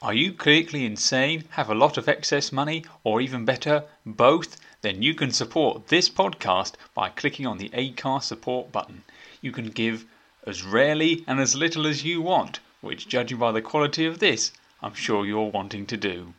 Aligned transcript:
Are 0.00 0.14
you 0.14 0.32
clinically 0.32 0.86
insane, 0.86 1.42
have 1.50 1.68
a 1.68 1.74
lot 1.74 1.98
of 1.98 2.08
excess 2.08 2.52
money, 2.52 2.84
or 3.02 3.20
even 3.20 3.44
better, 3.44 3.82
both? 4.06 4.56
Then 4.80 5.02
you 5.02 5.12
can 5.12 5.32
support 5.32 5.88
this 5.88 6.08
podcast 6.08 6.74
by 6.94 7.08
clicking 7.08 7.48
on 7.48 7.58
the 7.58 7.68
Acast 7.70 8.22
support 8.22 8.70
button. 8.70 9.02
You 9.40 9.50
can 9.50 9.70
give 9.70 10.04
as 10.46 10.62
rarely 10.62 11.24
and 11.26 11.40
as 11.40 11.56
little 11.56 11.84
as 11.84 12.04
you 12.04 12.22
want, 12.22 12.60
which, 12.80 13.08
judging 13.08 13.38
by 13.38 13.50
the 13.50 13.60
quality 13.60 14.06
of 14.06 14.20
this, 14.20 14.52
I'm 14.80 14.94
sure 14.94 15.26
you're 15.26 15.50
wanting 15.50 15.84
to 15.86 15.96
do. 15.96 16.32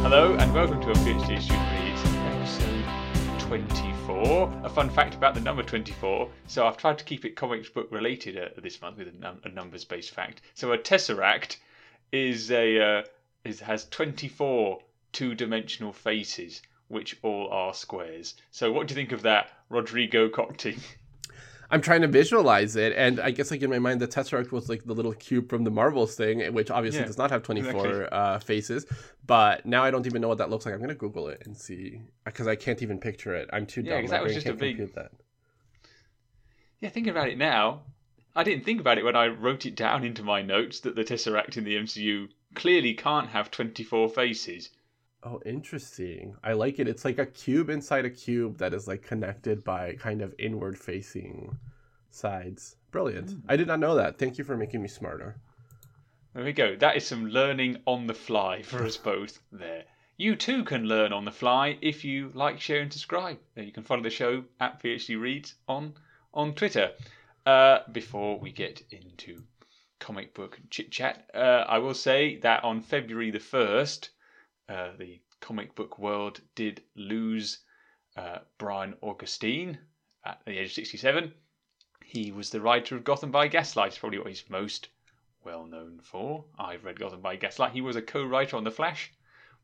Hello 0.00 0.34
and 0.40 0.54
welcome 0.54 0.80
to 0.80 0.90
a 0.92 0.94
PhD 0.94 1.42
Student 1.42 1.67
24. 4.18 4.52
A 4.64 4.68
fun 4.68 4.90
fact 4.90 5.14
about 5.14 5.34
the 5.34 5.40
number 5.40 5.62
24. 5.62 6.28
So 6.48 6.66
I've 6.66 6.76
tried 6.76 6.98
to 6.98 7.04
keep 7.04 7.24
it 7.24 7.36
comics 7.36 7.68
book 7.68 7.86
related 7.92 8.36
uh, 8.36 8.48
this 8.60 8.82
month 8.82 8.98
with 8.98 9.06
a, 9.06 9.12
num- 9.12 9.40
a 9.44 9.48
numbers 9.48 9.84
based 9.84 10.10
fact. 10.10 10.40
So 10.54 10.72
a 10.72 10.78
tesseract 10.78 11.58
is 12.10 12.50
a 12.50 12.80
uh, 12.80 13.02
is 13.44 13.60
has 13.60 13.84
24 13.84 14.80
two 15.12 15.36
dimensional 15.36 15.92
faces, 15.92 16.62
which 16.88 17.16
all 17.22 17.48
are 17.52 17.72
squares. 17.72 18.34
So 18.50 18.72
what 18.72 18.88
do 18.88 18.92
you 18.92 18.96
think 18.96 19.12
of 19.12 19.22
that, 19.22 19.52
Rodrigo 19.68 20.28
Cockty? 20.28 20.80
I'm 21.70 21.82
trying 21.82 22.00
to 22.00 22.08
visualize 22.08 22.76
it, 22.76 22.94
and 22.96 23.20
I 23.20 23.30
guess 23.30 23.50
like 23.50 23.60
in 23.62 23.68
my 23.68 23.78
mind, 23.78 24.00
the 24.00 24.08
Tesseract 24.08 24.52
was 24.52 24.68
like 24.70 24.84
the 24.84 24.94
little 24.94 25.12
cube 25.12 25.50
from 25.50 25.64
the 25.64 25.70
Marvels 25.70 26.14
thing, 26.14 26.40
which 26.54 26.70
obviously 26.70 27.00
Yeah, 27.00 27.06
does 27.06 27.18
not 27.18 27.30
have 27.30 27.42
24 27.42 27.68
exactly. 27.86 28.08
uh, 28.10 28.38
faces. 28.38 28.86
But 29.26 29.66
now 29.66 29.84
I 29.84 29.90
don't 29.90 30.06
even 30.06 30.22
know 30.22 30.28
what 30.28 30.38
that 30.38 30.48
looks 30.48 30.64
like. 30.64 30.74
I'm 30.74 30.80
gonna 30.80 30.94
Google 30.94 31.28
it 31.28 31.42
and 31.44 31.54
see 31.56 32.00
because 32.24 32.46
I 32.46 32.56
can't 32.56 32.80
even 32.82 32.98
picture 32.98 33.34
it. 33.34 33.50
I'm 33.52 33.66
too 33.66 33.82
Yeah, 33.82 33.96
dumb. 33.96 34.04
My 34.04 34.10
that 34.12 34.22
was 34.22 34.34
just 34.34 34.46
a 34.46 34.54
big- 34.54 34.94
that. 34.94 35.12
Yeah, 36.80 36.88
thinking 36.88 37.10
about 37.10 37.28
it 37.28 37.36
now, 37.36 37.82
I 38.36 38.44
didn't 38.44 38.64
think 38.64 38.80
about 38.80 38.98
it 38.98 39.04
when 39.04 39.16
I 39.16 39.26
wrote 39.26 39.66
it 39.66 39.74
down 39.74 40.04
into 40.04 40.22
my 40.22 40.42
notes 40.42 40.80
that 40.80 40.94
the 40.94 41.04
Tesseract 41.04 41.56
in 41.56 41.64
the 41.64 41.76
MCU 41.76 42.28
clearly 42.54 42.94
can't 42.94 43.28
have 43.28 43.50
24 43.50 44.08
faces. 44.08 44.70
Oh, 45.24 45.40
interesting. 45.44 46.36
I 46.44 46.52
like 46.52 46.78
it. 46.78 46.86
It's 46.88 47.04
like 47.04 47.18
a 47.18 47.26
cube 47.26 47.70
inside 47.70 48.04
a 48.04 48.10
cube 48.10 48.58
that 48.58 48.72
is 48.72 48.86
like 48.86 49.02
connected 49.02 49.64
by 49.64 49.94
kind 49.94 50.22
of 50.22 50.34
inward 50.38 50.78
facing 50.78 51.58
sides. 52.10 52.76
Brilliant. 52.92 53.30
Hmm. 53.30 53.38
I 53.48 53.56
did 53.56 53.66
not 53.66 53.80
know 53.80 53.96
that. 53.96 54.18
Thank 54.18 54.38
you 54.38 54.44
for 54.44 54.56
making 54.56 54.80
me 54.80 54.88
smarter. 54.88 55.36
There 56.34 56.44
we 56.44 56.52
go. 56.52 56.76
That 56.76 56.96
is 56.96 57.06
some 57.06 57.26
learning 57.26 57.78
on 57.86 58.06
the 58.06 58.14
fly 58.14 58.62
for 58.62 58.84
us 58.84 58.96
both 58.96 59.40
there. 59.50 59.84
You 60.16 60.36
too 60.36 60.64
can 60.64 60.84
learn 60.84 61.12
on 61.12 61.24
the 61.24 61.32
fly 61.32 61.78
if 61.80 62.04
you 62.04 62.30
like, 62.34 62.60
share, 62.60 62.80
and 62.80 62.92
subscribe. 62.92 63.38
Uh, 63.56 63.62
You 63.62 63.72
can 63.72 63.84
follow 63.84 64.02
the 64.02 64.10
show 64.10 64.44
at 64.60 64.82
PhD 64.82 65.20
Reads 65.20 65.54
on 65.68 65.94
on 66.32 66.54
Twitter. 66.54 66.92
Uh, 67.46 67.80
before 67.92 68.38
we 68.38 68.52
get 68.52 68.82
into 68.90 69.42
comic 69.98 70.34
book 70.34 70.60
chit 70.70 70.90
chat, 70.90 71.28
uh, 71.34 71.64
I 71.68 71.78
will 71.78 71.94
say 71.94 72.36
that 72.38 72.62
on 72.62 72.82
February 72.82 73.30
the 73.30 73.40
first, 73.40 74.10
uh, 74.68 74.90
the 74.98 75.20
comic 75.40 75.74
book 75.74 75.98
world 75.98 76.40
did 76.54 76.82
lose 76.96 77.58
uh, 78.16 78.38
Brian 78.58 78.94
Augustyn 79.02 79.78
at 80.24 80.40
the 80.44 80.58
age 80.58 80.68
of 80.68 80.72
sixty-seven. 80.72 81.32
He 82.04 82.32
was 82.32 82.50
the 82.50 82.60
writer 82.60 82.96
of 82.96 83.04
Gotham 83.04 83.30
by 83.30 83.48
Gaslight. 83.48 83.88
It's 83.88 83.98
probably 83.98 84.18
what 84.18 84.28
he's 84.28 84.44
most 84.48 84.88
well 85.44 85.66
known 85.66 86.00
for. 86.02 86.44
I've 86.58 86.84
read 86.84 86.98
Gotham 86.98 87.20
by 87.20 87.36
Gaslight. 87.36 87.72
He 87.72 87.80
was 87.80 87.96
a 87.96 88.02
co-writer 88.02 88.56
on 88.56 88.64
The 88.64 88.70
Flash 88.70 89.12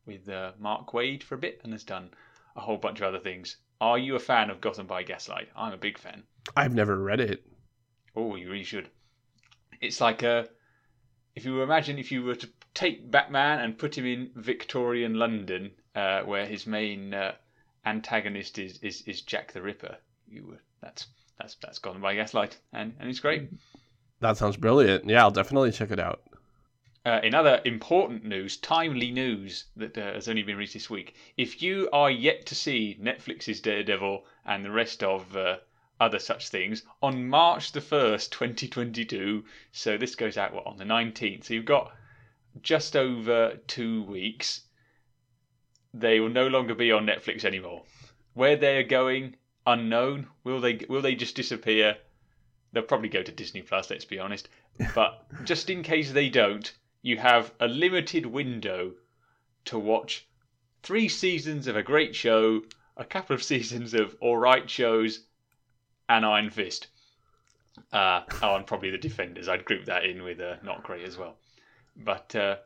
with 0.05 0.29
uh, 0.29 0.51
Mark 0.59 0.91
Waid 0.91 1.23
for 1.23 1.35
a 1.35 1.39
bit 1.39 1.61
and 1.63 1.73
has 1.73 1.83
done 1.83 2.11
a 2.55 2.61
whole 2.61 2.77
bunch 2.77 3.01
of 3.01 3.07
other 3.07 3.19
things. 3.19 3.57
Are 3.81 3.97
you 3.97 4.15
a 4.15 4.19
fan 4.19 4.49
of 4.49 4.61
Gotham 4.61 4.87
by 4.87 5.03
Gaslight? 5.03 5.49
I'm 5.55 5.73
a 5.73 5.77
big 5.77 5.97
fan. 5.97 6.23
I've 6.55 6.73
never 6.73 6.97
read 6.97 7.19
it. 7.19 7.45
Oh, 8.15 8.35
you 8.35 8.49
really 8.49 8.63
should. 8.63 8.89
It's 9.81 9.99
like 9.99 10.23
a. 10.23 10.47
If 11.35 11.45
you 11.45 11.61
imagine 11.61 11.99
if 11.99 12.11
you 12.11 12.23
were 12.23 12.35
to 12.35 12.49
take 12.73 13.11
Batman 13.11 13.59
and 13.59 13.77
put 13.77 13.97
him 13.97 14.05
in 14.05 14.31
Victorian 14.35 15.15
London, 15.15 15.71
uh, 15.93 16.21
where 16.21 16.45
his 16.45 16.65
main 16.65 17.13
uh, 17.13 17.35
antagonist 17.85 18.57
is, 18.57 18.79
is, 18.81 19.01
is 19.01 19.21
Jack 19.21 19.51
the 19.51 19.61
Ripper, 19.61 19.97
you 20.27 20.45
would 20.47 20.59
that's 20.81 21.07
that's 21.37 21.55
that's 21.55 21.79
Gotham 21.79 22.01
by 22.01 22.15
Gaslight, 22.15 22.57
and 22.71 22.95
and 22.99 23.09
it's 23.09 23.19
great. 23.19 23.49
That 24.21 24.37
sounds 24.37 24.57
brilliant. 24.57 25.09
Yeah, 25.09 25.23
I'll 25.23 25.31
definitely 25.31 25.71
check 25.71 25.91
it 25.91 25.99
out. 25.99 26.21
Uh, 27.05 27.19
in 27.21 27.35
other 27.35 27.61
important 27.65 28.23
news, 28.25 28.57
timely 28.57 29.11
news 29.11 29.65
that 29.75 29.97
uh, 29.97 30.13
has 30.13 30.27
only 30.27 30.41
been 30.41 30.55
released 30.55 30.73
this 30.73 30.89
week, 30.89 31.15
if 31.37 31.61
you 31.61 31.87
are 31.93 32.09
yet 32.09 32.45
to 32.47 32.55
see 32.55 32.97
Netflix's 32.99 33.61
Daredevil 33.61 34.25
and 34.45 34.65
the 34.65 34.71
rest 34.71 35.03
of 35.03 35.35
uh, 35.37 35.57
other 35.99 36.19
such 36.19 36.49
things, 36.49 36.83
on 37.01 37.27
March 37.27 37.71
the 37.71 37.79
1st, 37.79 38.29
2022, 38.31 39.45
so 39.71 39.97
this 39.97 40.15
goes 40.15 40.37
out 40.37 40.53
what, 40.53 40.67
on 40.67 40.77
the 40.77 40.83
19th, 40.83 41.45
so 41.45 41.53
you've 41.53 41.65
got 41.65 41.93
just 42.61 42.95
over 42.95 43.57
two 43.67 44.03
weeks, 44.03 44.61
they 45.93 46.19
will 46.19 46.29
no 46.29 46.47
longer 46.47 46.75
be 46.75 46.91
on 46.91 47.05
Netflix 47.05 47.45
anymore. 47.45 47.83
Where 48.33 48.55
they're 48.55 48.83
going, 48.83 49.35
unknown. 49.65 50.27
Will 50.43 50.59
they? 50.59 50.85
Will 50.89 51.01
they 51.01 51.15
just 51.15 51.35
disappear? 51.35 51.97
They'll 52.71 52.83
probably 52.83 53.09
go 53.09 53.23
to 53.23 53.31
Disney 53.31 53.61
Plus. 53.61 53.89
Let's 53.89 54.05
be 54.05 54.19
honest. 54.19 54.49
But 54.93 55.25
just 55.45 55.69
in 55.69 55.83
case 55.83 56.11
they 56.11 56.29
don't, 56.29 56.73
you 57.01 57.17
have 57.17 57.53
a 57.59 57.67
limited 57.67 58.25
window 58.25 58.93
to 59.65 59.79
watch 59.79 60.27
three 60.83 61.07
seasons 61.07 61.67
of 61.67 61.75
a 61.75 61.83
great 61.83 62.15
show, 62.15 62.61
a 62.97 63.05
couple 63.05 63.33
of 63.33 63.43
seasons 63.51 63.93
of 63.93 64.15
all 64.19 64.37
right 64.37 64.69
shows, 64.69 65.25
and 66.09 66.25
Iron 66.25 66.49
Fist. 66.49 66.87
Uh, 67.91 68.21
oh, 68.41 68.55
and 68.55 68.65
probably 68.65 68.89
the 68.89 68.97
Defenders. 68.97 69.49
I'd 69.49 69.65
group 69.65 69.85
that 69.85 70.05
in 70.05 70.23
with 70.23 70.39
uh, 70.39 70.55
not 70.63 70.83
great 70.83 71.05
as 71.05 71.17
well. 71.17 71.35
But 71.97 72.35
uh, 72.35 72.57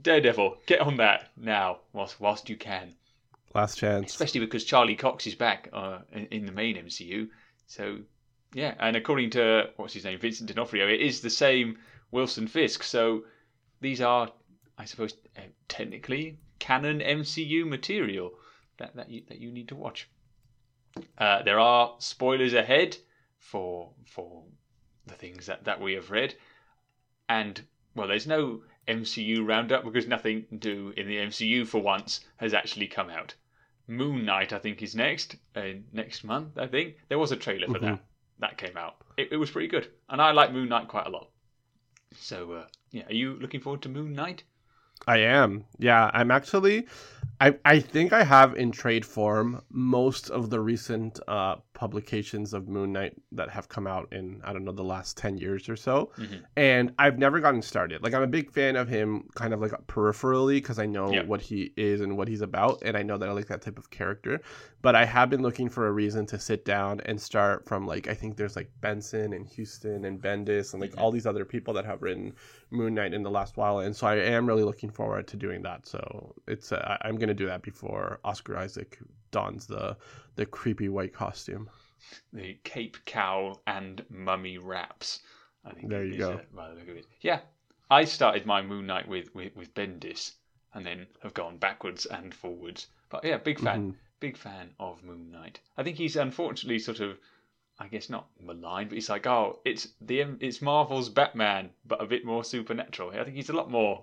Daredevil, 0.00 0.58
get 0.66 0.80
on 0.80 0.96
that 0.98 1.30
now, 1.36 1.78
whilst 1.92 2.20
whilst 2.20 2.48
you 2.48 2.56
can 2.56 2.94
Last 3.54 3.78
chance. 3.78 4.12
especially 4.12 4.40
because 4.40 4.64
Charlie 4.64 4.96
Cox 4.96 5.26
is 5.26 5.34
back 5.34 5.68
uh, 5.72 5.98
in, 6.12 6.26
in 6.26 6.46
the 6.46 6.52
main 6.52 6.76
MCU. 6.76 7.28
So 7.66 7.98
yeah, 8.52 8.74
and 8.78 8.96
according 8.96 9.30
to 9.30 9.70
what's 9.76 9.94
his 9.94 10.04
name, 10.04 10.18
Vincent 10.18 10.48
D'Onofrio, 10.48 10.88
it 10.88 11.00
is 11.00 11.20
the 11.20 11.30
same 11.30 11.78
Wilson 12.10 12.46
Fisk. 12.46 12.82
So 12.82 13.24
these 13.80 14.00
are, 14.00 14.30
I 14.78 14.84
suppose, 14.84 15.14
uh, 15.36 15.42
technically 15.68 16.38
canon 16.58 17.00
MCU 17.00 17.66
material 17.66 18.32
that 18.78 18.94
that 18.96 19.10
you, 19.10 19.22
that 19.28 19.38
you 19.38 19.50
need 19.50 19.68
to 19.68 19.76
watch. 19.76 20.08
Uh, 21.18 21.42
there 21.42 21.60
are 21.60 21.94
spoilers 21.98 22.54
ahead 22.54 22.96
for 23.38 23.90
for 24.04 24.44
the 25.06 25.14
things 25.14 25.46
that, 25.46 25.64
that 25.64 25.80
we 25.80 25.94
have 25.94 26.10
read, 26.10 26.34
and 27.28 27.62
well, 27.94 28.08
there's 28.08 28.26
no 28.26 28.62
MCU 28.88 29.46
roundup 29.46 29.84
because 29.84 30.06
nothing 30.06 30.46
new 30.50 30.92
in 30.96 31.08
the 31.08 31.16
MCU 31.16 31.66
for 31.66 31.80
once 31.80 32.20
has 32.36 32.54
actually 32.54 32.86
come 32.86 33.10
out. 33.10 33.34
Moon 33.88 34.24
Knight, 34.24 34.52
I 34.52 34.58
think, 34.58 34.82
is 34.82 34.94
next 34.94 35.36
uh, 35.54 35.78
next 35.92 36.24
month. 36.24 36.58
I 36.58 36.66
think 36.66 36.96
there 37.08 37.18
was 37.18 37.32
a 37.32 37.36
trailer 37.36 37.68
for 37.68 37.78
that 37.78 38.00
that 38.38 38.58
came 38.58 38.76
out. 38.76 38.96
It, 39.16 39.28
it 39.32 39.36
was 39.36 39.50
pretty 39.50 39.68
good, 39.68 39.88
and 40.08 40.20
I 40.20 40.32
like 40.32 40.52
Moon 40.52 40.68
Knight 40.68 40.88
quite 40.88 41.06
a 41.06 41.10
lot. 41.10 41.30
So 42.14 42.52
uh, 42.52 42.66
yeah, 42.90 43.06
are 43.08 43.14
you 43.14 43.34
looking 43.34 43.60
forward 43.60 43.82
to 43.82 43.88
Moon 43.88 44.12
Knight? 44.12 44.42
I 45.06 45.18
am. 45.18 45.66
Yeah, 45.78 46.10
I'm 46.12 46.30
actually. 46.30 46.86
I 47.40 47.54
I 47.64 47.80
think 47.80 48.12
I 48.12 48.24
have 48.24 48.54
in 48.56 48.70
trade 48.72 49.04
form 49.04 49.60
most 49.70 50.30
of 50.30 50.48
the 50.50 50.60
recent 50.60 51.20
uh, 51.28 51.56
publications 51.74 52.54
of 52.54 52.68
Moon 52.68 52.92
Knight 52.92 53.14
that 53.32 53.50
have 53.50 53.68
come 53.68 53.86
out 53.86 54.08
in 54.12 54.40
I 54.44 54.52
don't 54.52 54.64
know 54.64 54.72
the 54.72 54.82
last 54.82 55.16
ten 55.18 55.36
years 55.36 55.68
or 55.68 55.76
so, 55.76 56.10
Mhm. 56.18 56.42
and 56.56 56.94
I've 56.98 57.18
never 57.18 57.38
gotten 57.40 57.60
started. 57.60 58.02
Like 58.02 58.14
I'm 58.14 58.22
a 58.22 58.26
big 58.26 58.50
fan 58.50 58.76
of 58.76 58.88
him, 58.88 59.28
kind 59.34 59.52
of 59.52 59.60
like 59.60 59.72
peripherally, 59.86 60.56
because 60.56 60.78
I 60.78 60.86
know 60.86 61.12
Yeah. 61.12 61.24
what 61.24 61.42
he 61.42 61.72
is 61.76 62.00
and 62.00 62.16
what 62.16 62.28
he's 62.28 62.40
about, 62.40 62.82
and 62.82 62.96
I 62.96 63.02
know 63.02 63.18
that 63.18 63.28
I 63.28 63.32
like 63.32 63.48
that 63.48 63.60
type 63.60 63.78
of 63.78 63.90
character. 63.90 64.40
But 64.80 64.94
I 64.94 65.04
have 65.04 65.28
been 65.28 65.42
looking 65.42 65.68
for 65.68 65.88
a 65.88 65.92
reason 65.92 66.26
to 66.26 66.38
sit 66.38 66.64
down 66.64 67.00
and 67.04 67.20
start 67.20 67.66
from 67.66 67.86
like 67.86 68.08
I 68.08 68.14
think 68.14 68.36
there's 68.36 68.56
like 68.56 68.70
Benson 68.80 69.32
and 69.34 69.46
Huston 69.46 70.04
and 70.06 70.20
Bendis 70.22 70.72
and 70.72 70.80
like 70.80 70.92
Mhm. 70.92 71.00
all 71.00 71.10
these 71.10 71.26
other 71.26 71.44
people 71.44 71.74
that 71.74 71.84
have 71.84 72.02
written 72.02 72.32
Moon 72.70 72.94
Knight 72.94 73.14
in 73.14 73.22
the 73.22 73.30
last 73.30 73.56
while, 73.56 73.78
and 73.80 73.94
so 73.94 74.06
I 74.06 74.16
am 74.16 74.46
really 74.46 74.64
looking 74.64 74.90
forward 74.90 75.26
to 75.28 75.36
doing 75.36 75.62
that. 75.62 75.86
So 75.86 76.34
it's 76.48 76.72
uh, 76.72 76.98
I- 77.02 77.08
I'm 77.08 77.16
gonna 77.16 77.34
do 77.34 77.46
that 77.46 77.62
before 77.62 78.18
Oscar 78.24 78.56
Isaac 78.56 78.98
dons 79.30 79.66
the 79.66 79.96
the 80.36 80.46
creepy 80.46 80.88
white 80.88 81.12
costume. 81.12 81.68
The 82.32 82.58
Cape 82.64 82.96
Cowl 83.04 83.60
and 83.66 84.04
Mummy 84.10 84.58
wraps. 84.58 85.20
I 85.64 85.72
think 85.72 85.88
There 85.88 86.04
you 86.04 86.18
go. 86.18 86.32
uh, 86.34 86.40
by 86.54 86.68
the 86.70 86.74
look 86.76 86.88
of 86.88 86.96
it. 86.96 87.06
Yeah, 87.20 87.40
I 87.90 88.04
started 88.04 88.46
my 88.46 88.62
Moon 88.62 88.86
Knight 88.86 89.08
with, 89.08 89.34
with 89.34 89.54
with 89.56 89.74
Bendis, 89.74 90.32
and 90.74 90.84
then 90.86 91.06
have 91.22 91.34
gone 91.34 91.56
backwards 91.58 92.06
and 92.06 92.34
forwards. 92.34 92.86
But 93.08 93.24
yeah, 93.24 93.38
big 93.38 93.58
fan, 93.60 93.92
Mhm. 93.92 93.96
big 94.20 94.36
fan 94.36 94.70
of 94.80 95.02
Moon 95.04 95.30
Knight. 95.30 95.60
I 95.76 95.82
think 95.84 95.96
he's 95.96 96.16
unfortunately 96.16 96.78
sort 96.80 97.00
of, 97.00 97.18
I 97.78 97.88
guess 97.88 98.08
not 98.08 98.26
maligned, 98.40 98.88
but 98.88 98.94
he's 98.94 99.10
like, 99.10 99.26
oh, 99.26 99.60
it's 99.64 99.88
the 100.00 100.24
it's 100.40 100.62
Marvel's 100.62 101.08
Batman, 101.08 101.70
but 101.86 102.02
a 102.02 102.06
bit 102.06 102.24
more 102.24 102.42
supernatural. 102.44 103.10
I 103.10 103.24
think 103.24 103.36
he's 103.36 103.50
a 103.50 103.52
lot 103.52 103.70
more, 103.70 104.02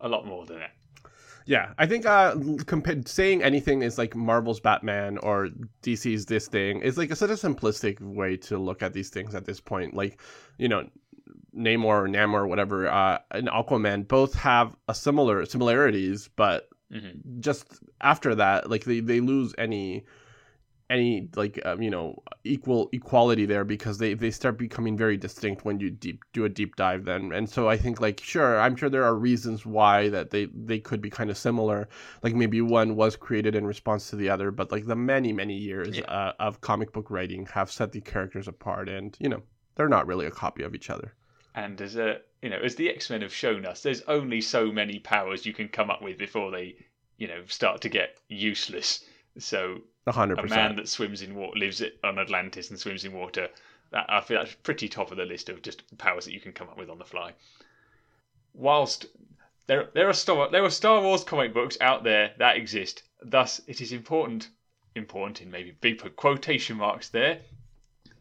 a 0.00 0.08
lot 0.08 0.26
more 0.26 0.46
than 0.46 0.58
that. 0.60 0.70
Yeah, 1.46 1.72
I 1.78 1.86
think 1.86 2.06
uh, 2.06 2.34
compa- 2.34 3.08
saying 3.08 3.42
anything 3.42 3.82
is 3.82 3.98
like 3.98 4.14
Marvel's 4.14 4.60
Batman 4.60 5.18
or 5.18 5.48
DC's 5.82 6.26
this 6.26 6.46
thing 6.48 6.80
is 6.82 6.96
like 6.96 7.10
a, 7.10 7.16
such 7.16 7.30
a 7.30 7.34
simplistic 7.34 8.00
way 8.00 8.36
to 8.38 8.58
look 8.58 8.82
at 8.82 8.92
these 8.92 9.10
things 9.10 9.34
at 9.34 9.44
this 9.46 9.58
point. 9.60 9.94
Like, 9.94 10.20
you 10.58 10.68
know, 10.68 10.88
Namor 11.56 11.84
or 11.84 12.08
Namor 12.08 12.34
or 12.40 12.46
whatever, 12.46 12.88
uh, 12.88 13.18
and 13.32 13.48
Aquaman 13.48 14.06
both 14.06 14.34
have 14.34 14.74
a 14.88 14.94
similar 14.94 15.44
similarities, 15.46 16.28
but 16.36 16.68
Mhm. 16.92 17.40
just 17.40 17.80
after 18.00 18.34
that, 18.34 18.68
like 18.68 18.84
they, 18.84 19.00
they 19.00 19.20
lose 19.20 19.54
any 19.58 20.04
any 20.90 21.28
like 21.36 21.60
um, 21.64 21.80
you 21.80 21.90
know 21.90 22.22
equal 22.44 22.88
equality 22.92 23.46
there 23.46 23.64
because 23.64 23.98
they 23.98 24.14
they 24.14 24.30
start 24.30 24.58
becoming 24.58 24.96
very 24.96 25.16
distinct 25.16 25.64
when 25.64 25.80
you 25.80 25.90
deep 25.90 26.22
do 26.32 26.44
a 26.44 26.48
deep 26.48 26.76
dive 26.76 27.04
then 27.04 27.32
and 27.32 27.48
so 27.48 27.68
i 27.68 27.76
think 27.76 28.00
like 28.00 28.20
sure 28.22 28.60
i'm 28.60 28.76
sure 28.76 28.90
there 28.90 29.04
are 29.04 29.14
reasons 29.14 29.64
why 29.64 30.08
that 30.08 30.30
they 30.30 30.46
they 30.54 30.78
could 30.80 31.00
be 31.00 31.10
kind 31.10 31.30
of 31.30 31.38
similar 31.38 31.88
like 32.22 32.34
maybe 32.34 32.60
one 32.60 32.96
was 32.96 33.16
created 33.16 33.54
in 33.54 33.66
response 33.66 34.10
to 34.10 34.16
the 34.16 34.28
other 34.28 34.50
but 34.50 34.72
like 34.72 34.86
the 34.86 34.96
many 34.96 35.32
many 35.32 35.56
years 35.56 35.98
Yeah. 35.98 36.04
uh, 36.04 36.32
of 36.40 36.60
comic 36.60 36.92
book 36.92 37.10
writing 37.10 37.46
have 37.46 37.70
set 37.70 37.92
the 37.92 38.00
characters 38.00 38.48
apart 38.48 38.88
and 38.88 39.16
you 39.20 39.28
know 39.28 39.42
they're 39.76 39.88
not 39.88 40.06
really 40.06 40.26
a 40.26 40.30
copy 40.30 40.62
of 40.64 40.74
each 40.74 40.90
other 40.90 41.14
And 41.54 41.80
as 41.80 41.96
a 41.96 42.20
you 42.42 42.48
know, 42.50 42.58
as 42.58 42.74
the 42.76 42.88
X 42.88 43.10
Men 43.10 43.20
have 43.22 43.34
shown 43.34 43.66
us, 43.66 43.82
there's 43.82 44.02
only 44.02 44.40
so 44.40 44.72
many 44.72 44.98
powers 44.98 45.44
you 45.44 45.52
can 45.52 45.68
come 45.68 45.90
up 45.90 46.00
with 46.00 46.16
before 46.16 46.50
they, 46.50 46.76
you 47.18 47.28
know, 47.28 47.44
start 47.46 47.82
to 47.82 47.88
get 47.90 48.16
useless. 48.28 49.04
So 49.38 49.82
A 50.06 50.12
hundred 50.12 50.38
a 50.38 50.46
man 50.46 50.76
that 50.76 50.88
swims 50.88 51.22
in 51.22 51.34
water 51.34 51.58
lives 51.58 51.80
it 51.80 51.98
on 52.02 52.18
Atlantis 52.18 52.70
and 52.70 52.78
swims 52.78 53.04
in 53.04 53.12
water. 53.12 53.48
That, 53.90 54.06
I 54.08 54.20
feel 54.20 54.38
that's 54.38 54.54
pretty 54.54 54.88
top 54.88 55.10
of 55.10 55.16
the 55.16 55.24
list 55.24 55.48
of 55.48 55.62
just 55.62 55.82
powers 55.98 56.24
that 56.24 56.32
you 56.32 56.40
can 56.40 56.52
come 56.52 56.68
up 56.68 56.78
with 56.78 56.88
on 56.88 56.98
the 56.98 57.04
fly. 57.04 57.34
Whilst 58.54 59.06
there 59.66 59.90
there 59.94 60.08
are 60.08 60.14
Star 60.14 60.50
there 60.50 60.64
are 60.64 60.70
Star 60.70 61.00
Wars 61.02 61.24
comic 61.24 61.52
books 61.52 61.76
out 61.80 62.02
there 62.04 62.32
that 62.38 62.56
exist, 62.56 63.02
thus 63.22 63.60
it 63.66 63.80
is 63.80 63.92
important 63.92 64.48
important 64.94 65.40
in 65.42 65.50
maybe 65.50 65.72
big 65.80 66.16
quotation 66.16 66.76
marks 66.76 67.08
there 67.10 67.40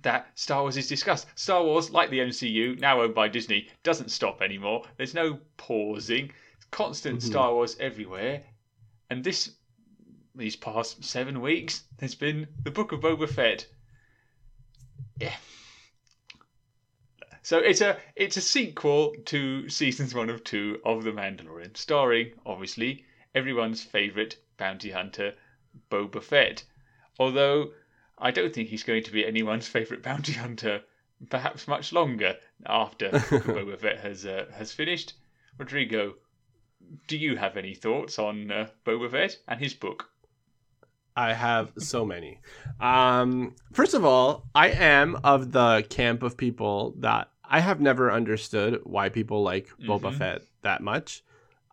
that 0.02 0.28
Star 0.36 0.62
Wars 0.62 0.78
is 0.78 0.88
discussed. 0.88 1.28
Star 1.36 1.64
Wars, 1.64 1.90
like 1.92 2.10
the 2.10 2.20
MCU, 2.20 2.80
now 2.80 3.02
owned 3.02 3.14
by 3.16 3.28
Disney, 3.28 3.68
doesn't 3.84 4.10
stop 4.10 4.42
anymore. 4.42 4.86
There's 4.98 5.14
no 5.14 5.40
pausing. 5.58 6.32
Constant 6.72 7.20
Mhm. 7.20 7.24
Star 7.24 7.54
Wars 7.54 7.76
everywhere. 7.80 8.44
And 9.10 9.24
this 9.24 9.56
these 10.36 10.56
past 10.56 11.04
seven 11.04 11.42
weeks, 11.42 11.84
there's 11.98 12.16
been 12.16 12.48
the 12.64 12.72
Book 12.72 12.92
of 12.92 13.02
Boba 13.02 13.28
Fett. 13.28 13.68
Yeah. 15.20 15.36
So 17.42 17.58
it's 17.58 17.82
a 17.82 17.98
it's 18.16 18.38
a 18.38 18.42
sequel 18.42 19.16
to 19.26 19.70
seasons 19.70 20.14
one 20.14 20.30
of 20.30 20.44
two 20.44 20.80
of 20.86 21.04
The 21.04 21.12
Mandalorian, 21.12 21.76
starring 21.76 22.34
obviously 22.46 23.06
everyone's 23.34 23.84
favourite 23.84 24.38
bounty 24.58 24.92
hunter, 24.92 25.34
Boba 25.90 26.22
Fett. 26.22 26.64
Although 27.18 27.72
I 28.18 28.32
don't 28.32 28.54
think 28.54 28.70
he's 28.70 28.84
going 28.84 29.04
to 29.04 29.12
be 29.12 29.26
anyone's 29.26 29.68
favourite 29.68 30.04
bounty 30.04 30.34
hunter, 30.34 30.84
perhaps 31.30 31.68
much 31.68 31.92
longer 31.92 32.38
after 32.66 33.10
Boba 33.12 33.80
Fett 33.80 34.00
has 34.00 34.26
uh, 34.26 34.46
has 34.54 34.72
finished. 34.72 35.14
Rodrigo, 35.58 36.16
do 37.08 37.18
you 37.18 37.36
have 37.36 37.58
any 37.58 37.74
thoughts 37.74 38.20
on 38.20 38.52
uh, 38.52 38.68
Boba 38.86 39.12
Fett 39.12 39.38
and 39.48 39.60
his 39.60 39.74
book? 39.74 40.10
I 41.20 41.34
have 41.34 41.74
so 41.78 42.06
many. 42.06 42.40
Um, 42.80 43.54
first 43.74 43.94
of 43.94 44.06
all, 44.06 44.48
I 44.56 44.70
am 44.70 45.18
of 45.24 45.52
the 45.52 45.86
camp 45.90 46.24
of 46.24 46.38
people 46.38 46.96
that 47.00 47.30
I 47.44 47.60
have 47.60 47.82
never 47.82 48.10
understood 48.10 48.80
why 48.84 49.10
people 49.10 49.44
like 49.44 49.68
Boba 49.82 50.12
Mhm. 50.12 50.18
Fett 50.18 50.42
that 50.62 50.82
much. 50.82 51.24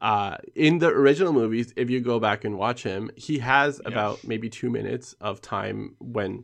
Uh, 0.03 0.37
in 0.57 0.79
the 0.79 0.89
original 0.89 1.33
movies, 1.33 1.73
if 1.77 1.89
you 1.91 2.01
go 2.01 2.19
back 2.19 2.45
and 2.45 2.59
watch 2.59 2.83
him, 2.83 3.11
he 3.15 3.39
has 3.39 3.81
Yeah. 3.85 3.93
about 3.93 4.25
maybe 4.25 4.49
two 4.51 4.69
minutes 4.69 5.15
of 5.21 5.41
time 5.41 5.95
when 6.01 6.43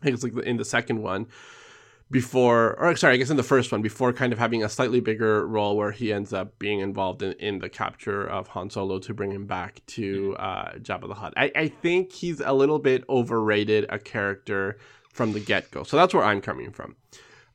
I 0.00 0.04
think 0.04 0.14
it's 0.14 0.22
like 0.24 0.36
in 0.46 0.56
the 0.58 0.64
second 0.64 1.02
one 1.02 1.26
before 2.12 2.78
or 2.78 2.94
sorry 2.94 3.14
i 3.14 3.16
guess 3.16 3.30
in 3.30 3.36
the 3.36 3.42
first 3.42 3.72
one 3.72 3.82
before 3.82 4.12
kind 4.12 4.32
of 4.32 4.38
having 4.38 4.62
a 4.62 4.68
slightly 4.68 5.00
bigger 5.00 5.46
role 5.46 5.76
where 5.76 5.90
he 5.90 6.12
ends 6.12 6.32
up 6.32 6.56
being 6.58 6.78
involved 6.80 7.22
in, 7.22 7.32
in 7.40 7.58
the 7.58 7.68
capture 7.68 8.22
of 8.24 8.46
han 8.48 8.68
solo 8.70 8.98
to 9.00 9.12
bring 9.14 9.32
him 9.32 9.46
back 9.46 9.80
to 9.86 10.36
uh, 10.38 10.72
jabba 10.74 11.08
the 11.08 11.14
hutt. 11.14 11.32
I, 11.36 11.50
I 11.56 11.68
think 11.68 12.12
he's 12.12 12.40
a 12.40 12.52
little 12.52 12.78
bit 12.78 13.02
overrated 13.08 13.86
a 13.88 13.98
character 13.98 14.76
from 15.12 15.32
the 15.32 15.40
get-go. 15.40 15.82
So 15.84 15.96
that's 15.96 16.14
where 16.14 16.24
i'm 16.24 16.40
coming 16.40 16.70
from. 16.70 16.96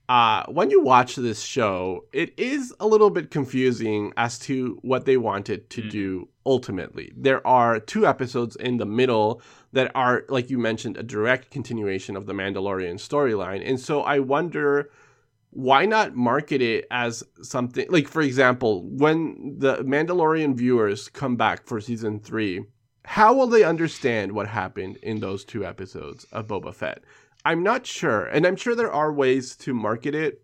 Uh, 0.10 0.46
when 0.48 0.70
you 0.70 0.82
watch 0.82 1.16
this 1.18 1.42
show 1.42 2.06
it 2.14 2.34
is 2.38 2.74
a 2.80 2.88
little 2.88 3.10
bit 3.10 3.30
confusing 3.30 4.14
as 4.18 4.40
to 4.40 4.80
what 4.82 5.06
they 5.06 5.18
wanted 5.18 5.70
to 5.70 5.82
Mhm. 5.82 5.90
do 5.90 6.28
ultimately. 6.46 7.12
There 7.16 7.46
are 7.46 7.80
two 7.80 8.08
episodes 8.08 8.56
in 8.56 8.78
the 8.78 8.86
middle 8.86 9.42
that 9.74 9.92
are, 9.96 10.24
like 10.30 10.50
you 10.50 10.58
mentioned, 10.58 10.98
a 10.98 11.04
direct 11.04 11.52
continuation 11.52 12.16
of 12.16 12.26
the 12.26 12.34
Mandalorian 12.34 12.96
storyline. 12.96 13.68
And 13.68 13.80
so 13.80 14.02
I 14.02 14.20
wonder 14.20 14.90
why 15.52 15.86
not 15.86 16.16
market 16.16 16.62
it 16.62 16.86
as 16.92 17.24
something 17.42 17.88
like, 17.90 18.08
for 18.08 18.22
example, 18.22 18.84
when 18.84 19.56
the 19.58 19.78
Mandalorian 19.78 20.56
viewers 20.56 21.10
come 21.10 21.36
back 21.36 21.66
for 21.66 21.82
season 21.82 22.20
three, 22.20 22.64
how 23.06 23.34
will 23.34 23.48
they 23.48 23.64
understand 23.64 24.34
what 24.34 24.48
happened 24.48 24.98
in 24.98 25.20
those 25.20 25.46
two 25.46 25.66
episodes 25.66 26.26
of 26.32 26.48
Boba 26.48 26.74
Fett? 26.74 27.04
I'm 27.46 27.64
not 27.64 27.86
sure. 27.86 28.26
And 28.26 28.46
I'm 28.46 28.58
sure 28.58 28.76
there 28.76 28.92
are 28.92 29.12
ways 29.12 29.56
to 29.58 29.74
market 29.74 30.14
it 30.14 30.42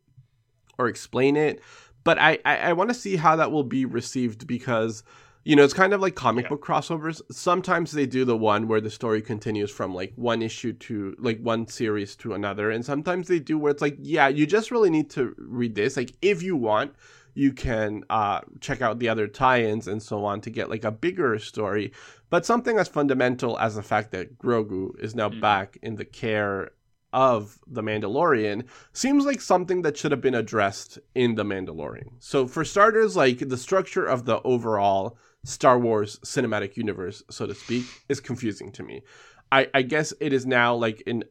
or 0.78 0.88
explain 0.88 1.36
it, 1.36 1.62
but 2.04 2.18
I, 2.18 2.40
I, 2.46 2.58
I 2.58 2.74
want 2.74 2.90
to 2.90 2.94
see 2.94 3.16
how 3.16 3.36
that 3.36 3.52
will 3.52 3.64
be 3.64 3.86
received 3.86 4.48
because 4.48 5.04
you 5.44 5.56
know, 5.56 5.64
it's 5.64 5.74
kind 5.74 5.94
of 5.94 6.02
like 6.02 6.16
comic 6.16 6.46
Yeah. 6.46 6.50
book 6.50 6.64
crossovers. 6.66 7.22
Sometimes 7.32 7.92
they 7.92 8.06
do 8.06 8.24
the 8.26 8.38
one 8.38 8.68
where 8.68 8.82
the 8.82 8.90
story 8.90 9.22
continues 9.22 9.72
from 9.72 9.94
like 9.94 10.14
one 10.16 10.42
issue 10.42 10.74
to 10.74 11.16
like 11.20 11.40
one 11.42 11.68
series 11.68 12.16
to 12.18 12.34
another. 12.34 12.70
And 12.72 12.86
sometimes 12.86 13.28
they 13.28 13.40
do 13.40 13.58
where 13.58 13.72
it's 13.72 13.82
like, 13.82 13.98
yeah, 14.02 14.28
you 14.30 14.46
just 14.46 14.72
really 14.72 14.90
need 14.90 15.10
to 15.12 15.36
read 15.38 15.76
this. 15.76 15.98
Like, 15.98 16.14
if 16.22 16.42
you 16.42 16.56
want, 16.56 16.96
you 17.36 17.52
can 17.52 18.04
uh, 18.10 18.42
check 18.62 18.82
out 18.82 19.00
the 19.00 19.10
other 19.10 19.28
tie 19.28 19.64
ins 19.64 19.88
and 19.88 20.02
so 20.02 20.24
on 20.24 20.40
to 20.42 20.50
get 20.50 20.70
like 20.70 20.84
a 20.84 20.92
bigger 20.92 21.38
story. 21.40 21.92
But 22.30 22.46
something 22.46 22.78
as 22.78 22.88
fundamental 22.88 23.58
as 23.60 23.76
the 23.76 23.84
fact 23.84 24.12
that 24.12 24.38
Grogu 24.38 24.98
is 25.00 25.14
now 25.16 25.30
Mhm. 25.30 25.42
back 25.42 25.78
in 25.82 25.96
the 25.96 26.06
care 26.06 26.72
of 27.14 27.60
the 27.68 27.82
Mandalorian 27.82 28.66
seems 28.92 29.26
like 29.26 29.40
something 29.40 29.84
that 29.84 29.96
should 29.96 30.12
have 30.12 30.22
been 30.22 30.36
addressed 30.36 31.00
in 31.16 31.36
the 31.36 31.46
Mandalorian. 31.46 32.12
So, 32.20 32.48
for 32.48 32.66
starters, 32.66 33.16
like 33.16 33.48
the 33.48 33.58
structure 33.58 34.06
of 34.06 34.26
the 34.26 34.42
overall 34.42 35.18
Star 35.46 35.78
Wars 35.78 36.20
cinematic 36.20 36.76
universe, 36.78 37.24
so 37.30 37.46
to 37.46 37.56
speak, 37.56 37.86
is 38.10 38.20
confusing 38.20 38.72
to 38.74 38.84
me. 38.84 39.04
I, 39.52 39.68
I 39.74 39.82
guess 39.84 40.14
it 40.20 40.34
is 40.34 40.46
now 40.46 40.74
like 40.74 41.04
an 41.06 41.26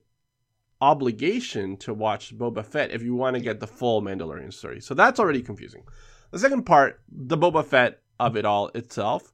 obligation 0.80 1.76
to 1.78 1.94
watch 1.94 2.36
Boba 2.36 2.64
Fett 2.64 2.90
if 2.90 3.02
you 3.02 3.14
want 3.14 3.34
to 3.34 3.42
get 3.42 3.60
the 3.60 3.66
full 3.66 4.02
Mandalorian 4.02 4.52
story. 4.52 4.80
So 4.80 4.94
that's 4.94 5.20
already 5.20 5.42
confusing. 5.42 5.84
The 6.30 6.38
second 6.38 6.64
part, 6.64 7.00
the 7.08 7.38
Boba 7.38 7.64
Fett 7.64 8.00
of 8.18 8.36
it 8.36 8.44
all 8.44 8.68
itself. 8.68 9.32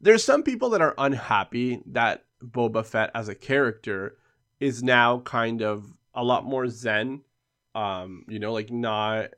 There's 0.00 0.24
some 0.24 0.42
people 0.42 0.70
that 0.70 0.80
are 0.80 0.94
unhappy 0.98 1.82
that 1.86 2.24
Boba 2.44 2.84
Fett 2.84 3.10
as 3.14 3.28
a 3.28 3.34
character 3.34 4.16
is 4.62 4.82
now 4.82 5.20
kind 5.20 5.62
of 5.62 5.86
a 6.14 6.22
lot 6.22 6.44
more 6.44 6.68
zen. 6.68 7.22
Um, 7.74 8.24
you 8.28 8.38
know, 8.38 8.52
like 8.52 8.70
not 8.70 9.30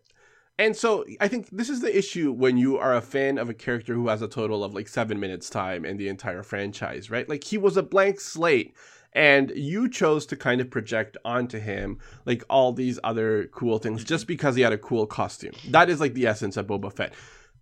and 0.59 0.77
so 0.77 1.05
I 1.21 1.27
think 1.27 1.49
this 1.51 1.69
is 1.69 1.81
the 1.81 1.97
issue 1.97 2.31
when 2.31 2.57
you 2.57 2.79
are 2.79 2.95
a 2.95 3.01
fan 3.01 3.39
of 3.39 3.49
a 3.49 3.55
character 3.55 3.95
who 3.95 4.09
has 4.09 4.23
a 4.23 4.29
total 4.29 4.63
of 4.63 4.73
like 4.73 4.87
seven 4.87 5.19
minutes 5.19 5.51
time 5.51 5.85
in 5.85 5.97
the 5.97 6.09
entire 6.09 6.45
franchise, 6.45 7.11
right? 7.11 7.29
Like 7.29 7.43
he 7.43 7.59
was 7.59 7.77
a 7.77 7.83
blank 7.83 8.21
slate 8.21 8.75
and 9.13 9.51
you 9.57 9.89
chose 9.89 10.27
to 10.27 10.37
kind 10.37 10.61
of 10.61 10.71
project 10.71 11.17
onto 11.25 11.59
him 11.59 11.99
like 12.25 12.45
all 12.49 12.73
these 12.73 13.01
other 13.03 13.49
cool 13.53 13.79
things 13.79 14.05
just 14.05 14.29
because 14.29 14.55
he 14.55 14.63
had 14.63 14.73
a 14.73 14.79
cool 14.79 15.07
costume. 15.07 15.55
That 15.71 15.91
is 15.91 16.01
like 16.01 16.15
the 16.15 16.27
essence 16.27 16.57
of 16.57 16.69
Boba 16.69 16.93
Fett. 16.93 17.15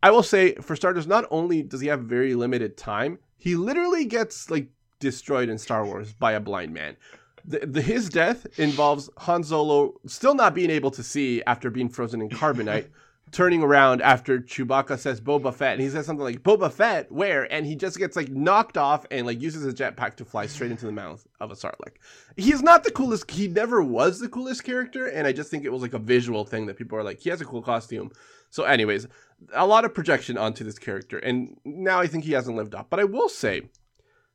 I 0.03 0.11
will 0.11 0.23
say, 0.23 0.55
for 0.57 0.77
starters, 0.77 1.07
not 1.07 1.27
only 1.31 1.63
does 1.63 1.81
he 1.81 1.87
have 1.87 2.01
very 2.01 2.35
limited 2.35 2.77
time, 2.77 3.21
he 3.39 3.55
literally 3.55 4.05
gets 4.05 4.51
like 4.51 4.69
destroyed 4.99 5.49
in 5.49 5.57
Star 5.59 5.87
Wars 5.87 6.13
by 6.13 6.33
a 6.33 6.41
blind 6.41 6.75
man. 6.75 6.97
The, 7.45 7.61
the, 7.67 7.83
his 7.83 8.09
death 8.09 8.47
involves 8.59 9.11
Han 9.19 9.43
Solo 9.43 9.95
still 10.07 10.35
not 10.35 10.55
being 10.55 10.71
able 10.71 10.91
to 10.93 11.03
see 11.03 11.43
after 11.47 11.71
being 11.71 11.89
frozen 11.89 12.23
in 12.23 12.29
carbonite, 12.29 12.87
turning 13.33 13.63
around 13.63 14.03
after 14.03 14.39
Chewbacca 14.39 14.99
says 14.99 15.21
Boba 15.21 15.53
Fett, 15.53 15.73
and 15.73 15.81
he 15.81 15.89
says 15.89 16.07
something 16.07 16.25
like 16.25 16.43
Boba 16.43 16.71
Fett, 16.71 17.11
where? 17.11 17.51
And 17.51 17.67
he 17.67 17.75
just 17.75 17.99
gets 17.99 18.15
like 18.15 18.29
knocked 18.29 18.77
off 18.77 19.07
and 19.11 19.27
like 19.27 19.41
uses 19.41 19.65
his 19.65 19.75
jetpack 19.75 20.17
to 20.17 20.25
fly 20.25 20.47
straight 20.47 20.71
into 20.71 20.87
the 20.87 20.93
mouth 20.93 21.27
of 21.41 21.51
a 21.51 21.55
Sarlacc. 21.55 21.97
He's 22.37 22.63
not 22.63 22.85
the 22.85 22.91
coolest. 22.91 23.31
He 23.31 23.49
never 23.49 23.83
was 23.83 24.21
the 24.21 24.29
coolest 24.29 24.63
character, 24.65 25.07
and 25.07 25.27
I 25.27 25.33
just 25.33 25.51
think 25.51 25.65
it 25.65 25.73
was 25.73 25.83
like 25.83 25.95
a 25.95 25.99
visual 25.99 26.45
thing 26.45 26.67
that 26.67 26.77
people 26.77 26.99
are 26.99 27.03
like, 27.03 27.21
he 27.21 27.31
has 27.31 27.41
a 27.41 27.47
cool 27.47 27.63
costume. 27.63 28.13
So, 28.51 28.65
anyways, 28.65 29.09
a 29.55 29.67
lot 29.67 29.87
of 29.87 29.95
projection 29.95 30.37
onto 30.37 30.63
this 30.63 30.79
character, 30.79 31.19
and 31.19 31.57
now 31.65 32.01
I 32.01 32.07
think 32.07 32.25
he 32.25 32.33
hasn't 32.33 32.57
lived 32.57 32.75
up. 32.75 32.91
But 32.91 33.01
I 33.01 33.05
will 33.05 33.31
say, 33.31 33.63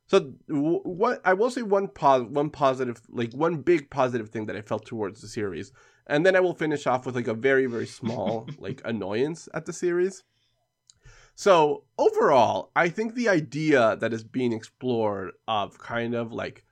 so 0.08 0.32
w- 0.48 0.80
what 0.82 1.20
I 1.24 1.34
will 1.34 1.50
say 1.50 1.62
one 1.62 1.88
pos- 1.88 2.28
one 2.28 2.50
positive 2.50 3.00
like 3.10 3.32
one 3.32 3.58
big 3.58 3.90
positive 3.90 4.30
thing 4.30 4.46
that 4.46 4.56
I 4.56 4.62
felt 4.62 4.86
towards 4.86 5.20
the 5.20 5.28
series, 5.28 5.70
and 6.06 6.26
then 6.26 6.34
I 6.34 6.40
will 6.40 6.54
finish 6.54 6.86
off 6.86 7.06
with 7.06 7.14
like 7.14 7.28
a 7.28 7.34
very 7.34 7.66
very 7.66 7.86
small 7.86 8.48
like 8.58 8.82
annoyance 8.84 9.48
at 9.54 9.66
the 9.66 9.72
series. 9.72 10.24
So 11.34 11.84
overall, 11.98 12.72
I 12.74 12.88
think 12.88 13.14
the 13.14 13.28
idea 13.28 13.96
that 14.00 14.12
is 14.12 14.24
being 14.24 14.52
explored 14.52 15.34
of 15.46 15.78
kind 15.78 16.14
of 16.14 16.32
like 16.32 16.64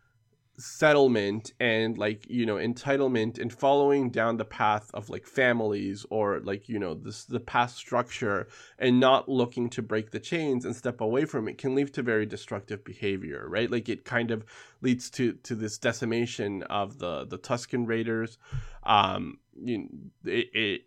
settlement 0.58 1.52
and 1.60 1.98
like 1.98 2.26
you 2.28 2.46
know 2.46 2.56
entitlement 2.56 3.38
and 3.38 3.52
following 3.52 4.10
down 4.10 4.36
the 4.36 4.44
path 4.44 4.90
of 4.94 5.10
like 5.10 5.26
families 5.26 6.06
or 6.10 6.40
like 6.40 6.68
you 6.68 6.78
know 6.78 6.94
this 6.94 7.24
the 7.24 7.40
past 7.40 7.76
structure 7.76 8.48
and 8.78 8.98
not 8.98 9.28
looking 9.28 9.68
to 9.68 9.82
break 9.82 10.10
the 10.10 10.20
chains 10.20 10.64
and 10.64 10.74
step 10.74 11.00
away 11.00 11.24
from 11.24 11.46
it 11.48 11.58
can 11.58 11.74
lead 11.74 11.92
to 11.92 12.02
very 12.02 12.26
destructive 12.26 12.84
behavior 12.84 13.46
right? 13.48 13.70
Like 13.70 13.88
it 13.88 14.04
kind 14.04 14.30
of 14.30 14.44
leads 14.80 15.10
to 15.10 15.32
to 15.34 15.54
this 15.54 15.78
decimation 15.78 16.62
of 16.64 16.98
the 16.98 17.24
the 17.26 17.38
tusken 17.38 17.86
raiders. 17.86 18.38
Um 18.82 19.38
you 19.62 19.88
it, 20.24 20.46
it 20.52 20.80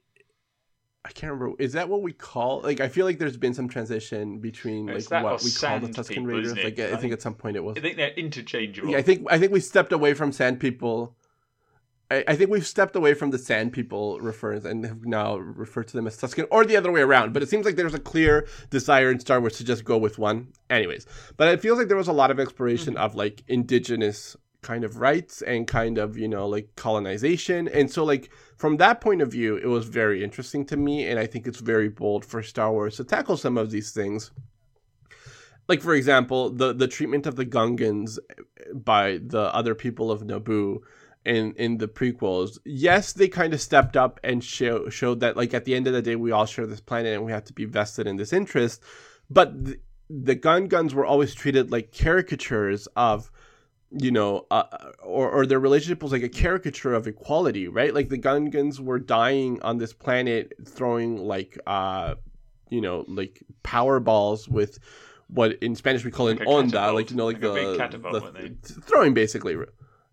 I 1.09 1.11
can't 1.11 1.33
remember. 1.33 1.55
Is 1.59 1.73
that 1.73 1.89
what 1.89 2.03
we 2.03 2.13
call? 2.13 2.61
Like, 2.61 2.79
I 2.79 2.87
feel 2.87 3.03
like 3.07 3.17
there's 3.17 3.35
been 3.35 3.55
some 3.55 3.67
transition 3.67 4.37
between 4.37 4.85
like 4.85 5.09
what 5.09 5.43
we 5.43 5.49
call 5.49 5.79
the 5.79 5.87
Tusken 5.87 6.07
people, 6.07 6.25
Raiders. 6.25 6.55
Like, 6.55 6.79
I, 6.79 6.83
I 6.83 6.87
think, 6.89 7.01
think 7.01 7.13
at 7.13 7.21
some 7.23 7.33
point 7.33 7.57
it 7.57 7.63
was. 7.63 7.77
I 7.77 7.81
think 7.81 7.97
they're 7.97 8.13
interchangeable. 8.13 8.91
Yeah, 8.91 8.99
I 8.99 9.01
think 9.01 9.25
I 9.27 9.39
think 9.39 9.51
we 9.51 9.59
stepped 9.59 9.91
away 9.91 10.13
from 10.13 10.31
Sand 10.31 10.59
People. 10.59 11.15
I, 12.11 12.23
I 12.27 12.35
think 12.35 12.51
we've 12.51 12.65
stepped 12.65 12.95
away 12.95 13.15
from 13.15 13.31
the 13.31 13.39
Sand 13.39 13.73
People 13.73 14.19
reference 14.19 14.65
and 14.65 14.85
have 14.85 15.03
now 15.03 15.37
referred 15.37 15.87
to 15.87 15.93
them 15.93 16.05
as 16.05 16.15
Tusken, 16.15 16.45
or 16.51 16.63
the 16.63 16.77
other 16.77 16.91
way 16.91 17.01
around. 17.01 17.33
But 17.33 17.41
it 17.41 17.49
seems 17.49 17.65
like 17.65 17.75
there's 17.75 17.95
a 17.95 17.99
clear 17.99 18.47
desire 18.69 19.09
in 19.09 19.19
Star 19.19 19.39
Wars 19.39 19.57
to 19.57 19.63
just 19.63 19.83
go 19.83 19.97
with 19.97 20.19
one. 20.19 20.49
Anyways, 20.69 21.07
but 21.37 21.47
it 21.47 21.59
feels 21.59 21.79
like 21.79 21.87
there 21.87 21.97
was 21.97 22.07
a 22.07 22.13
lot 22.13 22.29
of 22.29 22.39
exploration 22.39 22.93
mm-hmm. 22.93 23.03
of 23.03 23.15
like 23.15 23.43
indigenous 23.47 24.37
kind 24.61 24.83
of 24.83 24.97
rights 24.97 25.41
and 25.41 25.67
kind 25.67 25.97
of 25.97 26.17
you 26.17 26.27
know 26.27 26.47
like 26.47 26.75
colonization. 26.75 27.67
And 27.67 27.91
so 27.91 28.03
like 28.03 28.29
from 28.57 28.77
that 28.77 29.01
point 29.01 29.21
of 29.21 29.31
view 29.31 29.55
it 29.55 29.67
was 29.67 29.87
very 29.87 30.23
interesting 30.23 30.65
to 30.65 30.77
me 30.77 31.07
and 31.07 31.17
i 31.17 31.25
think 31.25 31.47
it's 31.47 31.61
very 31.61 31.87
bold 31.87 32.25
for 32.25 32.43
star 32.43 32.71
wars 32.71 32.97
to 32.97 33.03
tackle 33.03 33.37
some 33.37 33.57
of 33.57 33.71
these 33.71 33.91
things. 33.91 34.31
Like 35.67 35.81
for 35.81 35.93
example 35.93 36.49
the 36.49 36.73
the 36.73 36.87
treatment 36.87 37.25
of 37.25 37.35
the 37.35 37.45
gungans 37.45 38.19
by 38.73 39.19
the 39.25 39.53
other 39.55 39.75
people 39.75 40.11
of 40.11 40.23
naboo 40.23 40.79
in 41.25 41.53
in 41.53 41.77
the 41.77 41.87
prequels. 41.87 42.57
Yes 42.65 43.13
they 43.13 43.29
kind 43.29 43.53
of 43.53 43.61
stepped 43.61 43.95
up 43.95 44.19
and 44.23 44.43
show, 44.43 44.89
showed 44.89 45.21
that 45.21 45.37
like 45.37 45.53
at 45.53 45.65
the 45.65 45.75
end 45.75 45.87
of 45.87 45.93
the 45.93 46.01
day 46.01 46.15
we 46.15 46.31
all 46.31 46.45
share 46.45 46.67
this 46.67 46.81
planet 46.81 47.13
and 47.13 47.23
we 47.23 47.31
have 47.31 47.45
to 47.45 47.53
be 47.53 47.65
vested 47.65 48.07
in 48.07 48.17
this 48.17 48.33
interest. 48.33 48.83
But 49.29 49.63
the, 49.63 49.79
the 50.09 50.35
Gungans 50.35 50.93
were 50.93 51.05
always 51.05 51.35
treated 51.35 51.71
like 51.71 51.93
caricatures 51.93 52.87
of 52.95 53.31
you 53.91 54.11
know, 54.11 54.45
uh, 54.51 54.63
or 55.01 55.29
or 55.29 55.45
their 55.45 55.59
relationship 55.59 56.03
was 56.03 56.11
like 56.11 56.23
a 56.23 56.29
caricature 56.29 56.93
of 56.93 57.07
equality, 57.07 57.67
right? 57.67 57.93
Like 57.93 58.09
the 58.09 58.17
Gungans 58.17 58.79
were 58.79 58.99
dying 58.99 59.61
on 59.61 59.77
this 59.77 59.93
planet, 59.93 60.53
throwing 60.65 61.17
like, 61.17 61.57
uh, 61.65 62.15
you 62.69 62.81
know, 62.81 63.05
like 63.07 63.41
power 63.63 63.99
balls 63.99 64.47
with 64.47 64.79
what 65.27 65.53
in 65.61 65.75
Spanish 65.75 66.03
we 66.03 66.11
call 66.11 66.27
like 66.27 66.39
an 66.39 66.45
onda, 66.45 66.93
like 66.93 67.09
you 67.09 67.15
know, 67.17 67.25
like, 67.25 67.41
like 67.41 67.91
the, 67.91 68.55
the 68.61 68.81
throwing 68.81 69.13
basically. 69.13 69.55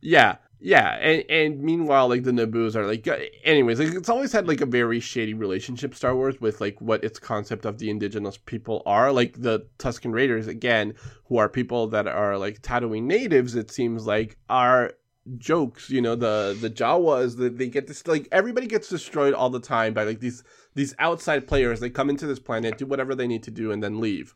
Yeah, 0.01 0.37
yeah, 0.67 0.97
and 0.97 1.25
and 1.31 1.63
meanwhile, 1.63 2.09
like 2.09 2.25
the 2.25 2.33
Naboos 2.33 2.75
are 2.75 2.89
like, 2.89 3.07
uh, 3.07 3.19
anyways, 3.45 3.79
like 3.79 3.95
it's 3.95 4.09
always 4.09 4.33
had 4.33 4.49
like 4.49 4.61
a 4.61 4.67
very 4.67 4.99
shady 4.99 5.33
relationship 5.33 5.95
Star 5.95 6.17
Wars 6.17 6.41
with 6.41 6.61
like 6.61 6.81
what 6.81 7.05
its 7.05 7.21
concept 7.21 7.65
of 7.65 7.79
the 7.79 7.89
indigenous 7.89 8.37
people 8.37 8.83
are. 8.85 9.13
Like 9.13 9.41
the 9.41 9.65
Tusken 9.79 10.13
Raiders, 10.13 10.49
again, 10.49 10.95
who 11.27 11.37
are 11.37 11.49
people 11.49 11.87
that 11.91 12.09
are 12.09 12.37
like 12.37 12.63
Tatooine 12.63 13.05
natives. 13.05 13.55
It 13.55 13.71
seems 13.71 14.09
like 14.09 14.39
are 14.49 14.95
jokes. 15.39 15.89
You 15.89 16.03
know, 16.03 16.17
the 16.17 16.59
the 16.61 16.69
Jawas 16.69 17.37
that 17.37 17.59
they 17.59 17.69
get 17.69 17.87
this 17.87 18.05
like 18.09 18.27
everybody 18.33 18.67
gets 18.67 18.89
destroyed 18.89 19.35
all 19.35 19.51
the 19.51 19.61
time 19.61 19.95
by 19.95 20.03
like 20.03 20.19
these 20.19 20.43
these 20.75 20.97
outside 20.99 21.47
players. 21.47 21.79
They 21.79 21.91
come 21.91 22.11
into 22.11 22.27
this 22.27 22.41
planet, 22.41 22.77
do 22.77 22.87
whatever 22.87 23.15
they 23.15 23.29
need 23.29 23.45
to 23.45 23.53
do, 23.53 23.71
and 23.71 23.85
then 23.85 24.01
leave. 24.01 24.35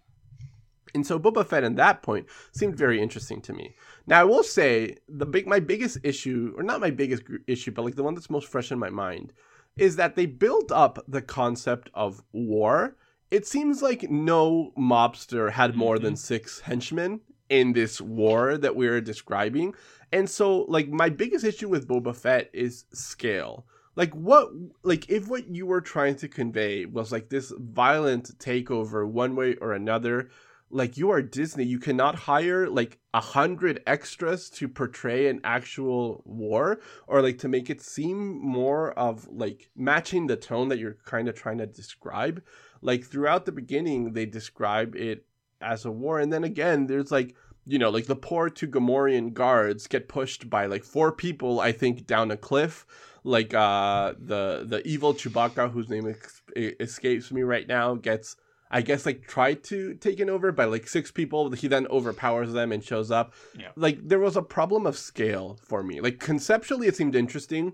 And 0.95 1.07
so 1.07 1.19
Boba 1.19 1.47
Fett 1.47 1.65
in 1.65 1.77
that 1.77 2.03
point 2.03 2.27
seemed 2.53 2.77
very 2.77 3.01
interesting 3.01 3.41
to 3.43 3.53
me. 3.53 3.75
Now 4.11 4.21
I 4.21 4.25
will 4.25 4.43
say 4.43 4.97
the 5.09 5.25
big 5.25 5.47
my 5.47 5.61
biggest 5.61 5.99
issue, 6.03 6.53
or 6.57 6.65
not 6.65 6.81
my 6.81 6.91
biggest 6.91 7.23
issue, 7.47 7.71
but 7.71 7.85
like 7.85 7.95
the 7.95 8.03
one 8.03 8.15
that's 8.15 8.29
most 8.29 8.49
fresh 8.49 8.73
in 8.73 8.79
my 8.79 8.91
mind, 8.91 9.33
is 9.79 9.95
that 9.97 10.17
they 10.17 10.27
built 10.27 10.73
up 10.73 10.99
the 11.07 11.23
concept 11.23 11.91
of 11.95 12.21
war. 12.33 12.97
It 13.31 13.47
seems 13.47 13.83
like 13.83 14.11
no 14.11 14.73
mobster 14.77 15.53
had 15.53 15.77
more 15.77 15.95
mm-hmm. 15.95 16.05
than 16.05 16.17
six 16.17 16.59
henchmen 16.59 17.21
in 17.49 17.73
this 17.73 18.01
war 18.01 18.59
that 18.59 18.75
we 18.75 18.89
are 18.89 19.01
describing. 19.01 19.75
And 20.13 20.29
so 20.29 20.63
like 20.63 20.89
my 20.89 21.09
biggest 21.09 21.45
issue 21.45 21.69
with 21.69 21.87
Boba 21.87 22.15
Fett 22.15 22.51
is 22.53 22.87
scale. 22.93 23.65
Like 23.95 24.13
what 24.15 24.49
like 24.83 25.09
if 25.09 25.29
what 25.29 25.47
you 25.55 25.67
were 25.67 25.81
trying 25.81 26.17
to 26.17 26.29
convey 26.29 26.85
was 26.85 27.13
like 27.13 27.29
this 27.29 27.53
violent 27.57 28.37
takeover 28.39 29.07
one 29.07 29.37
way 29.37 29.55
or 29.57 29.73
another 29.73 30.31
like 30.71 30.97
you 30.97 31.11
are 31.11 31.21
Disney, 31.21 31.65
you 31.65 31.79
cannot 31.79 32.15
hire 32.15 32.69
like 32.69 32.99
a 33.13 33.21
hundred 33.21 33.83
extras 33.87 34.49
to 34.51 34.69
portray 34.69 35.27
an 35.27 35.41
actual 35.43 36.23
war 36.25 36.81
or 37.07 37.23
like 37.23 37.39
to 37.39 37.49
make 37.49 37.69
it 37.71 37.81
seem 37.81 38.39
more 38.41 38.93
of 38.93 39.27
like 39.29 39.71
matching 39.77 40.27
the 40.27 40.37
tone 40.37 40.69
that 40.69 40.79
you're 40.79 40.99
kind 41.05 41.29
of 41.29 41.35
trying 41.35 41.59
to 41.59 41.67
describe. 41.67 42.43
Like 42.83 43.05
throughout 43.05 43.47
the 43.47 43.53
beginning, 43.53 44.13
they 44.13 44.27
describe 44.27 44.95
it 44.95 45.27
as 45.61 45.85
a 45.85 45.91
war, 45.91 46.21
and 46.21 46.33
then 46.33 46.45
again, 46.45 46.87
there's 46.87 47.11
like 47.11 47.35
you 47.67 47.79
know, 47.79 47.91
like 47.91 48.07
the 48.07 48.17
poor 48.17 48.49
two 48.49 48.67
Gamorrean 48.69 49.33
guards 49.33 49.87
get 49.87 50.09
pushed 50.09 50.49
by 50.49 50.67
like 50.67 50.83
four 50.83 51.13
people, 51.13 51.61
I 51.61 51.73
think, 51.73 52.07
down 52.07 52.31
a 52.31 52.37
cliff. 52.37 52.87
Like 53.23 53.53
uh 53.53 54.15
the 54.19 54.65
the 54.67 54.87
evil 54.87 55.15
Chewbacca, 55.15 55.71
whose 55.71 55.89
name 55.89 56.09
ex- 56.09 56.43
escapes 56.57 57.31
me 57.31 57.43
right 57.43 57.69
now, 57.69 57.95
gets 57.95 58.37
I 58.71 58.83
guess 58.83 59.05
like 59.05 59.27
tried 59.27 59.65
to 59.65 59.95
take 59.95 60.21
it 60.21 60.29
over 60.29 60.53
by 60.53 60.65
like 60.65 60.87
six 60.87 61.11
people. 61.11 61.51
He 61.51 61.67
then 61.67 61.87
overpowers 61.89 62.53
them 62.53 62.71
and 62.71 62.85
shows 62.85 63.11
up. 63.11 63.35
Yeah. 63.59 63.71
Like 63.77 63.99
there 64.07 64.21
was 64.21 64.37
a 64.37 64.43
problem 64.43 64.87
of 64.87 64.97
scale 64.97 65.59
for 65.63 65.83
me. 65.83 66.01
Like 66.01 66.21
conceptually, 66.21 66.87
it 66.87 66.97
seemed 66.97 67.17
interesting, 67.17 67.73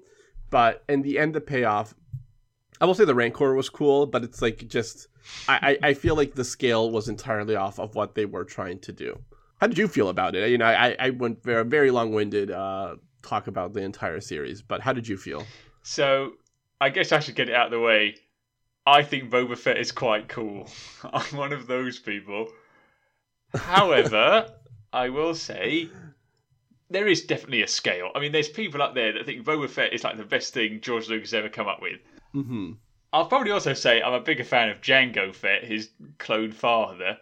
but 0.51 0.85
in 0.89 1.03
the 1.03 1.19
end, 1.19 1.35
the 1.35 1.41
payoff. 1.41 1.95
I 2.81 2.85
will 2.85 2.95
say 2.95 3.05
the 3.05 3.15
Rancor 3.15 3.55
was 3.55 3.69
cool, 3.69 4.07
but 4.07 4.23
it's 4.25 4.41
like 4.43 4.69
just 4.69 5.09
I, 5.49 5.79
I, 5.83 5.89
I 5.89 5.95
feel 5.95 6.15
like 6.15 6.35
the 6.35 6.45
scale 6.45 6.91
was 6.91 7.09
entirely 7.09 7.57
off 7.57 7.79
of 7.79 7.95
what 7.95 8.15
they 8.15 8.27
were 8.27 8.45
trying 8.45 8.79
to 8.81 8.93
do. 8.93 9.19
How 9.61 9.67
did 9.67 9.79
you 9.79 9.89
feel 9.89 10.11
about 10.11 10.35
it? 10.35 10.51
You 10.51 10.59
know, 10.59 10.67
I, 10.67 10.95
I 10.99 11.11
went 11.11 11.43
very 11.43 11.65
very 11.65 11.91
long 11.91 12.13
winded 12.13 12.51
uh, 12.51 12.97
talk 13.23 13.47
about 13.49 13.75
the 13.75 13.83
entire 13.83 14.21
series, 14.21 14.63
but 14.63 14.81
how 14.81 14.93
did 14.93 15.09
you 15.09 15.17
feel? 15.17 15.45
So 15.83 16.33
I 16.81 16.91
guess 16.91 17.13
I 17.13 17.21
should 17.21 17.35
get 17.35 17.49
it 17.49 17.55
out 17.55 17.67
of 17.67 17.73
the 17.73 17.81
way 17.81 18.17
I 18.87 19.03
think 19.03 19.31
Boba 19.31 19.59
Fett 19.59 19.79
is 19.79 19.91
quite 19.91 20.29
cool. 20.29 20.69
I'm 21.13 21.37
one 21.37 21.53
of 21.53 21.67
those 21.67 21.99
people. 21.99 22.49
However, 23.55 24.53
I 24.93 25.09
will 25.09 25.35
say 25.35 25.89
there 26.89 27.09
is 27.09 27.25
definitely 27.25 27.63
a 27.63 27.69
scale. 27.69 28.11
I 28.15 28.21
mean, 28.21 28.33
there's 28.33 28.49
people 28.49 28.81
up 28.81 28.95
there 28.95 29.13
that 29.13 29.27
think 29.27 29.45
Boba 29.45 29.69
Fett 29.69 29.93
is 29.93 30.05
like 30.05 30.17
the 30.17 30.25
best 30.25 30.55
thing 30.55 30.81
George 30.81 31.09
Lucas 31.09 31.33
ever 31.33 31.49
come 31.49 31.67
up 31.67 31.83
with. 31.83 32.01
Mm-hmm. 32.35 32.73
I'll 33.13 33.27
probably 33.27 33.51
also 33.51 33.75
say 33.75 34.03
I'm 34.03 34.13
a 34.13 34.21
bigger 34.21 34.45
fan 34.45 34.69
of 34.69 34.81
Jango 34.81 35.35
Fett, 35.35 35.65
his 35.65 35.91
clone 36.19 36.53
father, 36.53 37.19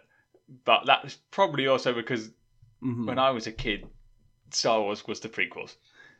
but 0.65 0.85
that's 0.85 1.15
probably 1.31 1.67
also 1.67 1.93
because 1.93 2.27
mm-hmm. 2.83 3.05
when 3.05 3.17
I 3.17 3.31
was 3.31 3.47
a 3.47 3.51
kid, 3.51 3.87
Star 4.51 4.81
Wars 4.81 5.07
was 5.07 5.19
the 5.19 5.29
prequels. 5.29 5.75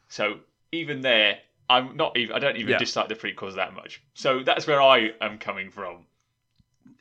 So 0.07 0.39
even 0.71 1.01
there, 1.01 1.39
I'm 1.69 1.97
not 1.97 2.17
even. 2.17 2.35
I 2.35 2.39
don't 2.39 2.57
even 2.57 2.71
yeah. 2.71 2.77
dislike 2.77 3.07
the 3.07 3.15
prequels 3.15 3.55
that 3.55 3.73
much. 3.73 4.01
So 4.13 4.43
that's 4.43 4.67
where 4.67 4.81
I 4.81 5.11
am 5.21 5.37
coming 5.37 5.71
from. 5.71 6.05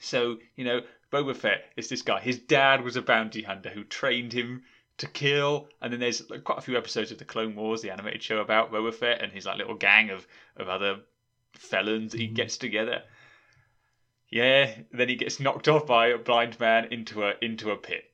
So 0.00 0.38
you 0.56 0.64
know, 0.64 0.80
Boba 1.12 1.36
Fett 1.36 1.72
is 1.76 1.88
this 1.88 2.02
guy. 2.02 2.20
His 2.20 2.38
dad 2.38 2.82
was 2.82 2.96
a 2.96 3.02
bounty 3.02 3.42
hunter 3.42 3.70
who 3.70 3.84
trained 3.84 4.32
him 4.32 4.62
to 4.98 5.06
kill. 5.06 5.68
And 5.80 5.92
then 5.92 6.00
there's 6.00 6.28
like, 6.30 6.44
quite 6.44 6.58
a 6.58 6.62
few 6.62 6.76
episodes 6.76 7.10
of 7.10 7.18
the 7.18 7.24
Clone 7.24 7.54
Wars, 7.54 7.82
the 7.82 7.90
animated 7.90 8.22
show 8.22 8.38
about 8.38 8.72
Boba 8.72 8.94
Fett 8.94 9.22
and 9.22 9.32
his 9.32 9.46
like 9.46 9.58
little 9.58 9.74
gang 9.74 10.10
of 10.10 10.26
of 10.56 10.68
other 10.68 11.00
felons 11.52 12.12
that 12.12 12.20
he 12.20 12.26
mm-hmm. 12.26 12.34
gets 12.34 12.56
together. 12.56 13.02
Yeah, 14.28 14.74
then 14.92 15.08
he 15.08 15.16
gets 15.16 15.38
knocked 15.38 15.68
off 15.68 15.86
by 15.86 16.08
a 16.08 16.18
blind 16.18 16.58
man 16.58 16.92
into 16.92 17.24
a 17.24 17.34
into 17.40 17.70
a 17.70 17.76
pit 17.76 18.04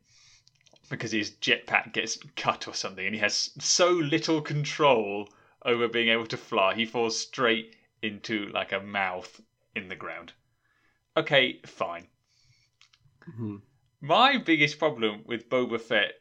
because 0.90 1.12
his 1.12 1.30
jetpack 1.30 1.92
gets 1.92 2.18
cut 2.36 2.66
or 2.68 2.74
something, 2.74 3.06
and 3.06 3.14
he 3.14 3.20
has 3.20 3.50
so 3.58 3.90
little 3.90 4.42
control 4.42 5.28
over 5.64 5.88
being 5.88 6.08
able 6.08 6.26
to 6.26 6.36
fly. 6.36 6.74
He 6.74 6.86
falls 6.86 7.18
straight 7.18 7.76
into 8.02 8.48
like 8.48 8.72
a 8.72 8.80
mouth 8.80 9.40
in 9.74 9.88
the 9.88 9.96
ground. 9.96 10.32
Okay, 11.16 11.60
fine. 11.66 12.06
Mm-hmm. 13.28 13.56
My 14.00 14.38
biggest 14.38 14.78
problem 14.78 15.22
with 15.26 15.50
Boba 15.50 15.80
Fett 15.80 16.12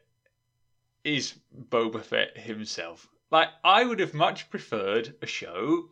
is 1.04 1.34
Boba 1.70 2.02
Fett 2.02 2.36
himself. 2.36 3.08
Like, 3.30 3.48
I 3.64 3.84
would 3.84 4.00
have 4.00 4.12
much 4.12 4.50
preferred 4.50 5.14
a 5.22 5.26
show 5.26 5.90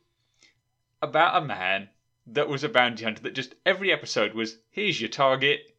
about 1.00 1.42
a 1.42 1.46
man 1.46 1.88
that 2.26 2.48
was 2.48 2.64
a 2.64 2.68
bounty 2.68 3.04
hunter 3.04 3.22
that 3.22 3.34
just 3.34 3.54
every 3.64 3.92
episode 3.92 4.34
was 4.34 4.58
here's 4.70 5.00
your 5.00 5.08
target, 5.08 5.77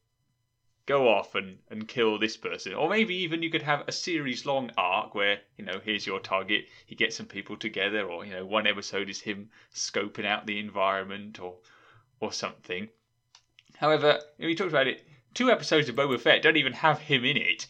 go 0.89 1.08
off 1.08 1.36
and, 1.36 1.60
and 1.69 1.88
kill 1.88 2.17
this 2.17 2.36
person. 2.36 2.74
Or 2.74 2.89
maybe 2.89 3.15
even 3.17 3.43
you 3.43 3.51
could 3.51 3.62
have 3.62 3.84
a 3.88 3.91
series 3.91 4.46
long 4.48 4.72
arc 4.75 5.13
where, 5.13 5.38
you 5.55 5.63
know, 5.63 5.79
here's 5.84 6.08
your 6.08 6.19
target, 6.19 6.65
he 6.88 6.96
gets 6.96 7.15
some 7.15 7.27
people 7.27 7.55
together, 7.55 8.01
or, 8.10 8.25
you 8.25 8.34
know, 8.34 8.43
one 8.43 8.65
episode 8.65 9.08
is 9.08 9.22
him 9.22 9.50
scoping 9.74 10.25
out 10.25 10.48
the 10.48 10.60
environment 10.60 11.39
or 11.39 11.53
or 12.19 12.34
something. 12.34 12.89
However, 13.77 14.19
we 14.39 14.55
talked 14.55 14.72
about 14.72 14.88
it. 14.88 15.08
Two 15.36 15.51
episodes 15.51 15.88
of 15.88 15.96
Boba 15.96 16.19
Fett 16.19 16.41
don't 16.41 16.58
even 16.58 16.74
have 16.74 17.00
him 17.00 17.24
in 17.24 17.38
it, 17.38 17.67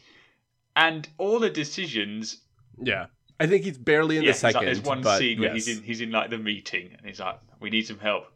and 0.76 1.08
all 1.18 1.40
the 1.40 1.50
decisions. 1.50 2.38
Yeah, 2.82 3.08
I 3.40 3.48
think 3.48 3.66
he's 3.66 3.78
barely 3.78 4.16
in 4.18 4.24
Yeah, 4.24 4.32
the 4.32 4.36
it's 4.36 4.44
like 4.44 4.54
there's 4.66 4.82
one 4.82 5.04
scene 5.04 5.40
where 5.40 5.54
yes. 5.54 5.66
he's 5.66 5.78
in 5.78 5.84
he's 5.84 6.02
in 6.02 6.12
like 6.12 6.30
the 6.30 6.38
meeting, 6.38 6.96
and 6.98 7.06
he's 7.06 7.20
like, 7.20 7.38
"We 7.60 7.70
need 7.70 7.86
some 7.86 8.00
help." 8.00 8.32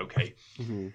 Okay. 0.00 0.34
Mhm. 0.58 0.92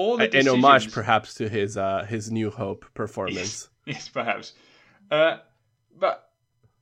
All 0.00 0.16
the 0.16 0.28
decisions, 0.28 0.64
homage, 0.64 0.92
perhaps, 0.92 1.34
to 1.34 1.48
his 1.48 1.76
uh 1.76 2.06
his 2.08 2.30
New 2.30 2.50
Hope 2.50 2.86
performance. 2.94 3.68
Yes, 3.86 4.08
perhaps. 4.08 4.52
Uh, 5.10 5.38
but 5.98 6.30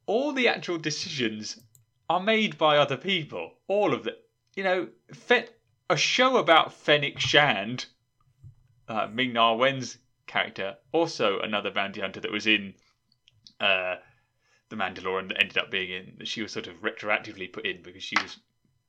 all 0.07 0.33
the 0.33 0.49
actual 0.49 0.79
decisions 0.79 1.59
are 2.11 2.21
made 2.21 2.59
by 2.59 2.77
other 2.77 2.97
people. 2.97 3.55
All 3.67 3.95
of 3.95 4.05
them. 4.05 4.15
You 4.55 4.65
know, 4.65 4.89
Fen- 5.15 5.49
a 5.89 5.97
show 5.97 6.37
about 6.37 6.75
Fennec 6.75 7.19
Shand, 7.19 7.87
uh, 8.89 9.09
Ming 9.11 9.33
Na 9.33 9.55
Wen's 9.55 9.97
character, 10.27 10.77
also 10.93 11.41
another 11.41 11.71
bounty 11.71 12.01
hunter 12.01 12.21
that 12.21 12.33
was 12.33 12.47
in 12.47 12.75
uh, 13.61 13.97
The 14.69 14.77
Mandalorian 14.77 15.29
that 15.29 15.41
ended 15.41 15.59
up 15.59 15.71
being 15.71 15.91
in, 15.91 16.15
that 16.19 16.29
she 16.29 16.43
was 16.43 16.53
sort 16.53 16.67
of 16.67 16.83
retroactively 16.83 17.51
put 17.51 17.65
in 17.65 17.81
because 17.83 18.03
she 18.03 18.17
was 18.21 18.37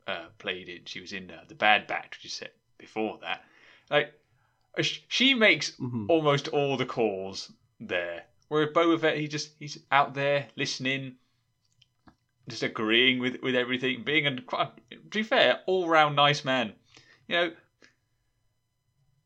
uh, 0.07 0.25
played 0.39 0.67
in, 0.67 0.85
she 0.85 0.99
was 0.99 1.13
in 1.13 1.31
uh, 1.31 1.45
The 1.47 1.55
Bad 1.55 1.87
Batch, 1.87 2.17
which 2.17 2.25
is 2.25 2.33
set 2.33 2.53
before 2.77 3.17
that. 3.21 3.43
Like, 3.89 4.13
uh, 4.77 4.83
she 4.83 5.33
makes 5.33 5.71
Mhm. 5.77 6.05
almost 6.09 6.47
all 6.49 6.77
the 6.77 6.85
calls 6.85 7.51
there. 7.79 8.25
Whereas 8.47 8.69
Boba 8.73 8.99
Fett, 8.99 9.17
he 9.17 9.27
just 9.27 9.51
he's 9.59 9.77
out 9.91 10.13
there 10.13 10.47
listening, 10.55 11.15
just 12.47 12.63
agreeing 12.63 13.19
with 13.19 13.41
with 13.41 13.55
everything, 13.55 14.03
being 14.03 14.25
a 14.25 14.35
to 14.35 14.71
be 15.11 15.23
fair, 15.23 15.61
all 15.65 15.87
round 15.87 16.15
nice 16.15 16.43
man. 16.43 16.75
You 17.27 17.35
know, 17.35 17.53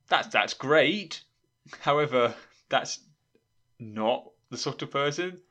that's 0.07 0.27
that's 0.27 0.53
great. 0.53 1.23
However, 1.79 2.35
that's 2.69 2.99
not 3.79 4.29
the 4.49 4.57
sort 4.57 4.81
of 4.81 4.91
person. 4.91 5.41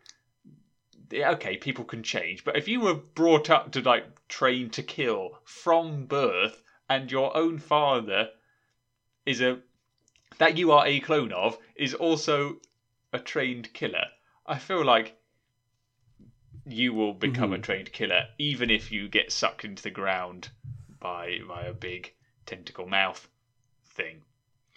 Yeah, 1.11 1.33
okay, 1.33 1.57
people 1.57 1.85
can 1.85 2.03
change, 2.03 2.45
but 2.45 2.57
if 2.57 2.69
you 2.69 2.81
were 2.81 2.95
brought 2.95 3.51
up 3.51 3.73
to 3.73 3.81
like 3.83 4.07
train 4.29 4.71
to 4.71 4.83
kill 4.83 5.39
from 5.45 6.07
birth, 6.07 6.63
and 6.89 7.11
your 7.11 7.35
own 7.37 7.59
father 7.59 8.31
is 9.27 9.41
a 9.41 9.61
that 10.39 10.57
you 10.57 10.73
are 10.73 10.87
a 10.87 11.01
clone 11.01 11.33
of 11.33 11.59
is 11.77 11.95
also 11.95 12.61
a 13.13 13.19
trained 13.19 13.73
killer. 13.73 14.07
I 14.47 14.59
feel 14.59 14.85
like 14.85 15.17
you 16.65 16.95
will 16.95 17.13
become 17.13 17.53
a 17.53 17.59
Mhm. 17.59 17.63
trained 17.63 17.93
killer 17.93 18.25
even 18.39 18.71
if 18.71 18.93
you 18.93 19.09
get 19.09 19.33
sucked 19.33 19.65
into 19.65 19.83
the 19.83 19.91
ground 19.91 20.49
by 21.01 21.39
by 21.47 21.65
a 21.65 21.73
big 21.73 22.15
tentacle 22.47 22.87
mouth 22.87 23.29
thing. 23.91 24.23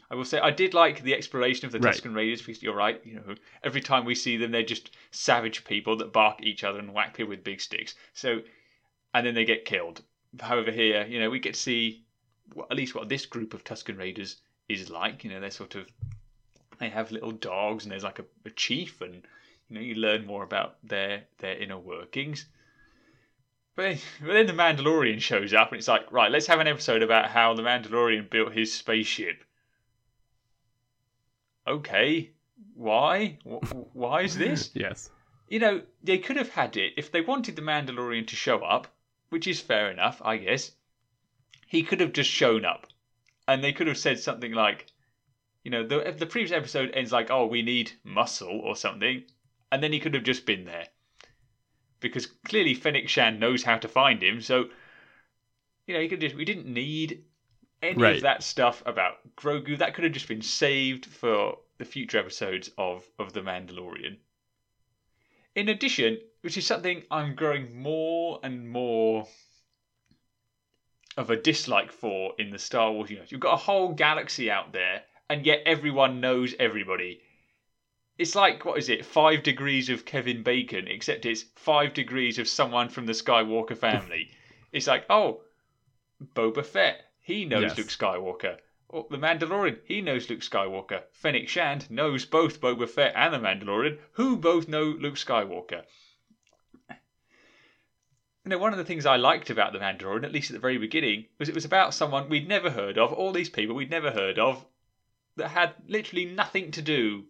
I 0.10 0.16
will 0.16 0.26
say 0.26 0.40
I 0.40 0.52
did 0.52 0.74
like 0.74 1.02
the 1.02 1.14
exploration 1.16 1.66
of 1.66 1.72
the 1.72 1.80
Right. 1.80 1.96
Tusken 1.96 2.16
Raiders 2.16 2.42
because 2.42 2.62
you're 2.62 2.76
right, 2.76 3.02
you 3.06 3.16
know, 3.16 3.36
every 3.64 3.82
time 3.82 4.06
we 4.06 4.16
see 4.16 4.38
them 4.38 4.52
they're 4.52 4.64
just 4.64 4.96
savage 5.12 5.64
people 5.64 5.96
that 5.98 6.14
bark 6.14 6.40
at 6.40 6.46
each 6.46 6.64
other 6.64 6.80
and 6.80 6.94
whack 6.94 7.16
people 7.16 7.30
with 7.30 7.44
big 7.44 7.62
sticks. 7.62 7.96
So 8.14 8.42
and 9.14 9.26
then 9.26 9.34
they 9.34 9.46
get 9.46 9.66
killed. 9.66 10.04
However 10.40 10.72
here, 10.72 11.06
you 11.06 11.20
know, 11.20 11.30
we 11.30 11.40
get 11.40 11.54
to 11.54 11.60
see 11.60 12.05
at 12.70 12.78
least 12.78 12.96
what 12.96 13.10
this 13.10 13.26
group 13.26 13.54
of 13.54 13.64
Tusken 13.64 13.98
Raiders 13.98 14.38
is 14.70 14.90
like. 14.90 15.24
You 15.24 15.32
know, 15.32 15.40
they're 15.40 15.52
sort 15.52 15.76
of 15.76 15.88
they 16.80 16.90
have 16.90 17.12
little 17.12 17.32
dogs 17.32 17.86
and 17.86 17.92
there's 17.92 18.04
like 18.04 18.20
a, 18.20 18.26
a 18.46 18.50
chief 18.50 19.02
and 19.02 19.24
you 19.70 19.76
know 19.76 19.82
you 19.82 19.96
learn 19.96 20.26
more 20.26 20.44
about 20.44 20.78
their 20.84 21.24
their 21.40 21.58
inner 21.58 21.78
workings. 21.78 22.46
But, 23.76 23.98
but 24.22 24.32
then 24.34 24.48
the 24.48 24.54
Mandalorian 24.54 25.20
shows 25.20 25.54
up 25.54 25.72
and 25.72 25.80
it's 25.80 25.88
like 25.88 26.12
right, 26.12 26.32
let's 26.32 26.48
have 26.48 26.60
an 26.60 26.68
episode 26.68 27.04
about 27.04 27.30
how 27.30 27.54
the 27.54 27.64
Mandalorian 27.64 28.30
built 28.30 28.54
his 28.54 28.74
spaceship. 28.74 29.44
Okay, 31.68 32.32
why? 32.76 33.40
Why 33.94 34.22
is 34.22 34.38
this? 34.38 34.72
Yes. 34.76 35.10
you 35.50 35.60
know, 35.60 35.82
they 36.04 36.20
could 36.20 36.38
have 36.38 36.50
had 36.50 36.78
it 36.78 36.94
if 36.98 37.12
they 37.12 37.22
wanted 37.22 37.56
the 37.56 37.62
Mandalorian 37.62 38.28
to 38.28 38.36
show 38.36 38.60
up, 38.60 38.88
which 39.30 39.48
is 39.48 39.60
fair 39.60 39.92
enough, 39.92 40.22
I 40.24 40.38
guess. 40.38 40.72
He 41.66 41.84
could 41.84 42.00
have 42.00 42.14
just 42.14 42.30
shown 42.30 42.66
up, 42.66 42.88
and 43.48 43.64
they 43.64 43.74
could 43.74 43.88
have 43.88 43.98
said 43.98 44.20
something 44.20 44.52
like, 44.54 44.88
you 45.64 45.72
know, 45.72 45.84
the 45.84 46.12
the 46.18 46.26
previous 46.26 46.52
episode 46.52 46.92
ends 46.94 47.12
like, 47.12 47.30
"Oh, 47.32 47.46
we 47.48 47.62
need 47.62 47.94
muscle" 48.04 48.60
or 48.60 48.76
something, 48.76 49.24
and 49.72 49.84
then 49.84 49.92
he 49.94 50.00
could 50.00 50.14
have 50.14 50.24
just 50.24 50.46
been 50.46 50.66
there, 50.66 50.88
because 52.00 52.28
clearly 52.28 52.74
Fennec 52.74 53.10
Shand 53.10 53.40
knows 53.40 53.64
how 53.64 53.78
to 53.78 53.88
find 53.88 54.24
him. 54.24 54.42
So, 54.42 54.70
you 55.88 55.94
know, 55.94 56.02
he 56.02 56.08
could 56.08 56.22
just 56.22 56.36
we 56.36 56.46
didn't 56.46 56.68
need 56.68 57.24
any 57.82 58.02
Right. 58.02 58.16
of 58.16 58.22
that 58.22 58.44
stuff 58.44 58.82
about 58.86 59.36
Grogu. 59.36 59.78
That 59.78 59.94
could 59.94 60.04
have 60.04 60.14
just 60.14 60.28
been 60.28 60.42
saved 60.42 61.06
for 61.06 61.58
the 61.78 61.86
future 61.86 62.18
episodes 62.20 62.70
of 62.78 63.10
of 63.20 63.34
the 63.34 63.42
Mandalorian. 63.42 64.18
In 65.56 65.70
addition, 65.70 66.20
which 66.42 66.58
is 66.58 66.66
something 66.68 67.04
I'm 67.10 67.36
growing 67.36 67.82
more 67.82 68.40
and 68.44 68.70
more 68.70 69.28
of 71.18 71.30
a 71.30 71.36
dislike 71.36 71.92
for 71.92 72.34
in 72.38 72.50
the 72.50 72.60
Star 72.60 72.92
Wars 72.92 73.10
universe. 73.10 73.32
You've 73.32 73.42
got 73.42 73.54
a 73.54 73.58
whole 73.58 73.94
galaxy 73.94 74.52
out 74.52 74.74
there, 74.74 75.04
and 75.30 75.46
yet 75.46 75.62
everyone 75.66 76.20
knows 76.20 76.54
everybody. 76.60 77.22
It's 78.18 78.36
like, 78.36 78.64
what 78.66 78.78
is 78.78 78.90
it, 78.90 79.06
five 79.06 79.44
degrees 79.44 79.90
of 79.90 80.06
Kevin 80.06 80.44
Bacon, 80.44 80.88
except 80.88 81.26
it's 81.26 81.44
five 81.56 81.94
degrees 81.94 82.40
of 82.40 82.48
someone 82.48 82.90
from 82.90 83.06
the 83.06 83.14
Skywalker 83.14 83.78
family. 83.78 84.30
it's 84.72 84.88
like, 84.88 85.06
oh, 85.10 85.42
Boba 86.34 86.66
Fett, 86.66 87.02
he 87.22 87.46
knows 87.46 87.64
Yes. 87.64 87.78
Luke 87.78 87.88
Skywalker. 87.88 88.58
Oh, 88.94 89.08
the 89.10 89.18
Mandalorian, 89.18 89.80
he 89.86 90.00
knows 90.02 90.30
Luke 90.30 90.42
Skywalker. 90.42 91.04
Fennec 91.12 91.50
Shand 91.50 91.90
knows 91.90 92.24
both 92.24 92.62
Boba 92.62 92.88
Fett 92.88 93.14
and 93.16 93.34
the 93.34 93.40
Mandalorian, 93.40 93.98
who 94.14 94.38
both 94.38 94.68
know 94.70 94.84
Luke 94.84 95.16
Skywalker. 95.16 95.84
You 98.46 98.52
know, 98.52 98.60
one 98.60 98.74
of 98.74 98.78
the 98.78 98.86
things 98.86 99.08
I 99.08 99.16
liked 99.16 99.50
about 99.50 99.74
the 99.74 99.80
Mandalorian, 99.80 100.24
at 100.24 100.32
least 100.32 100.52
at 100.52 100.54
the 100.54 100.60
very 100.60 100.78
beginning, 100.78 101.26
was 101.40 101.50
it 101.50 101.56
was 101.56 101.66
about 101.66 101.96
someone 101.96 102.30
we'd 102.30 102.48
never 102.48 102.70
heard 102.70 103.00
of, 103.00 103.12
all 103.12 103.32
these 103.32 103.50
people 103.50 103.76
we'd 103.76 103.90
never 103.90 104.12
heard 104.12 104.38
of, 104.38 104.64
that 105.36 105.50
had 105.50 105.74
literally 105.88 106.26
nothing 106.26 106.70
to 106.70 106.84
do 106.84 107.24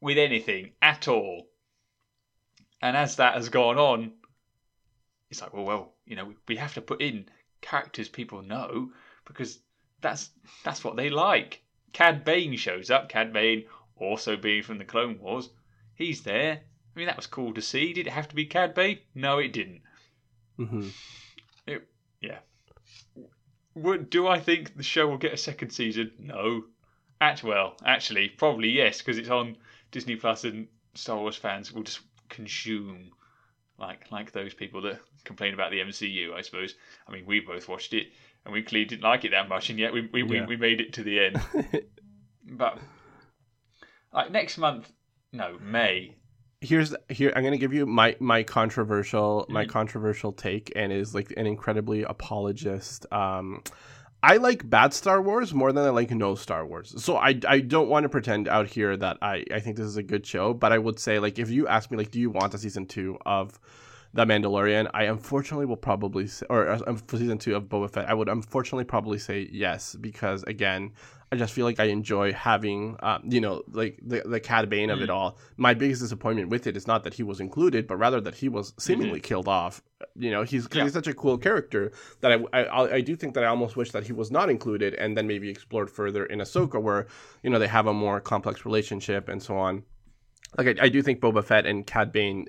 with 0.00 0.18
anything 0.18 0.72
at 0.82 1.06
all. 1.06 1.46
And 2.82 2.96
as 2.96 3.16
that 3.16 3.34
has 3.34 3.50
gone 3.50 3.78
on, 3.78 4.14
it's 5.30 5.40
like, 5.40 5.54
well, 5.54 5.64
well, 5.64 5.94
you 6.04 6.16
know, 6.16 6.34
we 6.48 6.56
have 6.56 6.74
to 6.74 6.80
put 6.80 7.00
in 7.00 7.28
characters 7.60 8.08
people 8.08 8.42
know 8.42 8.90
because 9.26 9.60
that's 10.00 10.30
that's 10.64 10.82
what 10.82 10.96
they 10.96 11.08
like. 11.08 11.62
Cad 11.92 12.24
Bane 12.24 12.56
shows 12.56 12.90
up. 12.90 13.08
Cad 13.08 13.32
Bane, 13.32 13.66
also 13.94 14.36
being 14.36 14.64
from 14.64 14.78
the 14.78 14.84
Clone 14.84 15.20
Wars, 15.20 15.50
he's 15.94 16.22
there. 16.22 16.52
I 16.54 16.98
mean, 16.98 17.06
that 17.06 17.16
was 17.16 17.28
cool 17.28 17.54
to 17.54 17.62
see. 17.62 17.92
Did 17.92 18.08
it 18.08 18.12
have 18.12 18.28
to 18.28 18.34
be 18.34 18.44
Cad 18.44 18.74
Bane? 18.74 18.98
No, 19.14 19.38
it 19.38 19.52
didn't. 19.52 19.82
Hmm 20.56 20.88
It, 21.66 21.86
Yeah. 22.20 22.38
Would, 23.74 24.08
do 24.08 24.26
I 24.26 24.40
think 24.40 24.76
the 24.76 24.82
show 24.82 25.06
will 25.06 25.18
get 25.18 25.34
a 25.34 25.36
second 25.36 25.70
season? 25.70 26.12
No. 26.18 26.64
At, 27.20 27.42
well, 27.42 27.76
actually, 27.84 28.28
probably 28.30 28.70
yes, 28.70 28.98
because 28.98 29.18
it's 29.18 29.28
on 29.28 29.56
Disney 29.90 30.16
Plus 30.16 30.44
and 30.44 30.68
Star 30.94 31.18
Wars 31.18 31.36
fans 31.36 31.72
will 31.72 31.82
just 31.82 32.00
consume 32.28 33.10
like 33.78 34.10
like 34.10 34.32
those 34.32 34.54
people 34.54 34.80
that 34.82 34.98
complain 35.24 35.52
about 35.54 35.70
the 35.70 35.80
MCU. 35.80 36.34
I 36.34 36.40
suppose. 36.42 36.74
I 37.06 37.12
mean, 37.12 37.26
we 37.26 37.40
both 37.40 37.68
watched 37.68 37.92
it 37.92 38.08
and 38.44 38.52
we 38.52 38.62
clearly 38.62 38.86
didn't 38.86 39.02
like 39.02 39.24
it 39.24 39.30
that 39.32 39.48
much, 39.48 39.70
and 39.70 39.78
yet 39.78 39.92
we 39.92 40.08
we, 40.12 40.22
Yeah. 40.22 40.46
we, 40.46 40.56
we 40.56 40.56
made 40.56 40.80
it 40.80 40.94
to 40.94 41.02
the 41.02 41.20
end. 41.26 41.40
but 42.50 42.78
like 44.12 44.30
next 44.30 44.56
month, 44.56 44.90
no 45.32 45.58
May. 45.60 46.14
Here's 46.60 46.94
here 47.10 47.32
i'm 47.36 47.44
gonna 47.44 47.56
give 47.58 47.72
you 47.72 47.84
my 47.86 48.16
my 48.18 48.42
controversial 48.42 49.44
my 49.48 49.64
Mhm. 49.64 49.68
controversial 49.68 50.32
take 50.32 50.72
and 50.74 50.92
is 50.92 51.14
like 51.14 51.32
an 51.36 51.46
incredibly 51.46 52.02
apologist 52.02 53.04
um 53.12 53.62
i 54.22 54.38
like 54.38 54.68
bad 54.68 54.94
star 54.94 55.20
wars 55.20 55.52
more 55.52 55.70
than 55.70 55.84
i 55.84 55.90
like 55.90 56.10
no 56.10 56.34
star 56.34 56.64
wars 56.66 56.94
so 57.02 57.18
i 57.18 57.38
i 57.46 57.60
don't 57.60 57.88
want 57.88 58.04
to 58.04 58.08
pretend 58.08 58.48
out 58.48 58.66
here 58.68 58.96
that 58.96 59.18
i 59.20 59.44
i 59.52 59.60
think 59.60 59.76
this 59.76 59.86
is 59.86 59.98
a 59.98 60.02
good 60.02 60.26
show 60.26 60.54
but 60.54 60.72
i 60.72 60.78
would 60.78 60.98
say 60.98 61.18
like 61.18 61.38
if 61.38 61.50
you 61.50 61.68
ask 61.68 61.90
me 61.90 61.98
like 61.98 62.10
do 62.10 62.18
you 62.18 62.30
want 62.30 62.54
a 62.54 62.58
season 62.58 62.86
two 62.86 63.18
of 63.26 63.58
the 64.14 64.24
Mandalorian, 64.24 64.88
I 64.94 65.02
unfortunately 65.04 65.66
will 65.66 65.76
probably 65.76 66.26
say, 66.26 66.46
or 66.48 66.68
uh, 66.68 66.78
for 67.06 67.18
season 67.18 67.36
two 67.36 67.54
of 67.54 67.64
Boba 67.64 67.90
Fett, 67.90 68.08
I 68.08 68.14
would 68.14 68.30
unfortunately 68.30 68.84
probably 68.84 69.18
say 69.18 69.46
yes 69.52 69.94
because 69.94 70.42
again, 70.44 70.92
I 71.32 71.36
just 71.36 71.52
feel 71.52 71.64
like 71.66 71.80
I 71.80 71.84
enjoy 71.86 72.32
having, 72.32 72.96
uh, 73.00 73.18
you 73.24 73.40
know, 73.40 73.62
like 73.72 73.98
the 74.00 74.22
the 74.24 74.38
Cad 74.38 74.68
Bane 74.70 74.90
of 74.90 75.02
it 75.02 75.08
Mm. 75.08 75.14
all. 75.14 75.38
My 75.56 75.74
biggest 75.74 76.00
disappointment 76.00 76.50
with 76.50 76.66
it 76.68 76.76
is 76.76 76.86
not 76.86 77.02
that 77.04 77.14
he 77.14 77.24
was 77.24 77.40
included, 77.40 77.88
but 77.88 77.96
rather 77.96 78.20
that 78.20 78.36
he 78.36 78.48
was 78.48 78.72
seemingly 78.78 79.18
killed 79.20 79.48
off. 79.48 79.82
You 80.14 80.30
know, 80.30 80.42
he's 80.44 80.68
Yeah. 80.72 80.84
he's 80.84 80.92
such 80.92 81.08
a 81.08 81.14
cool 81.14 81.36
character 81.36 81.90
that 82.20 82.30
I, 82.32 82.58
I 82.60 82.94
I 82.96 83.00
do 83.00 83.16
think 83.16 83.34
that 83.34 83.42
I 83.42 83.48
almost 83.48 83.76
wish 83.76 83.90
that 83.90 84.04
he 84.06 84.12
was 84.12 84.30
not 84.30 84.48
included 84.50 84.94
and 84.94 85.16
then 85.16 85.26
maybe 85.26 85.48
explored 85.50 85.90
further 85.90 86.24
in 86.24 86.38
Ahsoka, 86.38 86.80
where 86.80 87.06
you 87.42 87.50
know 87.50 87.58
they 87.58 87.66
have 87.68 87.86
a 87.88 87.92
more 87.94 88.20
complex 88.20 88.64
relationship 88.64 89.28
and 89.28 89.42
so 89.42 89.56
on. 89.56 89.82
Like 90.56 90.78
I, 90.78 90.84
I 90.86 90.88
do 90.88 91.02
think 91.02 91.20
Boba 91.20 91.42
Fett 91.42 91.66
and 91.66 91.84
Cad 91.84 92.12
Bane 92.12 92.46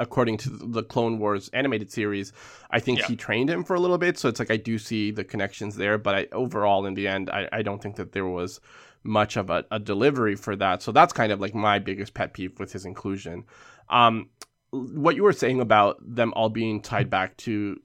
according 0.00 0.38
to 0.38 0.50
the 0.50 0.82
Clone 0.82 1.18
Wars 1.18 1.48
animated 1.52 1.92
series, 1.92 2.32
I 2.70 2.80
think 2.80 2.98
Yeah. 2.98 3.06
he 3.06 3.16
trained 3.16 3.48
him 3.50 3.62
for 3.62 3.74
a 3.76 3.80
little 3.80 3.98
bit. 3.98 4.18
So 4.18 4.28
it's 4.28 4.40
like 4.40 4.50
I 4.50 4.56
do 4.56 4.78
see 4.78 5.12
the 5.12 5.22
connections 5.22 5.76
there, 5.76 5.98
but 5.98 6.14
I, 6.14 6.26
overall, 6.32 6.86
in 6.86 6.94
the 6.94 7.06
end, 7.06 7.30
I, 7.30 7.48
I 7.52 7.62
don't 7.62 7.80
think 7.82 7.96
that 7.96 8.12
there 8.12 8.26
was 8.26 8.60
much 9.04 9.36
of 9.36 9.50
a, 9.50 9.64
a 9.70 9.78
delivery 9.78 10.34
for 10.36 10.56
that. 10.56 10.82
So 10.82 10.90
that's 10.92 11.12
kind 11.12 11.30
of 11.32 11.40
like 11.40 11.54
my 11.54 11.78
biggest 11.78 12.14
pet 12.14 12.32
peeve 12.32 12.58
with 12.58 12.72
his 12.72 12.84
inclusion. 12.84 13.44
Um, 13.88 14.28
what 14.70 15.16
you 15.16 15.22
were 15.22 15.32
saying 15.32 15.60
about 15.60 15.96
them 16.02 16.32
all 16.34 16.48
being 16.48 16.80
tied 16.80 17.10
back 17.10 17.36
to 17.38 17.80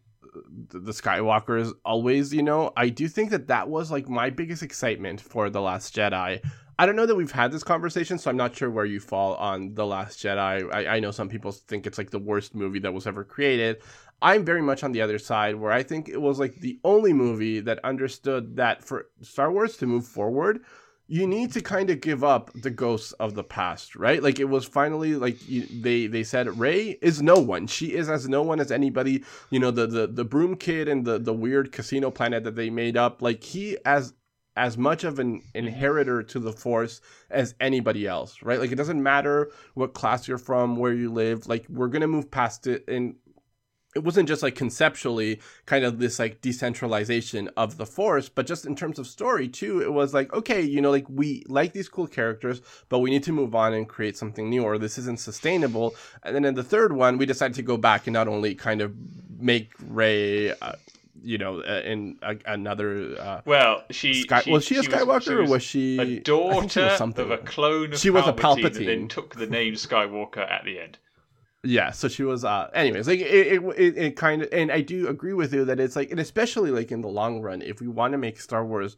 the 0.70 0.92
Skywalkers 0.92 1.72
always, 1.86 2.34
you 2.34 2.44
know, 2.44 2.72
I 2.76 2.90
do 2.90 3.08
think 3.08 3.30
that 3.32 3.48
that 3.48 3.70
was 3.70 3.92
like 3.92 4.10
my 4.10 4.30
biggest 4.30 4.64
excitement 4.64 5.22
for 5.22 5.50
The 5.50 5.62
Last 5.62 5.96
Jedi. 5.96 6.44
I 6.78 6.86
don't 6.86 6.96
know 6.98 7.06
that 7.06 7.16
we've 7.16 7.32
had 7.32 7.52
this 7.52 7.64
conversation, 7.64 8.18
so 8.18 8.30
I'm 8.30 8.38
not 8.38 8.56
sure 8.56 8.70
where 8.70 8.86
you 8.86 9.00
fall 9.00 9.36
on 9.36 9.76
The 9.76 9.86
Last 9.86 10.20
Jedi. 10.20 10.74
I, 10.74 10.96
I 10.96 11.00
know 11.00 11.12
some 11.12 11.30
people 11.30 11.52
think 11.52 11.88
it's 11.88 11.98
like 11.98 12.10
the 12.10 12.20
worst 12.20 12.54
movie 12.54 12.80
that 12.80 12.94
was 12.94 13.08
ever 13.08 13.24
created. 13.24 13.82
I'm 14.22 14.44
very 14.44 14.62
much 14.62 14.84
on 14.84 14.92
the 14.92 15.02
other 15.02 15.20
side 15.20 15.56
where 15.56 15.72
I 15.72 15.84
think 15.84 16.10
it 16.10 16.22
was 16.22 16.40
like 16.40 16.56
the 16.56 16.80
only 16.84 17.14
movie 17.14 17.62
that 17.62 17.80
understood 17.84 18.58
that 18.58 18.84
for 18.84 19.08
Star 19.22 19.52
Wars 19.52 19.78
to 19.78 19.86
move 19.86 20.06
forward, 20.06 20.62
you 21.08 21.28
need 21.28 21.52
to 21.54 21.62
kind 21.62 21.90
of 21.90 22.02
give 22.02 22.24
up 22.24 22.52
the 22.54 22.72
ghosts 22.72 23.12
of 23.14 23.36
the 23.36 23.44
past, 23.44 23.96
right? 23.96 24.24
Like 24.24 24.40
it 24.40 24.50
was 24.50 24.66
finally 24.66 25.16
like 25.16 25.48
you, 25.48 25.68
they 25.70 26.08
they 26.08 26.24
said 26.24 26.58
Rey 26.58 26.98
is 27.02 27.22
no 27.22 27.36
one. 27.36 27.68
She 27.68 27.94
is 27.94 28.10
as 28.10 28.28
no 28.28 28.42
one 28.42 28.60
as 28.60 28.72
anybody. 28.72 29.24
You 29.52 29.60
know 29.60 29.72
the 29.72 29.86
the 29.86 30.08
the 30.08 30.26
broom 30.26 30.56
kid 30.56 30.88
and 30.88 31.06
the 31.06 31.20
the 31.20 31.34
weird 31.34 31.72
casino 31.72 32.10
planet 32.10 32.44
that 32.46 32.56
they 32.56 32.70
made 32.70 32.98
up. 32.98 33.22
Like 33.22 33.44
he 33.44 33.78
as 33.86 34.14
as 34.56 34.78
much 34.78 35.04
of 35.04 35.20
an 35.20 35.42
inheritor 35.54 36.24
to 36.24 36.40
the 36.40 36.54
force 36.54 37.02
as 37.30 37.56
anybody 37.60 38.08
else, 38.08 38.42
right? 38.42 38.60
Like 38.60 38.72
it 38.72 38.76
doesn't 38.76 39.02
matter 39.02 39.52
what 39.74 39.94
class 39.94 40.28
you're 40.28 40.38
from, 40.38 40.78
where 40.78 40.94
you 40.94 41.12
live. 41.12 41.48
Like 41.48 41.66
we're 41.70 41.90
gonna 41.90 42.08
move 42.08 42.32
past 42.32 42.68
it 42.68 42.88
and 42.88 43.16
it 43.96 44.04
wasn't 44.04 44.28
just 44.28 44.44
like 44.44 44.56
conceptually 44.56 45.40
kind 45.66 45.86
of 45.86 46.00
this 46.00 46.20
like 46.20 46.42
decentralization 46.42 47.50
of 47.56 47.78
the 47.78 47.86
force 47.86 48.28
but 48.28 48.46
just 48.46 48.66
in 48.66 48.76
terms 48.76 49.00
of 49.00 49.08
story 49.08 49.48
too 49.48 49.82
it 49.82 49.92
was 49.92 50.14
like 50.14 50.32
okay 50.34 50.62
you 50.62 50.82
know 50.82 50.92
like 50.92 51.06
we 51.10 51.44
like 51.48 51.72
these 51.72 51.88
cool 51.88 52.06
characters 52.06 52.62
but 52.90 53.00
we 53.00 53.10
need 53.10 53.24
to 53.24 53.32
move 53.32 53.56
on 53.56 53.74
and 53.74 53.88
create 53.88 54.18
something 54.18 54.50
new 54.50 54.64
or 54.64 54.78
this 54.78 54.98
isn't 54.98 55.20
sustainable 55.20 55.96
and 56.24 56.36
then 56.36 56.44
in 56.44 56.56
the 56.56 56.64
third 56.64 56.92
one 56.92 57.18
we 57.18 57.26
decided 57.26 57.56
to 57.56 57.64
go 57.64 57.78
back 57.78 58.06
and 58.06 58.14
not 58.14 58.28
only 58.28 58.54
kind 58.54 58.82
of 58.82 58.94
make 59.40 59.72
Rey 59.80 60.52
uh, 60.52 60.74
you 61.26 61.38
know, 61.38 61.62
uh, 61.62 61.82
in 61.84 62.18
a, 62.22 62.38
another. 62.46 63.16
Uh, 63.20 63.42
well, 63.46 63.84
she, 63.92 64.22
Sky, 64.22 64.42
she, 64.42 64.52
was 64.52 64.64
she 64.66 64.78
a 64.78 64.84
she 64.84 64.90
Skywalker 64.90 65.08
was, 65.08 65.24
she 65.24 65.34
or 65.34 65.46
was 65.48 65.64
she 65.64 66.00
a 66.00 66.20
daughter 66.22 66.86
was 66.86 66.98
something 66.98 67.26
of 67.26 67.32
a 67.32 67.38
clone 67.40 67.94
of 67.94 68.00
She 68.00 68.10
was 68.10 68.28
a 68.28 68.34
Palpatine 68.34 68.64
Palpatine. 68.64 68.86
then 68.86 69.08
took 69.08 69.36
the 69.36 69.48
name 69.48 69.74
Skywalker 69.74 70.50
at 70.50 70.64
the 70.66 70.80
end. 70.80 70.98
yeah 71.64 71.90
so 71.92 72.08
she 72.08 72.24
was 72.24 72.46
uh 72.46 72.70
anyways 72.74 73.08
like 73.08 73.20
it 73.20 73.48
it, 73.54 73.64
it, 73.76 73.98
it 73.98 74.16
kind 74.16 74.44
of 74.44 74.50
and 74.52 74.72
i 74.72 74.82
do 74.82 75.08
agree 75.08 75.34
with 75.34 75.52
you 75.52 75.66
that 75.66 75.80
it's 75.80 75.96
like 75.96 76.12
and 76.12 76.20
especially 76.20 76.70
like 76.70 76.92
in 76.92 77.02
the 77.02 77.08
long 77.08 77.42
run 77.42 77.62
if 77.64 77.82
we 77.82 77.88
want 77.88 78.12
to 78.12 78.20
make 78.20 78.40
star 78.40 78.64
wars 78.64 78.96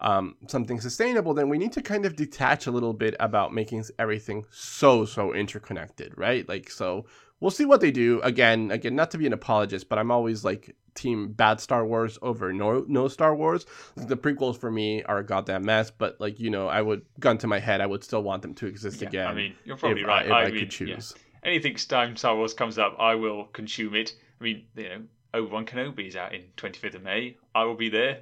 um 0.00 0.36
something 0.46 0.78
sustainable 0.78 1.32
then 1.32 1.48
we 1.48 1.56
need 1.56 1.72
to 1.72 1.80
kind 1.80 2.04
of 2.04 2.14
detach 2.14 2.66
a 2.66 2.70
little 2.70 2.92
bit 2.92 3.14
about 3.18 3.54
making 3.54 3.82
everything 3.98 4.44
so 4.50 5.06
so 5.06 5.32
interconnected 5.32 6.12
right 6.18 6.46
like 6.50 6.68
so 6.68 7.06
we'll 7.40 7.50
see 7.50 7.64
what 7.64 7.80
they 7.80 7.90
do 7.90 8.20
again 8.22 8.70
again 8.70 8.94
not 8.94 9.10
to 9.10 9.16
be 9.16 9.26
an 9.26 9.32
apologist 9.32 9.88
but 9.88 9.98
i'm 9.98 10.10
always 10.10 10.44
like 10.44 10.76
team 10.94 11.32
bad 11.32 11.60
star 11.60 11.86
wars 11.86 12.18
over 12.22 12.52
no 12.52 12.84
no 12.86 13.08
star 13.08 13.34
wars 13.34 13.64
the 13.96 14.16
prequels 14.16 14.58
for 14.58 14.70
me 14.70 15.02
are 15.04 15.18
a 15.18 15.24
goddamn 15.24 15.64
mess 15.64 15.90
but 15.90 16.20
like 16.20 16.38
you 16.38 16.50
know 16.50 16.68
i 16.68 16.82
would 16.82 17.02
gun 17.18 17.38
to 17.38 17.46
my 17.46 17.58
head 17.58 17.80
i 17.80 17.86
would 17.86 18.04
still 18.04 18.22
want 18.22 18.42
them 18.42 18.54
to 18.54 18.66
exist 18.66 19.00
Yeah, 19.00 19.08
again 19.08 19.26
I 19.26 19.34
mean, 19.34 19.54
you're 19.64 19.76
probably 19.76 20.02
if, 20.02 20.06
right. 20.06 20.22
I, 20.22 20.26
if 20.26 20.32
I, 20.32 20.42
I, 20.42 20.50
mean, 20.50 20.54
could 20.68 20.80
yeah. 20.80 20.94
choose 20.96 21.14
Anything 21.44 21.74
time 21.74 22.16
Star 22.16 22.36
Wars 22.36 22.54
comes 22.54 22.78
up, 22.78 22.94
I 23.00 23.16
will 23.16 23.46
consume 23.46 23.96
it. 23.96 24.14
I 24.40 24.44
mean, 24.44 24.64
you 24.76 24.84
know, 24.84 25.02
Obi 25.34 25.50
Wan 25.50 25.66
Kenobi 25.66 26.06
is 26.06 26.14
out 26.14 26.32
in 26.32 26.42
25th 26.56 26.94
of 26.94 27.02
May. 27.02 27.36
I 27.52 27.64
will 27.64 27.74
be 27.74 27.88
there 27.88 28.20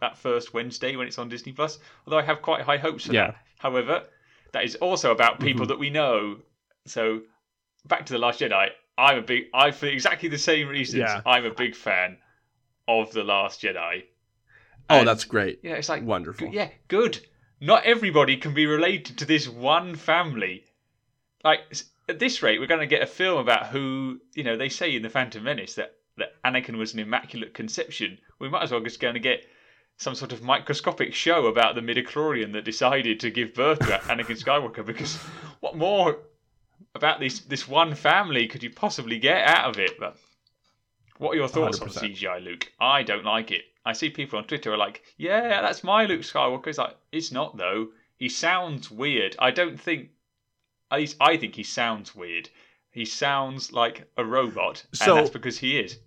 that 0.00 0.16
first 0.16 0.54
Wednesday 0.54 0.96
when 0.96 1.06
it's 1.06 1.18
on 1.18 1.28
Disney 1.28 1.52
Plus. 1.52 1.78
Although 2.06 2.16
I 2.18 2.22
have 2.22 2.40
quite 2.40 2.62
high 2.62 2.78
hopes 2.78 3.04
for 3.06 3.12
Yeah. 3.12 3.26
that. 3.26 3.36
However, 3.58 4.04
that 4.52 4.64
is 4.64 4.74
also 4.76 5.10
about 5.12 5.38
people 5.38 5.66
Mhm. 5.66 5.68
that 5.68 5.78
we 5.78 5.90
know. 5.90 6.38
So, 6.86 7.20
back 7.86 8.06
to 8.06 8.14
the 8.14 8.18
Last 8.18 8.40
Jedi. 8.40 8.70
I'm 8.98 9.18
a 9.18 9.22
big. 9.22 9.44
I 9.52 9.70
for 9.70 9.86
exactly 9.86 10.28
the 10.28 10.38
same 10.38 10.68
reasons. 10.68 11.00
Yeah. 11.00 11.20
I'm 11.26 11.44
a 11.44 11.54
big 11.54 11.74
fan 11.74 12.18
of 12.88 13.12
the 13.12 13.24
Last 13.24 13.62
Jedi. 13.62 14.04
oh 14.88 15.04
that's 15.04 15.24
great 15.24 15.60
yeah. 15.62 15.74
It's 15.74 15.88
like 15.88 16.04
wonderful 16.04 16.48
yeah, 16.48 16.68
good. 16.88 17.18
Not 17.60 17.84
everybody 17.84 18.36
can 18.36 18.54
be 18.54 18.66
related 18.66 19.18
to 19.18 19.24
this 19.24 19.48
one 19.48 19.96
family. 19.96 20.64
Like 21.44 21.60
at 22.08 22.18
this 22.18 22.42
rate, 22.42 22.60
we're 22.60 22.66
going 22.66 22.80
to 22.80 22.86
get 22.86 23.02
a 23.02 23.06
film 23.06 23.38
about 23.38 23.66
who 23.66 24.20
you 24.34 24.44
know. 24.44 24.56
They 24.56 24.68
say 24.68 24.94
in 24.94 25.02
the 25.02 25.10
Phantom 25.10 25.42
Menace 25.42 25.74
that 25.74 25.92
that 26.18 26.40
Anakin 26.44 26.76
was 26.76 26.94
an 26.94 27.00
immaculate 27.00 27.54
conception. 27.54 28.18
We 28.38 28.48
might 28.48 28.62
as 28.62 28.70
well 28.70 28.80
just 28.80 29.00
going 29.00 29.14
to 29.14 29.20
get 29.20 29.44
some 29.98 30.14
sort 30.14 30.32
of 30.32 30.42
microscopic 30.42 31.14
show 31.14 31.46
about 31.46 31.74
the 31.74 31.80
midichlorian 31.80 32.52
that 32.52 32.64
decided 32.64 33.20
to 33.20 33.30
give 33.30 33.54
birth 33.54 33.78
to 33.78 33.98
Anakin 34.04 34.42
Skywalker. 34.42 34.84
Because 34.84 35.16
what 35.60 35.76
more 35.76 36.18
about 36.94 37.20
this 37.20 37.40
this 37.40 37.68
one 37.68 37.94
family 37.94 38.46
could 38.48 38.62
you 38.62 38.70
possibly 38.70 39.18
get 39.18 39.46
out 39.46 39.68
of 39.70 39.78
it? 39.78 39.98
But 39.98 40.16
what 41.18 41.32
are 41.32 41.36
your 41.36 41.48
thoughts 41.48 41.80
on 41.80 41.88
100%. 41.88 42.16
CGI 42.16 42.42
Luke? 42.44 42.70
I 42.80 43.02
don't 43.02 43.24
like 43.24 43.50
it. 43.50 43.62
I 43.84 43.92
see 43.92 44.10
people 44.10 44.38
on 44.38 44.44
Twitter 44.46 44.72
are 44.72 44.76
like, 44.76 45.02
"Yeah, 45.16 45.62
that's 45.62 45.84
my 45.84 46.04
Luke 46.06 46.22
Skywalker." 46.22 46.66
It's 46.66 46.78
like 46.78 46.96
it's 47.12 47.30
not 47.32 47.56
though. 47.56 47.88
He 48.16 48.28
sounds 48.28 48.90
weird. 48.90 49.36
I 49.38 49.50
don't 49.50 49.80
think. 49.80 50.10
At 50.90 50.98
least 50.98 51.16
I 51.20 51.36
think 51.36 51.54
he 51.54 51.62
sounds 51.62 52.14
weird. 52.14 52.48
He 52.90 53.04
sounds 53.04 53.72
like 53.72 54.10
a 54.16 54.24
robot, 54.24 54.84
So- 54.92 55.10
and 55.12 55.18
that's 55.20 55.30
because 55.30 55.58
he 55.58 55.78
is. 55.78 55.98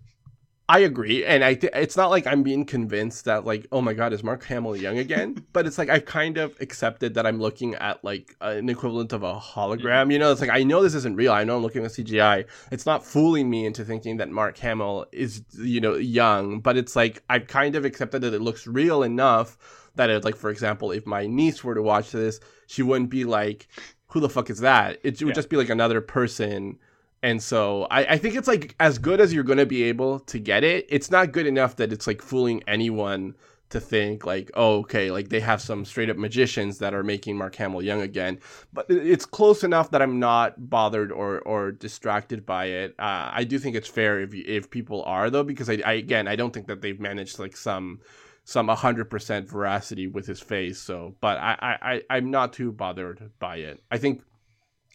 I 0.70 0.78
agree, 0.80 1.24
and 1.24 1.42
I 1.42 1.54
th- 1.54 1.72
it's 1.74 1.96
not 1.96 2.10
like 2.10 2.28
I'm 2.28 2.44
being 2.44 2.64
convinced 2.64 3.24
that 3.24 3.44
like 3.44 3.66
oh 3.72 3.80
my 3.80 3.92
god 3.92 4.12
is 4.12 4.22
Mark 4.22 4.44
Hamill 4.44 4.76
young 4.76 4.98
again, 4.98 5.44
but 5.52 5.66
it's 5.66 5.78
like 5.78 5.88
I've 5.90 6.04
kind 6.04 6.38
of 6.38 6.56
accepted 6.60 7.14
that 7.14 7.26
I'm 7.26 7.40
looking 7.40 7.74
at 7.74 8.04
like 8.04 8.36
an 8.40 8.68
equivalent 8.68 9.12
of 9.12 9.24
a 9.24 9.34
hologram. 9.34 10.12
You 10.12 10.20
know, 10.20 10.30
it's 10.30 10.40
like 10.40 10.50
I 10.50 10.62
know 10.62 10.80
this 10.82 10.94
isn't 10.94 11.16
real. 11.16 11.32
I 11.32 11.42
know 11.42 11.56
I'm 11.56 11.62
looking 11.62 11.84
at 11.84 11.90
CGI. 11.90 12.46
It's 12.70 12.86
not 12.86 13.04
fooling 13.04 13.50
me 13.50 13.66
into 13.66 13.84
thinking 13.84 14.18
that 14.18 14.30
Mark 14.30 14.56
Hamill 14.58 15.06
is 15.10 15.42
you 15.58 15.80
know 15.80 15.96
young, 15.96 16.60
but 16.60 16.76
it's 16.76 16.94
like 16.94 17.22
I've 17.28 17.48
kind 17.48 17.74
of 17.74 17.84
accepted 17.84 18.22
that 18.22 18.32
it 18.32 18.40
looks 18.40 18.68
real 18.68 19.02
enough 19.02 19.58
that 19.96 20.08
it 20.08 20.24
like 20.24 20.36
for 20.36 20.50
example, 20.50 20.92
if 20.92 21.04
my 21.04 21.26
niece 21.26 21.64
were 21.64 21.74
to 21.74 21.82
watch 21.82 22.12
this, 22.12 22.38
she 22.68 22.82
wouldn't 22.84 23.10
be 23.10 23.24
like, 23.24 23.66
"Who 24.10 24.20
the 24.20 24.28
fuck 24.28 24.48
is 24.50 24.60
that?" 24.60 25.00
It, 25.02 25.20
would 25.20 25.30
Yeah. 25.30 25.34
just 25.34 25.48
be 25.48 25.56
like 25.56 25.68
another 25.68 26.00
person. 26.00 26.78
And 27.22 27.42
so 27.42 27.86
I, 27.90 28.04
I 28.04 28.18
think 28.18 28.34
it's 28.34 28.48
like 28.48 28.74
as 28.80 28.98
good 28.98 29.20
as 29.20 29.32
you're 29.32 29.44
going 29.44 29.58
to 29.58 29.66
be 29.66 29.82
able 29.84 30.20
to 30.20 30.38
get 30.38 30.64
it. 30.64 30.86
It's 30.88 31.10
not 31.10 31.32
good 31.32 31.46
enough 31.46 31.76
that 31.76 31.92
it's 31.92 32.06
like 32.06 32.22
fooling 32.22 32.62
anyone 32.66 33.34
to 33.70 33.80
think 33.80 34.26
like, 34.26 34.50
oh, 34.54 34.78
okay, 34.78 35.10
like 35.10 35.28
they 35.28 35.40
have 35.40 35.60
some 35.60 35.84
straight 35.84 36.10
up 36.10 36.16
magicians 36.16 36.78
that 36.78 36.92
are 36.92 37.04
making 37.04 37.36
Mark 37.36 37.54
Hamill 37.54 37.82
young 37.82 38.00
again. 38.00 38.38
But 38.72 38.86
it's 38.88 39.24
close 39.24 39.62
enough 39.62 39.90
that 39.92 40.02
I'm 40.02 40.18
not 40.18 40.70
bothered 40.70 41.12
or 41.12 41.40
or 41.40 41.72
distracted 41.72 42.44
by 42.44 42.66
it. 42.66 42.94
Uh, 42.98 43.30
I 43.32 43.44
do 43.44 43.58
think 43.58 43.76
it's 43.76 43.88
fair 43.88 44.20
if 44.20 44.34
if 44.34 44.70
people 44.70 45.04
are 45.04 45.30
though, 45.30 45.44
because 45.44 45.70
I, 45.70 45.80
I 45.84 45.92
again 45.94 46.26
I 46.26 46.36
don't 46.36 46.52
think 46.52 46.66
that 46.66 46.82
they've 46.82 47.00
managed 47.00 47.38
like 47.38 47.56
some 47.56 48.00
some 48.44 48.68
100% 48.68 49.48
veracity 49.48 50.08
with 50.08 50.26
his 50.26 50.40
face. 50.40 50.80
So, 50.80 51.14
but 51.20 51.38
I, 51.38 51.78
I 51.80 52.02
I'm 52.10 52.30
not 52.30 52.52
too 52.52 52.72
bothered 52.72 53.30
by 53.38 53.56
it. 53.56 53.80
I 53.92 53.98
think 53.98 54.22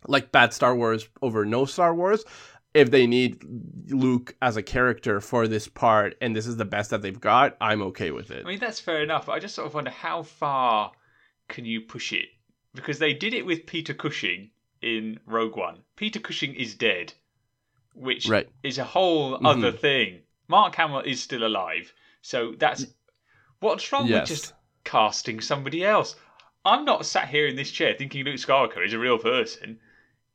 like 0.07 0.31
bad 0.31 0.53
Star 0.53 0.75
Wars 0.75 1.07
over 1.21 1.45
no 1.45 1.65
Star 1.65 1.93
Wars. 1.93 2.23
If 2.73 2.91
they 2.91 3.07
need 3.07 3.41
Luke 3.89 4.35
as 4.41 4.57
a 4.57 4.63
character 4.63 5.21
for 5.21 5.47
this 5.47 5.67
part 5.67 6.15
and 6.19 6.35
this 6.35 6.45
is 6.45 6.57
the 6.57 6.65
best 6.65 6.89
that 6.89 7.01
they've 7.01 7.19
got, 7.19 7.55
I'm 7.61 7.81
okay 7.83 8.11
with 8.11 8.31
it. 8.31 8.45
I 8.45 8.49
mean, 8.49 8.59
that's 8.59 8.81
fair 8.81 9.01
enough. 9.01 9.29
I 9.29 9.39
just 9.39 9.55
sort 9.55 9.67
of 9.67 9.73
wonder 9.73 9.91
how 9.91 10.23
far 10.23 10.91
can 11.47 11.63
you 11.63 11.81
push 11.81 12.11
it? 12.11 12.25
Because 12.73 12.99
they 12.99 13.13
did 13.13 13.33
it 13.33 13.45
with 13.45 13.65
Peter 13.65 13.93
Cushing 13.93 14.49
in 14.81 15.19
Rogue 15.25 15.55
One. 15.55 15.83
Peter 15.95 16.19
Cushing 16.19 16.53
is 16.53 16.75
dead, 16.75 17.13
which 17.93 18.27
Right. 18.27 18.49
is 18.61 18.77
a 18.77 18.83
whole 18.83 19.39
Mhm. 19.39 19.45
other 19.47 19.71
thing. 19.71 20.23
Mark 20.49 20.75
Hamill 20.75 20.99
is 20.99 21.21
still 21.23 21.45
alive, 21.47 21.93
so 22.21 22.55
that's 22.57 22.85
what's 23.61 23.89
wrong 23.93 24.07
Yes. 24.07 24.29
with 24.29 24.37
just 24.37 24.53
casting 24.83 25.39
somebody 25.39 25.83
else. 25.85 26.17
I'm 26.65 26.83
not 26.83 27.05
sat 27.05 27.29
here 27.29 27.47
in 27.47 27.55
this 27.55 27.71
chair 27.71 27.93
thinking 27.97 28.25
Luke 28.25 28.35
Skywalker 28.35 28.85
is 28.85 28.91
a 28.93 28.99
real 28.99 29.17
person. 29.17 29.79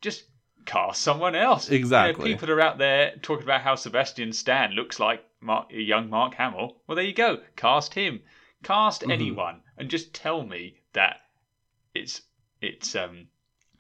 Just 0.00 0.24
cast 0.66 1.02
someone 1.02 1.34
else. 1.34 1.68
You 1.68 1.72
know, 1.72 1.76
Exactly. 1.80 2.32
people 2.32 2.50
are 2.50 2.60
out 2.60 2.78
there 2.78 3.12
talking 3.22 3.44
about 3.44 3.62
how 3.62 3.74
Sebastian 3.74 4.32
Stan 4.32 4.72
looks 4.72 4.98
like 4.98 5.22
Mark, 5.40 5.66
young 5.70 6.08
Mark 6.08 6.34
Hamill. 6.34 6.76
Well, 6.86 6.96
there 6.96 7.04
you 7.04 7.12
go. 7.12 7.38
Cast 7.56 7.94
him. 7.94 8.22
Cast 8.62 9.02
Mhm. 9.02 9.12
anyone, 9.12 9.62
and 9.78 9.90
just 9.90 10.12
tell 10.12 10.44
me 10.44 10.74
that 10.92 11.20
it's 11.94 12.22
it's 12.60 12.94
um 12.94 13.26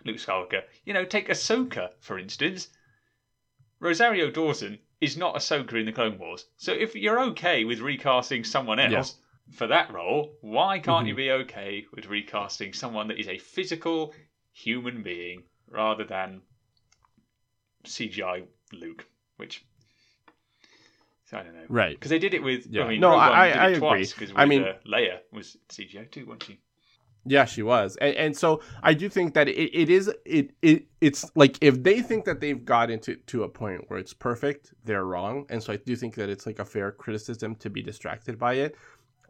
Luke 0.04 0.16
Skywalker. 0.16 0.62
You 0.84 0.94
know, 0.94 1.04
take 1.04 1.28
Ahsoka 1.28 1.90
for 2.00 2.18
instance. 2.18 2.68
Rosario 3.78 4.30
Dawson 4.30 4.78
is 5.00 5.16
not 5.16 5.34
Ahsoka 5.34 5.74
in 5.74 5.86
the 5.86 5.92
Clone 5.92 6.18
Wars. 6.18 6.46
So 6.56 6.72
if 6.72 6.94
you're 6.94 7.20
okay 7.30 7.64
with 7.64 7.80
recasting 7.80 8.44
someone 8.44 8.78
else 8.78 9.16
for 9.52 9.66
that 9.66 9.90
role, 9.90 10.36
why 10.40 10.78
can't 10.78 11.06
you 11.06 11.14
Mhm. 11.14 11.16
be 11.16 11.30
okay 11.30 11.86
with 11.92 12.06
recasting 12.06 12.72
someone 12.72 13.08
that 13.08 13.18
is 13.18 13.28
a 13.28 13.38
physical 13.38 14.14
human 14.52 15.02
being 15.02 15.44
rather 15.70 16.04
than 16.04 16.42
CGI 17.84 18.44
Luke? 18.72 19.06
Which 19.36 19.64
I 21.32 21.42
don't 21.44 21.54
know. 21.54 21.64
Right. 21.68 21.94
Because 21.96 22.10
they 22.10 22.18
did 22.18 22.34
it 22.34 22.42
with. 22.42 22.66
Yeah. 22.66 22.82
I 22.84 22.88
mean, 22.88 23.00
No, 23.00 23.10
Rogue 23.10 23.20
I- 23.20 23.46
did 23.48 23.56
I 23.56 23.64
it 23.64 23.76
agree. 23.76 23.78
twice 23.78 24.12
because 24.12 24.32
I 24.34 24.44
mean- 24.46 24.64
uh, 24.64 24.74
Leia 24.86 25.18
was 25.32 25.56
CGI 25.68 26.10
too, 26.10 26.26
wasn't 26.26 26.42
she? 26.44 26.60
Yeah, 27.26 27.44
she 27.44 27.62
was, 27.62 27.96
and, 28.00 28.16
and 28.16 28.36
so 28.36 28.62
I 28.82 28.94
do 28.94 29.10
think 29.10 29.34
that 29.34 29.46
it, 29.46 29.52
it 29.78 29.90
is 29.90 30.10
it, 30.24 30.52
it 30.62 30.86
it's 31.02 31.30
like 31.36 31.58
if 31.60 31.82
they 31.82 32.00
think 32.00 32.24
that 32.24 32.40
they've 32.40 32.64
got 32.64 32.90
into 32.90 33.14
to 33.26 33.42
a 33.42 33.48
point 33.48 33.84
where 33.88 33.98
it's 33.98 34.14
perfect, 34.14 34.72
they're 34.84 35.04
wrong, 35.04 35.44
and 35.50 35.62
so 35.62 35.74
I 35.74 35.76
do 35.76 35.94
think 35.96 36.14
that 36.14 36.30
it's 36.30 36.46
like 36.46 36.60
a 36.60 36.64
fair 36.64 36.90
criticism 36.92 37.56
to 37.56 37.68
be 37.68 37.82
distracted 37.82 38.38
by 38.38 38.54
it. 38.54 38.74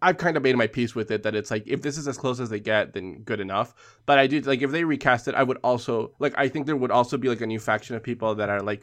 I've 0.02 0.16
kind 0.16 0.36
of 0.36 0.42
made 0.42 0.56
my 0.56 0.66
peace 0.66 0.94
with 0.94 1.10
it 1.10 1.22
that 1.24 1.34
it's 1.34 1.50
like 1.50 1.66
if 1.66 1.82
this 1.82 1.98
is 1.98 2.08
as 2.08 2.16
close 2.16 2.40
as 2.40 2.48
they 2.48 2.60
get, 2.60 2.94
then 2.94 3.22
good 3.22 3.40
enough. 3.40 3.74
But 4.06 4.18
I 4.18 4.26
do 4.26 4.40
like 4.40 4.62
if 4.62 4.70
they 4.70 4.84
recast 4.84 5.28
it, 5.28 5.34
I 5.34 5.42
would 5.42 5.58
also 5.62 6.12
like 6.18 6.34
I 6.36 6.48
think 6.48 6.66
there 6.66 6.76
would 6.76 6.90
also 6.90 7.18
be 7.18 7.28
like 7.28 7.40
a 7.40 7.46
new 7.46 7.60
faction 7.60 7.96
of 7.96 8.02
people 8.02 8.34
that 8.36 8.48
are 8.48 8.62
like, 8.62 8.82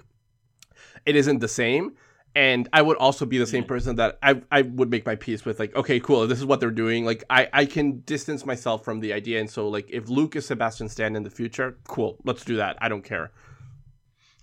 it 1.06 1.16
isn't 1.16 1.40
the 1.40 1.48
same, 1.48 1.96
and 2.36 2.70
I 2.72 2.84
would 2.84 2.98
also 2.98 3.26
be 3.26 3.40
the 3.40 3.48
same 3.48 3.64
mm-hmm. 3.64 3.68
person 3.68 3.96
that 3.96 4.20
I, 4.22 4.42
I 4.52 4.62
would 4.62 4.92
make 4.92 5.08
my 5.08 5.16
peace 5.16 5.44
with 5.44 5.60
like 5.60 5.76
okay 5.76 6.00
cool 6.00 6.28
this 6.28 6.38
is 6.38 6.46
what 6.46 6.60
they're 6.60 6.70
doing. 6.70 7.04
Like 7.04 7.24
I, 7.32 7.50
I 7.52 7.66
can 7.66 8.02
distance 8.02 8.46
myself 8.46 8.86
from 8.86 9.00
the 9.00 9.12
idea. 9.14 9.40
And 9.40 9.50
so 9.50 9.68
like 9.68 9.90
if 9.90 10.10
Luke 10.10 10.36
is 10.36 10.46
Sebastian 10.46 10.88
Stan 10.88 11.16
in 11.16 11.24
the 11.24 11.32
future 11.32 11.78
cool 11.86 12.18
let's 12.26 12.46
do 12.46 12.58
that. 12.58 12.78
I 12.80 12.90
don't 12.90 13.04
care. 13.04 13.32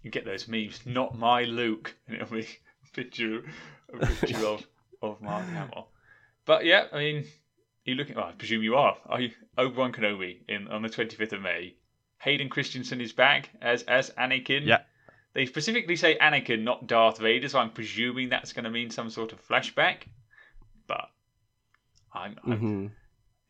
You 0.02 0.10
get 0.10 0.24
those 0.24 0.48
memes 0.48 0.80
not 0.84 1.16
my 1.16 1.44
Luke 1.44 1.94
and 2.08 2.16
it'll 2.16 2.34
be 2.34 2.40
a 2.40 2.92
picture, 2.92 3.44
a 3.92 4.06
picture 4.06 4.44
of, 4.46 4.66
of 5.00 5.22
Mark 5.22 5.46
Hamill 5.46 5.88
but 6.46 6.64
yeah 6.64 6.86
I 6.92 6.98
mean 6.98 7.24
you 7.84 7.94
looking 7.94 8.16
well, 8.16 8.26
I 8.26 8.32
presume 8.32 8.62
you 8.62 8.76
are 8.76 8.96
are 9.06 9.20
you 9.20 9.30
Obi-Wan 9.58 9.92
Kenobi 9.92 10.38
in 10.48 10.68
on 10.68 10.82
the 10.82 10.88
25th 10.88 11.32
of 11.32 11.42
May 11.42 11.74
Hayden 12.18 12.48
Christensen 12.48 13.00
is 13.00 13.12
back 13.12 13.50
as 13.60 13.82
as 13.84 14.10
Anakin 14.10 14.66
yeah 14.66 14.82
they 15.34 15.46
specifically 15.46 15.96
say 15.96 16.16
Anakin, 16.18 16.62
not 16.62 16.86
Darth 16.86 17.18
Vader, 17.18 17.48
so 17.48 17.58
I'm 17.58 17.70
presuming 17.70 18.28
that's 18.28 18.52
going 18.52 18.64
to 18.64 18.70
mean 18.70 18.90
some 18.90 19.10
sort 19.10 19.32
of 19.32 19.46
flashback. 19.46 20.04
But 20.86 21.10
I'm, 22.12 22.36
I'm 22.44 22.52
mm-hmm. 22.52 22.86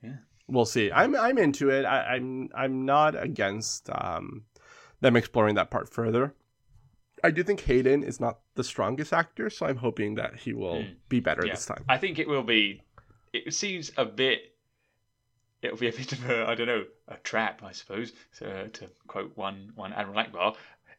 yeah. 0.03 0.17
We'll 0.49 0.65
see. 0.65 0.91
I'm 0.91 1.15
I'm 1.15 1.39
into 1.39 1.71
it. 1.71 1.85
I, 1.85 2.17
am 2.17 2.49
I'm, 2.55 2.65
I'm 2.65 2.85
not 2.87 3.23
against 3.23 3.91
um, 3.91 4.45
them 5.01 5.15
exploring 5.15 5.55
that 5.57 5.71
part 5.71 5.89
further. 5.89 6.35
I 7.23 7.31
do 7.31 7.43
think 7.43 7.61
Hayden 7.61 8.03
is 8.03 8.19
not 8.19 8.41
the 8.55 8.65
strongest 8.65 9.13
actor, 9.13 9.49
so 9.49 9.67
I'm 9.67 9.77
hoping 9.77 10.15
that 10.17 10.37
he 10.37 10.53
will 10.53 10.83
mm. 10.83 10.95
be 11.09 11.21
better 11.21 11.47
yeah. 11.47 11.53
this 11.53 11.67
time. 11.67 11.85
I 11.89 11.99
think 11.99 12.19
it 12.19 12.29
will 12.29 12.43
be. 12.43 12.83
It 13.35 13.55
seems 13.55 13.91
a 13.97 14.05
bit. 14.05 14.55
It'll 15.63 15.79
be 15.79 15.89
a 15.89 15.93
bit 15.93 16.13
of 16.13 16.31
a 16.31 16.47
I 16.47 16.55
don't 16.55 16.67
know 16.67 16.85
a 17.09 17.17
trap, 17.17 17.63
I 17.63 17.73
suppose. 17.73 18.13
So, 18.33 18.69
to 18.73 18.89
quote 19.07 19.37
one 19.37 19.73
one 19.75 19.93
Admiral 19.93 20.25
Ackbar, 20.25 20.57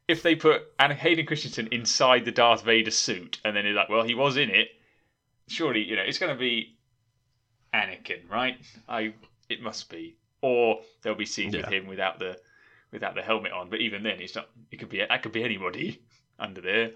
if 0.08 0.22
they 0.22 0.36
put 0.36 0.64
Hayden 0.80 1.26
Christensen 1.26 1.68
inside 1.72 2.26
the 2.26 2.32
Darth 2.32 2.64
Vader 2.64 2.92
suit 2.92 3.40
and 3.46 3.56
then 3.56 3.66
he's 3.66 3.76
like, 3.76 3.90
well, 3.90 4.04
he 4.04 4.16
was 4.16 4.38
in 4.38 4.50
it, 4.50 4.68
surely 5.48 5.84
you 5.84 5.96
know 5.96 6.04
it's 6.04 6.18
going 6.18 6.34
to 6.34 6.40
be 6.40 6.78
Anakin, 7.74 8.30
right? 8.30 8.58
I 8.88 9.14
it 9.50 9.62
must 9.62 9.90
be, 9.90 10.18
or 10.42 10.82
there'll 11.02 11.18
be 11.18 11.26
scenes 11.26 11.54
yeah. 11.54 11.62
with 11.62 11.70
him 11.70 11.88
without 11.88 12.20
the 12.20 12.38
without 12.92 13.16
the 13.16 13.22
helmet 13.22 13.52
on. 13.52 13.70
But 13.70 13.82
even 13.82 14.04
then, 14.04 14.20
it's 14.20 14.36
not. 14.36 14.50
It 14.72 14.78
could 14.78 14.90
be 14.90 15.00
that 15.00 15.22
could 15.22 15.32
be 15.32 15.44
anybody 15.44 16.02
under 16.40 16.62
there. 16.62 16.92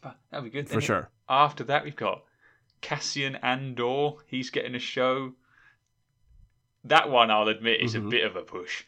But 0.00 0.16
that'll 0.30 0.44
be 0.44 0.50
good 0.50 0.68
for 0.68 0.80
sure. 0.80 1.08
After 1.28 1.64
that, 1.64 1.84
we've 1.84 1.96
got 1.96 2.22
Cassian 2.80 3.36
Andor. 3.36 4.12
He's 4.26 4.50
getting 4.50 4.74
a 4.74 4.80
show. 4.80 5.32
That 6.84 7.10
one, 7.10 7.30
I'll 7.30 7.48
admit, 7.48 7.80
is 7.80 7.94
mm-hmm. 7.94 8.06
a 8.06 8.10
bit 8.10 8.24
of 8.24 8.36
a 8.36 8.42
push 8.42 8.84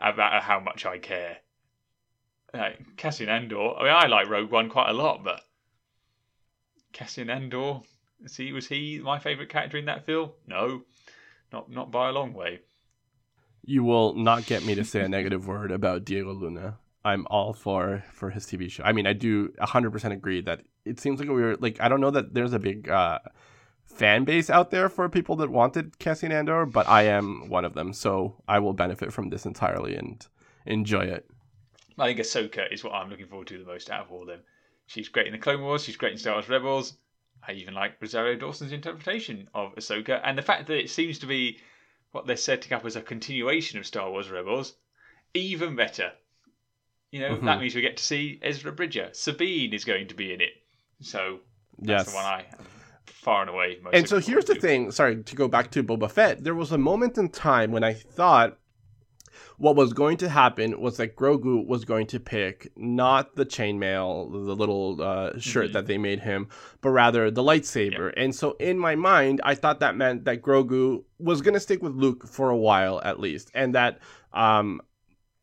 about 0.00 0.42
how 0.42 0.58
much 0.60 0.86
I 0.86 0.98
care 0.98 1.38
like 2.54 2.96
Cassian 2.96 3.28
Andor. 3.28 3.74
I 3.76 3.82
mean, 3.82 3.92
I 3.92 4.06
like 4.06 4.28
Rogue 4.28 4.50
One 4.50 4.68
quite 4.68 4.90
a 4.90 4.94
lot, 4.94 5.24
but 5.24 5.40
Cassian 6.92 7.30
Andor, 7.30 7.80
see, 8.26 8.52
was 8.52 8.66
he 8.66 9.00
my 9.02 9.18
favourite 9.18 9.48
character 9.48 9.78
in 9.78 9.86
that 9.86 10.06
film? 10.06 10.30
No, 10.46 10.82
not 11.52 11.70
not 11.70 11.90
by 11.90 12.08
a 12.08 12.12
long 12.12 12.34
way. 12.34 12.60
You 13.64 13.84
will 13.84 14.14
not 14.14 14.46
get 14.46 14.64
me 14.64 14.74
to 14.74 14.84
say 14.84 15.02
a 15.02 15.08
negative 15.08 15.46
word 15.46 15.70
about 15.70 16.04
Diego 16.04 16.32
Luna. 16.32 16.78
I'm 17.04 17.26
all 17.30 17.52
for 17.52 18.04
for 18.12 18.30
his 18.30 18.46
TV 18.46 18.70
show. 18.70 18.84
I 18.84 18.92
mean, 18.92 19.06
I 19.06 19.12
do 19.12 19.48
100% 19.60 20.12
agree 20.12 20.40
that 20.42 20.60
it 20.84 21.00
seems 21.00 21.20
like 21.20 21.28
we 21.28 21.42
were 21.42 21.56
like 21.56 21.80
I 21.80 21.88
don't 21.88 22.00
know 22.00 22.10
that 22.10 22.34
there's 22.34 22.52
a 22.52 22.58
big 22.58 22.88
uh, 22.88 23.18
fan 23.84 24.24
base 24.24 24.50
out 24.50 24.70
there 24.70 24.88
for 24.88 25.08
people 25.08 25.36
that 25.36 25.50
wanted 25.50 25.98
Cassian 25.98 26.32
Andor, 26.32 26.66
but 26.66 26.88
I 26.88 27.02
am 27.02 27.48
one 27.48 27.64
of 27.64 27.74
them, 27.74 27.92
so 27.92 28.36
I 28.48 28.58
will 28.58 28.72
benefit 28.72 29.12
from 29.12 29.30
this 29.30 29.46
entirely 29.46 29.96
and 29.96 30.26
enjoy 30.66 31.02
it. 31.02 31.28
I 31.98 32.08
think 32.08 32.20
Ahsoka 32.20 32.72
is 32.72 32.82
what 32.82 32.94
I'm 32.94 33.10
looking 33.10 33.26
forward 33.26 33.48
to 33.48 33.58
the 33.58 33.64
most 33.64 33.90
out 33.90 34.06
of 34.06 34.12
all 34.12 34.22
of 34.22 34.28
them. 34.28 34.40
She's 34.86 35.08
great 35.08 35.26
in 35.26 35.32
the 35.32 35.38
Clone 35.38 35.62
Wars. 35.62 35.84
She's 35.84 35.96
great 35.96 36.12
in 36.12 36.18
Star 36.18 36.34
Wars 36.34 36.48
Rebels. 36.48 36.94
I 37.46 37.52
even 37.52 37.74
like 37.74 38.00
Rosario 38.00 38.36
Dawson's 38.36 38.72
interpretation 38.72 39.48
of 39.54 39.74
Ahsoka, 39.74 40.20
and 40.24 40.38
the 40.38 40.42
fact 40.42 40.66
that 40.68 40.78
it 40.78 40.90
seems 40.90 41.18
to 41.20 41.26
be 41.26 41.58
what 42.12 42.26
they're 42.26 42.36
setting 42.36 42.72
up 42.72 42.84
as 42.84 42.96
a 42.96 43.02
continuation 43.02 43.78
of 43.78 43.86
Star 43.86 44.10
Wars 44.10 44.30
Rebels, 44.30 44.74
even 45.34 45.74
better. 45.74 46.12
You 47.10 47.20
know, 47.20 47.34
mm-hmm. 47.34 47.46
that 47.46 47.60
means 47.60 47.74
we 47.74 47.80
get 47.82 47.96
to 47.96 48.04
see 48.04 48.38
Ezra 48.42 48.72
Bridger. 48.72 49.10
Sabine 49.12 49.72
is 49.72 49.84
going 49.84 50.08
to 50.08 50.14
be 50.14 50.32
in 50.32 50.40
it, 50.40 50.52
so 51.02 51.40
that's 51.78 51.88
yes. 51.88 52.10
the 52.10 52.14
one 52.14 52.24
I 52.24 52.40
am 52.58 52.66
far 53.06 53.42
and 53.42 53.50
away. 53.50 53.78
Most. 53.82 53.94
And 53.94 54.08
so 54.08 54.18
here's 54.18 54.44
the 54.46 54.54
thing. 54.54 54.90
Sorry 54.90 55.22
to 55.22 55.36
go 55.36 55.48
back 55.48 55.70
to 55.72 55.82
Boba 55.82 56.10
Fett. 56.10 56.42
There 56.42 56.54
was 56.54 56.72
a 56.72 56.78
moment 56.78 57.18
in 57.18 57.28
time 57.28 57.70
when 57.70 57.84
I 57.84 57.92
thought 57.94 58.58
what 59.58 59.76
was 59.76 59.92
going 59.92 60.16
to 60.16 60.28
happen 60.28 60.80
was 60.80 60.96
that 60.96 61.14
Grogu 61.14 61.64
was 61.64 61.84
going 61.84 62.08
to 62.08 62.18
pick 62.18 62.72
not 62.76 63.36
the 63.36 63.46
chainmail, 63.46 64.32
the 64.32 64.56
little 64.56 65.00
uh, 65.00 65.38
shirt 65.38 65.66
mm-hmm. 65.66 65.72
that 65.74 65.86
they 65.86 65.98
made 65.98 66.18
him, 66.18 66.48
but 66.80 66.90
rather 66.90 67.30
the 67.30 67.42
lightsaber. 67.42 68.12
And 68.16 68.34
so 68.34 68.56
in 68.58 68.76
my 68.76 68.96
mind, 68.96 69.40
I 69.44 69.54
thought 69.54 69.78
that 69.80 69.96
meant 69.96 70.24
that 70.24 70.42
Grogu 70.42 71.04
was 71.18 71.42
going 71.42 71.54
to 71.54 71.60
stick 71.60 71.80
with 71.80 71.94
Luke 71.94 72.26
for 72.26 72.50
a 72.50 72.56
while 72.56 73.00
at 73.04 73.20
least, 73.20 73.52
and 73.54 73.74
that 73.76 74.00
um, 74.32 74.80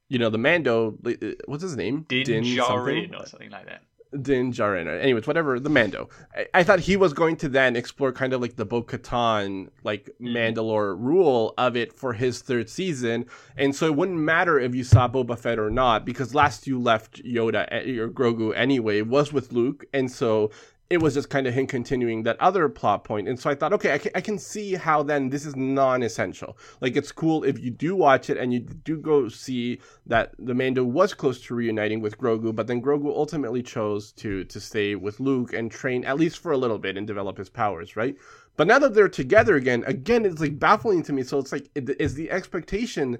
you 0.09 0.19
know 0.19 0.29
the 0.29 0.37
Mando, 0.37 0.97
uh, 1.05 1.11
what's 1.45 1.63
his 1.63 1.77
name? 1.77 2.05
Din, 2.09 2.25
Din 2.25 2.43
Djarin 2.43 3.17
or 3.17 3.25
something 3.25 3.51
like 3.51 3.67
that. 3.67 3.83
Din 4.21 4.51
Djarin. 4.51 4.87
Anyways, 5.01 5.27
whatever, 5.27 5.59
the 5.59 5.69
Mando. 5.69 6.09
I, 6.35 6.47
I, 6.55 6.63
thought 6.63 6.79
he 6.79 6.97
was 6.97 7.13
going 7.13 7.35
to 7.37 7.49
then 7.49 7.75
explore 7.75 8.11
kind 8.11 8.33
of 8.33 8.41
like 8.41 8.55
the 8.55 8.65
Bo 8.65 8.81
Katan, 8.81 9.69
like 9.83 10.09
mm. 10.19 10.31
Mandalore 10.31 10.95
rule 10.99 11.53
of 11.57 11.75
it 11.75 11.93
for 11.93 12.13
his 12.13 12.41
third 12.41 12.69
season. 12.69 13.25
And 13.55 13.75
so 13.75 13.85
it 13.85 13.95
wouldn't 13.95 14.17
matter 14.17 14.59
if 14.59 14.73
you 14.73 14.83
saw 14.83 15.07
Boba 15.07 15.37
Fett 15.37 15.59
or 15.59 15.69
not, 15.69 16.05
because 16.05 16.33
last 16.33 16.65
you 16.65 16.79
left 16.79 17.23
Yoda 17.23 17.67
eh, 17.71 17.99
or 17.99 18.09
Grogu 18.09 18.53
anyway 18.55 19.01
was 19.01 19.31
with 19.31 19.51
Luke. 19.51 19.85
And 19.93 20.11
so 20.11 20.49
it 20.89 20.99
was 20.99 21.13
just 21.13 21.29
kind 21.29 21.45
of 21.45 21.53
him 21.53 21.67
continuing 21.67 22.23
that 22.23 22.39
other 22.39 22.67
plot 22.67 23.03
point. 23.03 23.27
And 23.27 23.39
so 23.39 23.49
I 23.49 23.55
thought, 23.55 23.73
okay, 23.73 23.93
I 23.93 23.99
can, 23.99 24.11
I 24.15 24.21
can 24.21 24.39
see 24.39 24.73
how 24.73 25.03
then 25.03 25.29
this 25.29 25.45
is 25.45 25.55
non 25.55 26.01
essential. 26.01 26.57
Like, 26.81 26.95
it's 26.95 27.11
cool 27.11 27.43
if 27.43 27.59
you 27.59 27.69
do 27.69 27.95
watch 27.95 28.29
it 28.29 28.37
and 28.37 28.51
you 28.51 28.59
do 28.59 28.97
go 28.97 29.29
see 29.29 29.79
that 30.07 30.33
the 30.39 30.55
Mando 30.55 30.83
was 30.83 31.13
close 31.13 31.41
to 31.41 31.53
reuniting 31.53 32.01
with 32.01 32.17
Grogu, 32.17 32.55
but 32.55 32.65
then 32.65 32.81
Grogu 32.81 33.15
ultimately 33.15 33.61
chose 33.61 34.11
to, 34.13 34.43
to 34.45 34.59
stay 34.59 34.95
with 34.95 35.19
Luke 35.19 35.53
and 35.53 35.71
train 35.71 36.03
at 36.05 36.17
least 36.17 36.39
for 36.39 36.53
a 36.53 36.57
little 36.57 36.79
bit 36.79 36.97
and 36.97 37.05
develop 37.05 37.37
his 37.37 37.49
powers, 37.49 37.95
right? 37.95 38.15
But 38.57 38.65
now 38.65 38.79
that 38.79 38.95
they're 38.95 39.07
together 39.07 39.55
again, 39.57 39.83
again, 39.85 40.25
it's 40.25 40.41
like 40.41 40.59
baffling 40.59 41.03
to 41.03 41.13
me. 41.13 41.21
So 41.21 41.37
it's 41.37 41.51
like, 41.51 41.69
is 41.75 42.15
the 42.15 42.31
expectation 42.31 43.19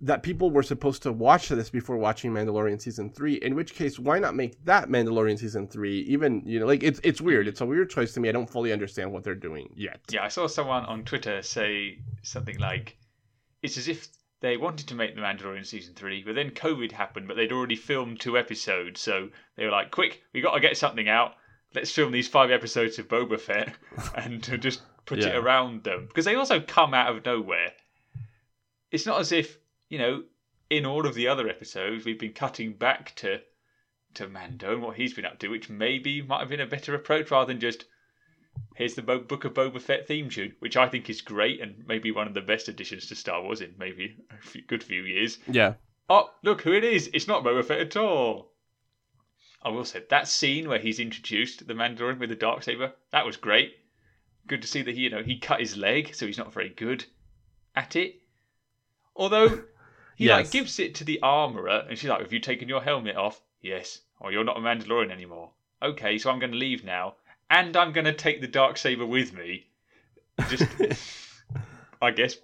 that 0.00 0.22
people 0.22 0.50
were 0.50 0.62
supposed 0.62 1.02
to 1.04 1.12
watch 1.12 1.48
this 1.48 1.70
before 1.70 1.96
watching 1.96 2.32
Mandalorian 2.32 2.80
season 2.80 3.10
three. 3.10 3.34
In 3.34 3.54
which 3.54 3.74
case, 3.74 3.98
why 3.98 4.18
not 4.18 4.34
make 4.34 4.62
that 4.64 4.88
Mandalorian 4.88 5.38
season 5.38 5.68
three? 5.68 6.00
Even 6.00 6.42
you 6.44 6.60
know, 6.60 6.66
like 6.66 6.82
it's 6.82 7.00
it's 7.02 7.20
weird. 7.20 7.48
It's 7.48 7.60
a 7.60 7.66
weird 7.66 7.90
choice 7.90 8.12
to 8.14 8.20
me. 8.20 8.28
I 8.28 8.32
don't 8.32 8.50
fully 8.50 8.72
understand 8.72 9.12
what 9.12 9.24
they're 9.24 9.34
doing 9.34 9.70
yet. 9.74 10.00
Yeah, 10.10 10.24
I 10.24 10.28
saw 10.28 10.46
someone 10.46 10.84
on 10.86 11.04
Twitter 11.04 11.42
say 11.42 11.98
something 12.22 12.58
like, 12.58 12.96
"It's 13.62 13.78
as 13.78 13.88
if 13.88 14.08
they 14.44 14.58
wanted 14.58 14.86
to 14.88 14.94
make 14.94 15.14
the 15.14 15.22
Mandalorian 15.22 15.64
season 15.64 15.94
three, 15.94 16.22
but 16.22 16.34
then 16.34 16.50
COVID 16.50 16.92
happened, 16.92 17.26
but 17.26 17.34
they'd 17.34 17.50
already 17.50 17.76
filmed 17.76 18.20
two 18.20 18.36
episodes, 18.36 19.00
so 19.00 19.30
they 19.56 19.64
were 19.64 19.70
like, 19.70 19.90
quick, 19.90 20.22
we 20.34 20.42
got 20.42 20.52
to 20.52 20.60
get 20.60 20.76
something 20.76 21.08
out. 21.08 21.32
Let's 21.74 21.90
film 21.90 22.12
these 22.12 22.28
five 22.28 22.50
episodes 22.50 22.98
of 22.98 23.08
Boba 23.08 23.40
Fett 23.40 23.74
and 24.14 24.42
just 24.60 24.82
put 25.06 25.20
yeah. 25.20 25.28
it 25.28 25.36
around 25.36 25.84
them 25.84 26.04
because 26.06 26.26
they 26.26 26.34
also 26.34 26.60
come 26.60 26.92
out 26.92 27.16
of 27.16 27.24
nowhere. 27.24 27.72
It's 28.90 29.06
not 29.06 29.18
as 29.18 29.32
if 29.32 29.56
you 29.94 30.00
know, 30.00 30.24
in 30.70 30.84
all 30.84 31.06
of 31.06 31.14
the 31.14 31.28
other 31.28 31.48
episodes, 31.48 32.04
we've 32.04 32.18
been 32.18 32.32
cutting 32.32 32.72
back 32.72 33.14
to 33.14 33.38
to 34.14 34.26
Mando 34.28 34.72
and 34.72 34.82
what 34.82 34.96
he's 34.96 35.14
been 35.14 35.24
up 35.24 35.38
to, 35.38 35.48
which 35.48 35.70
maybe 35.70 36.20
might 36.20 36.40
have 36.40 36.48
been 36.48 36.60
a 36.60 36.66
better 36.66 36.96
approach 36.96 37.30
rather 37.30 37.52
than 37.52 37.60
just 37.60 37.84
here's 38.74 38.94
the 38.94 39.02
Book 39.02 39.44
of 39.44 39.54
Boba 39.54 39.80
Fett 39.80 40.08
theme 40.08 40.30
tune, 40.30 40.56
which 40.58 40.76
I 40.76 40.88
think 40.88 41.08
is 41.08 41.20
great 41.20 41.60
and 41.60 41.84
maybe 41.86 42.10
one 42.10 42.26
of 42.26 42.34
the 42.34 42.40
best 42.40 42.66
additions 42.66 43.06
to 43.06 43.14
Star 43.14 43.40
Wars 43.40 43.60
in 43.60 43.74
maybe 43.78 44.16
a 44.30 44.44
few, 44.44 44.62
good 44.62 44.82
few 44.82 45.02
years. 45.02 45.38
Yeah. 45.46 45.74
Oh, 46.10 46.30
look 46.42 46.62
who 46.62 46.72
it 46.72 46.82
is! 46.82 47.08
It's 47.14 47.28
not 47.28 47.44
Boba 47.44 47.64
Fett 47.64 47.80
at 47.80 47.96
all. 47.96 48.50
I 49.62 49.68
will 49.68 49.84
say 49.84 50.02
that 50.10 50.26
scene 50.26 50.68
where 50.68 50.80
he's 50.80 50.98
introduced 50.98 51.68
the 51.68 51.74
Mandalorian 51.74 52.18
with 52.18 52.30
the 52.30 52.34
dark 52.34 52.64
saber 52.64 52.94
that 53.12 53.24
was 53.24 53.36
great. 53.36 53.76
Good 54.48 54.62
to 54.62 54.68
see 54.68 54.82
that 54.82 54.94
he, 54.96 55.02
you 55.02 55.10
know 55.10 55.22
he 55.22 55.38
cut 55.38 55.60
his 55.60 55.76
leg, 55.76 56.16
so 56.16 56.26
he's 56.26 56.38
not 56.38 56.52
very 56.52 56.70
good 56.70 57.04
at 57.76 57.94
it. 57.94 58.16
Although 59.16 59.62
he 60.16 60.26
yes. 60.26 60.36
like 60.36 60.50
gives 60.50 60.78
it 60.78 60.94
to 60.96 61.04
the 61.04 61.20
armorer, 61.22 61.84
and 61.88 61.98
she's 61.98 62.10
like, 62.10 62.20
"Have 62.20 62.32
you 62.32 62.40
taken 62.40 62.68
your 62.68 62.82
helmet 62.82 63.16
off?" 63.16 63.40
Yes. 63.60 64.00
Oh, 64.20 64.28
you're 64.28 64.44
not 64.44 64.56
a 64.56 64.60
Mandalorian 64.60 65.10
anymore. 65.10 65.50
Okay, 65.82 66.18
so 66.18 66.30
I'm 66.30 66.38
going 66.38 66.52
to 66.52 66.58
leave 66.58 66.84
now, 66.84 67.16
and 67.50 67.76
I'm 67.76 67.92
going 67.92 68.06
to 68.06 68.12
take 68.12 68.40
the 68.40 68.46
dark 68.46 68.78
saber 68.78 69.06
with 69.06 69.32
me. 69.32 69.66
Just 70.48 70.66
I 72.02 72.10
guess. 72.10 72.36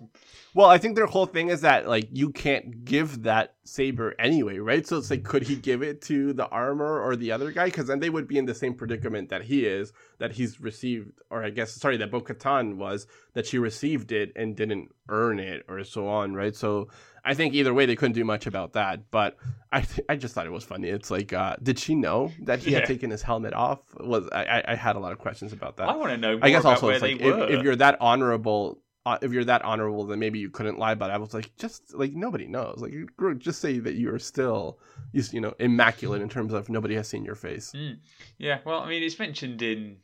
Well, 0.53 0.69
I 0.69 0.79
think 0.79 0.97
their 0.97 1.07
whole 1.07 1.27
thing 1.27 1.49
is 1.49 1.61
that 1.61 1.87
like 1.87 2.09
you 2.11 2.31
can't 2.31 2.85
give 2.85 3.23
that 3.23 3.55
saber 3.65 4.17
anyway, 4.19 4.59
right? 4.59 4.85
So 4.85 4.99
it's 4.99 5.11
like, 5.11 5.23
could 5.23 5.45
he 5.45 5.55
give 5.55 5.83
it 5.83 6.03
to 6.03 6.33
the 6.33 6.49
armor 6.49 7.01
or 7.01 7.15
the 7.15 7.31
other 7.31 7.53
guy? 7.53 7.67
Because 7.67 7.87
then 7.87 8.01
they 8.01 8.11
would 8.11 8.27
be 8.27 8.39
in 8.39 8.47
the 8.47 8.55
same 8.55 8.75
predicament 8.75 9.29
that 9.29 9.43
he 9.43 9.65
is, 9.65 9.93
that 10.19 10.33
he's 10.33 10.61
received, 10.61 11.21
or 11.31 11.45
I 11.45 11.51
guess 11.51 11.73
sorry, 11.73 11.99
that 11.99 12.11
Bo-Katan 12.11 12.77
was 12.77 13.07
that 13.35 13.47
she 13.47 13.59
received 13.59 14.11
it 14.11 14.33
and 14.35 14.57
didn't 14.57 14.93
earn 15.09 15.39
it, 15.39 15.65
or 15.69 15.85
so 15.85 16.09
on, 16.09 16.35
right? 16.35 16.57
So 16.57 16.89
I 17.25 17.35
think 17.35 17.55
either 17.55 17.73
way 17.75 17.87
they 17.87 17.97
couldn't 17.97 18.15
do 18.15 18.25
much 18.25 18.47
about 18.47 18.73
that. 18.75 19.11
But 19.11 19.37
I 19.73 19.83
th- 19.83 20.07
I 20.09 20.17
just 20.17 20.35
thought 20.35 20.47
it 20.47 20.53
was 20.53 20.65
funny. 20.65 20.89
It's 20.89 21.11
like, 21.11 21.33
uh, 21.33 21.57
did 21.63 21.79
she 21.79 21.95
know 21.95 22.33
that 22.43 22.61
he 22.61 22.73
Yeah. 22.73 22.79
had 22.81 22.87
taken 22.89 23.11
his 23.11 23.23
helmet 23.23 23.55
off? 23.55 23.81
Was 23.99 24.29
I, 24.33 24.63
I 24.67 24.75
had 24.75 24.97
a 24.97 24.99
lot 24.99 25.13
of 25.13 25.19
questions 25.19 25.53
about 25.53 25.77
that. 25.79 25.89
I 25.89 25.97
want 25.97 26.11
to 26.11 26.17
know 26.17 26.39
I 26.43 26.51
guess 26.51 26.65
also 26.65 26.87
where 26.87 26.95
it's 26.95 27.03
like 27.03 27.21
if, 27.21 27.51
if 27.51 27.63
you're 27.63 27.77
that 27.77 27.97
honorable, 28.01 28.81
uh, 29.07 29.19
if 29.23 29.33
you're 29.33 29.45
that 29.45 29.63
honorable, 29.65 30.05
then 30.07 30.19
maybe 30.19 30.39
you 30.39 30.51
couldn't 30.51 30.79
lie. 30.79 30.95
But 30.95 31.11
I 31.11 31.17
was 31.19 31.33
like, 31.35 31.55
just 31.57 31.95
like 31.95 32.13
nobody 32.13 32.47
knows. 32.47 32.79
Like, 32.79 32.93
just 33.39 33.61
say 33.61 33.79
that 33.79 33.95
you're 33.95 34.19
still, 34.19 34.79
you 35.13 35.41
know, 35.41 35.55
immaculate 35.59 36.23
in 36.23 36.29
terms 36.29 36.53
of 36.53 36.69
nobody 36.69 36.95
has 36.97 37.09
seen 37.09 37.25
your 37.25 37.35
face. 37.35 37.73
Mm. 37.75 37.99
Yeah, 38.39 38.59
well, 38.65 38.81
I 38.81 38.89
mean, 38.89 39.03
it's 39.03 39.19
mentioned 39.19 39.63
in 39.63 39.97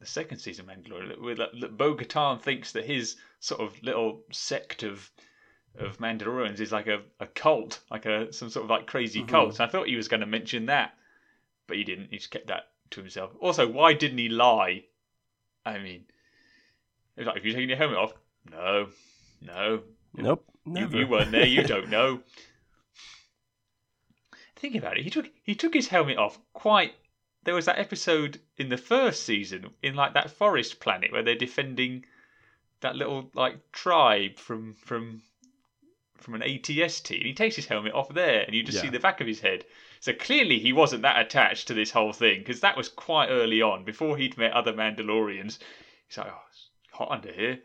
the 0.00 0.06
second 0.06 0.38
season 0.38 0.68
of 0.68 0.74
Mandalorian 0.76 1.08
that, 1.08 1.20
with- 1.20 1.38
that 1.60 1.76
Bo 1.76 1.94
Katan 1.94 2.40
thinks 2.40 2.72
that 2.72 2.84
his 2.86 3.16
sort 3.40 3.60
of 3.60 3.74
little 3.82 4.22
sect 4.32 4.82
of 4.82 5.10
of 5.78 5.98
Mandalorians 5.98 6.60
is 6.60 6.72
like 6.72 6.86
a, 6.88 7.00
a 7.20 7.26
cult, 7.26 7.80
like 7.90 8.04
a 8.06 8.32
some 8.32 8.50
sort 8.50 8.64
of 8.64 8.70
like 8.70 8.86
crazy 8.86 9.22
Mhm. 9.22 9.28
cult. 9.28 9.58
And 9.60 9.68
I 9.68 9.70
thought 9.70 9.86
he 9.88 9.96
was 9.96 10.08
going 10.08 10.20
to 10.20 10.26
mention 10.26 10.66
that, 10.66 10.94
but 11.66 11.76
he 11.76 11.84
didn't. 11.84 12.08
He 12.10 12.18
just 12.18 12.30
kept 12.30 12.48
that 12.48 12.70
to 12.90 13.00
himself. 13.00 13.30
Also, 13.40 13.68
why 13.68 13.92
didn't 13.94 14.18
he 14.18 14.28
lie? 14.28 14.84
I 15.64 15.78
mean, 15.78 16.04
it's 17.16 17.26
like 17.26 17.36
if 17.36 17.44
you're 17.44 17.54
taking 17.54 17.68
your 17.68 17.78
helmet 17.78 17.98
off, 17.98 18.12
no, 18.50 18.88
no, 19.40 19.82
Nope, 20.14 20.44
you, 20.66 20.72
never. 20.72 20.96
you 20.98 21.06
weren't 21.06 21.30
there. 21.30 21.46
You 21.46 21.62
don't 21.62 21.88
know. 21.96 22.20
Think 24.56 24.74
about 24.76 24.98
it. 24.98 25.04
He 25.04 25.10
took 25.10 25.30
he 25.42 25.54
took 25.54 25.72
his 25.74 25.88
helmet 25.88 26.18
off 26.18 26.38
quite. 26.52 26.94
There 27.44 27.54
was 27.54 27.64
that 27.64 27.78
episode 27.78 28.38
in 28.58 28.68
the 28.68 28.76
first 28.76 29.22
season 29.22 29.70
in 29.82 29.94
like 29.94 30.12
that 30.14 30.30
forest 30.30 30.80
planet 30.80 31.10
where 31.12 31.22
they're 31.22 31.34
defending 31.34 32.04
that 32.80 32.96
little 32.96 33.30
like 33.34 33.72
tribe 33.72 34.38
from 34.38 34.74
from 34.74 35.22
from 36.22 36.34
an 36.34 36.42
ATST, 36.42 37.16
and 37.16 37.26
he 37.26 37.34
takes 37.34 37.56
his 37.56 37.66
helmet 37.66 37.92
off 37.94 38.12
there, 38.14 38.42
and 38.42 38.54
you 38.54 38.62
just 38.62 38.80
see 38.80 38.88
the 38.88 38.98
back 39.00 39.20
of 39.20 39.26
his 39.26 39.40
head. 39.40 39.64
So 40.00 40.12
clearly 40.12 40.58
he 40.58 40.72
wasn't 40.72 41.02
that 41.02 41.20
attached 41.20 41.68
to 41.68 41.74
this 41.74 41.90
whole 41.90 42.12
thing 42.12 42.38
because 42.40 42.60
that 42.60 42.76
was 42.76 42.88
quite 42.88 43.28
early 43.28 43.60
on 43.62 43.84
before 43.84 44.16
he'd 44.16 44.38
met 44.38 44.52
other 44.52 44.72
Mandalorians. 44.72 45.58
He's 46.08 46.18
like, 46.18 46.28
oh, 46.28 46.42
it's 46.50 46.70
hot 46.92 47.10
under 47.10 47.32
here. 47.32 47.58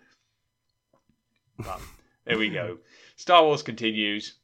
But 1.58 1.80
there 2.26 2.38
we 2.38 2.50
go. 2.50 2.80
Star 3.16 3.44
Wars 3.44 3.64
continues. 3.64 4.36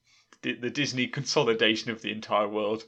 D- 0.41 0.53
the 0.53 0.69
Disney 0.69 1.07
consolidation 1.07 1.91
of 1.91 2.01
the 2.01 2.11
entire 2.11 2.47
world 2.47 2.83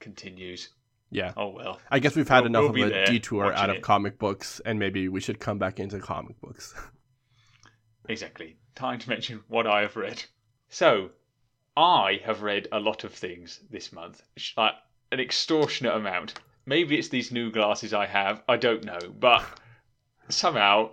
continues. 0.00 0.70
yeah, 1.10 1.32
Oh 1.36 1.48
well. 1.50 1.78
I 1.90 1.98
guess 1.98 2.16
we've 2.16 2.28
had 2.28 2.40
We'll- 2.44 2.46
enough 2.46 2.72
we'll 2.72 2.84
of 2.84 2.92
a 2.92 3.06
detour 3.06 3.52
out 3.52 3.70
of 3.70 3.76
it. 3.76 3.82
comic 3.82 4.18
books, 4.18 4.60
and 4.64 4.78
maybe 4.78 5.08
we 5.08 5.20
should 5.20 5.38
come 5.38 5.58
back 5.58 5.78
into 5.78 5.98
comic 6.00 6.40
books. 6.40 6.74
Exactly. 8.10 8.56
Time 8.74 8.98
to 8.98 9.08
mention 9.10 9.42
what 9.48 9.66
I 9.66 9.82
have 9.82 9.94
read. 9.94 10.22
So, 10.68 11.10
I 11.76 12.20
have 12.24 12.42
read 12.42 12.68
a 12.72 12.80
lot 12.80 13.04
of 13.04 13.14
things 13.14 13.60
this 13.70 13.92
month, 13.92 14.22
like 14.56 14.74
an 15.12 15.20
extortionate 15.20 15.94
amount. 15.94 16.34
Maybe 16.66 16.98
it's 16.98 17.08
these 17.08 17.32
new 17.32 17.50
glasses 17.50 17.94
I 17.94 18.06
have. 18.06 18.42
I 18.48 18.56
don't 18.56 18.84
know, 18.84 18.98
but 19.18 19.44
somehow 20.28 20.90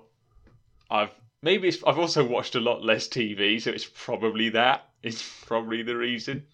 I've 0.90 1.14
maybe 1.42 1.68
it's, 1.68 1.84
I've 1.86 2.00
also 2.00 2.24
watched 2.24 2.56
a 2.56 2.60
lot 2.60 2.84
less 2.84 3.08
TV, 3.08 3.62
so 3.62 3.72
it's 3.72 3.86
probably 3.86 4.50
that. 4.50 4.90
It's 5.04 5.24
probably 5.46 5.84
the 5.84 5.96
reason. 5.98 6.46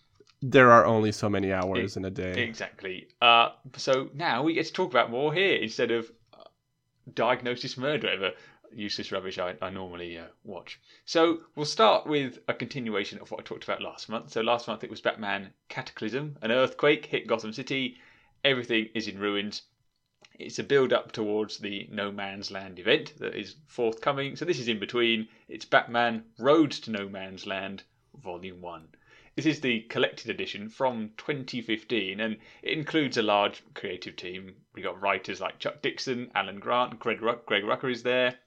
there 0.42 0.72
are 0.72 0.86
only 0.86 1.12
so 1.12 1.30
many 1.30 1.54
hours 1.54 1.98
in 1.98 2.06
a 2.06 2.10
day. 2.10 2.44
Exactly. 2.44 3.08
Uh, 3.22 3.50
so 3.78 4.10
now 4.14 4.42
we 4.44 4.54
get 4.54 4.66
to 4.66 4.74
talk 4.74 4.90
about 4.90 5.12
more 5.12 5.34
here 5.34 5.56
instead 5.56 5.92
of 5.92 6.12
uh, 6.34 6.44
diagnosis 7.14 7.78
murder, 7.78 8.08
whatever 8.08 8.32
useless 8.74 9.12
rubbish 9.12 9.38
I, 9.40 9.56
I 9.62 9.70
normally 9.70 10.18
uh, 10.18 10.28
watch. 10.44 10.80
So 11.06 11.42
we'll 11.56 11.66
start 11.66 12.08
with 12.08 12.40
a 12.48 12.54
continuation 12.54 13.20
of 13.20 13.32
what 13.32 13.40
I 13.40 13.44
talked 13.44 13.64
about 13.64 13.82
last 13.82 14.10
month. 14.10 14.32
So 14.32 14.42
last 14.42 14.68
month 14.68 14.84
it 14.84 14.90
was 14.90 15.02
Batman 15.02 15.54
Cataclysm. 15.70 16.38
An 16.42 16.52
earthquake 16.52 17.06
hit 17.06 17.28
Gotham 17.28 17.54
City. 17.54 17.98
Everything 18.44 18.90
is 18.94 19.08
in 19.08 19.20
ruins. 19.20 19.64
It's 20.40 20.60
a 20.60 20.64
build 20.64 20.94
up 20.94 21.12
towards 21.12 21.60
the 21.60 21.88
No 21.92 22.12
Man's 22.12 22.52
Land 22.52 22.80
event 22.80 23.18
that 23.20 23.36
is 23.36 23.56
forthcoming. 23.68 24.36
So 24.36 24.46
this 24.46 24.60
is 24.60 24.68
in 24.68 24.80
between. 24.80 25.28
It's 25.48 25.66
Batman 25.66 26.24
Road 26.40 26.72
to 26.72 26.92
No 26.92 27.08
Man's 27.08 27.46
Land, 27.46 27.84
Volume 28.16 28.62
1. 28.62 28.88
This 29.36 29.46
is 29.46 29.62
the 29.62 29.82
collected 29.84 30.30
edition 30.30 30.68
from 30.68 31.12
2015, 31.16 32.20
and 32.20 32.38
it 32.62 32.78
includes 32.78 33.16
a 33.16 33.22
large 33.22 33.64
creative 33.74 34.18
team. 34.18 34.56
We've 34.74 34.84
got 34.84 35.00
writers 35.00 35.40
like 35.40 35.60
Chuck 35.60 35.82
Dixon, 35.82 36.32
Alan 36.36 36.60
Grant, 36.60 37.00
Greg, 37.00 37.22
Ruck, 37.22 37.46
Greg 37.46 37.64
Rucka 37.64 37.90
is 37.90 38.04
there. 38.04 38.40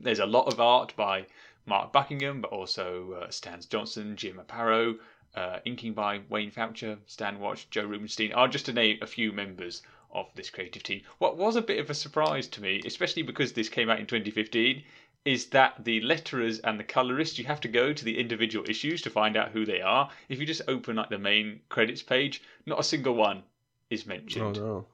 There's 0.00 0.18
a 0.18 0.26
lot 0.26 0.52
of 0.52 0.60
art 0.60 0.94
by 0.96 1.26
Mark 1.66 1.92
Buckingham, 1.92 2.40
but 2.40 2.50
also 2.50 3.12
uh, 3.12 3.28
Staz 3.28 3.68
Johnson, 3.68 4.16
Jim 4.16 4.38
Aparo, 4.38 4.98
uh, 5.34 5.60
inking 5.64 5.94
by 5.94 6.20
Wayne 6.28 6.50
Faucher, 6.50 6.98
Stan 7.06 7.40
Woch, 7.40 7.66
Joe 7.70 7.86
Rubinstein, 7.86 8.32
are 8.32 8.48
just 8.48 8.66
to 8.66 8.72
name 8.72 8.98
a 9.00 9.06
few 9.06 9.32
members 9.32 9.82
of 10.12 10.26
this 10.34 10.50
creative 10.50 10.82
team. 10.82 11.02
What 11.18 11.36
was 11.36 11.56
a 11.56 11.62
bit 11.62 11.78
of 11.78 11.90
a 11.90 11.94
surprise 11.94 12.46
to 12.48 12.62
me, 12.62 12.80
especially 12.84 13.22
because 13.22 13.52
this 13.52 13.68
came 13.68 13.90
out 13.90 13.98
in 13.98 14.06
2015, 14.06 14.84
is 15.24 15.46
that 15.46 15.84
the 15.84 16.00
letterers 16.02 16.60
and 16.64 16.78
the 16.78 16.84
colorists 16.84 17.38
you 17.38 17.44
have 17.46 17.60
to 17.62 17.68
go 17.68 17.92
to 17.92 18.04
the 18.04 18.18
individual 18.18 18.68
issues 18.68 19.00
to 19.02 19.10
find 19.10 19.36
out 19.36 19.50
who 19.50 19.64
they 19.64 19.80
are. 19.80 20.10
If 20.28 20.38
you 20.38 20.46
just 20.46 20.62
open 20.68 20.96
like 20.96 21.08
the 21.08 21.18
main 21.18 21.60
credits 21.68 22.02
page, 22.02 22.42
not 22.66 22.78
a 22.78 22.84
single 22.84 23.14
one 23.14 23.42
is 23.90 24.06
mentioned. 24.06 24.58
Oh 24.58 24.62
no! 24.62 24.86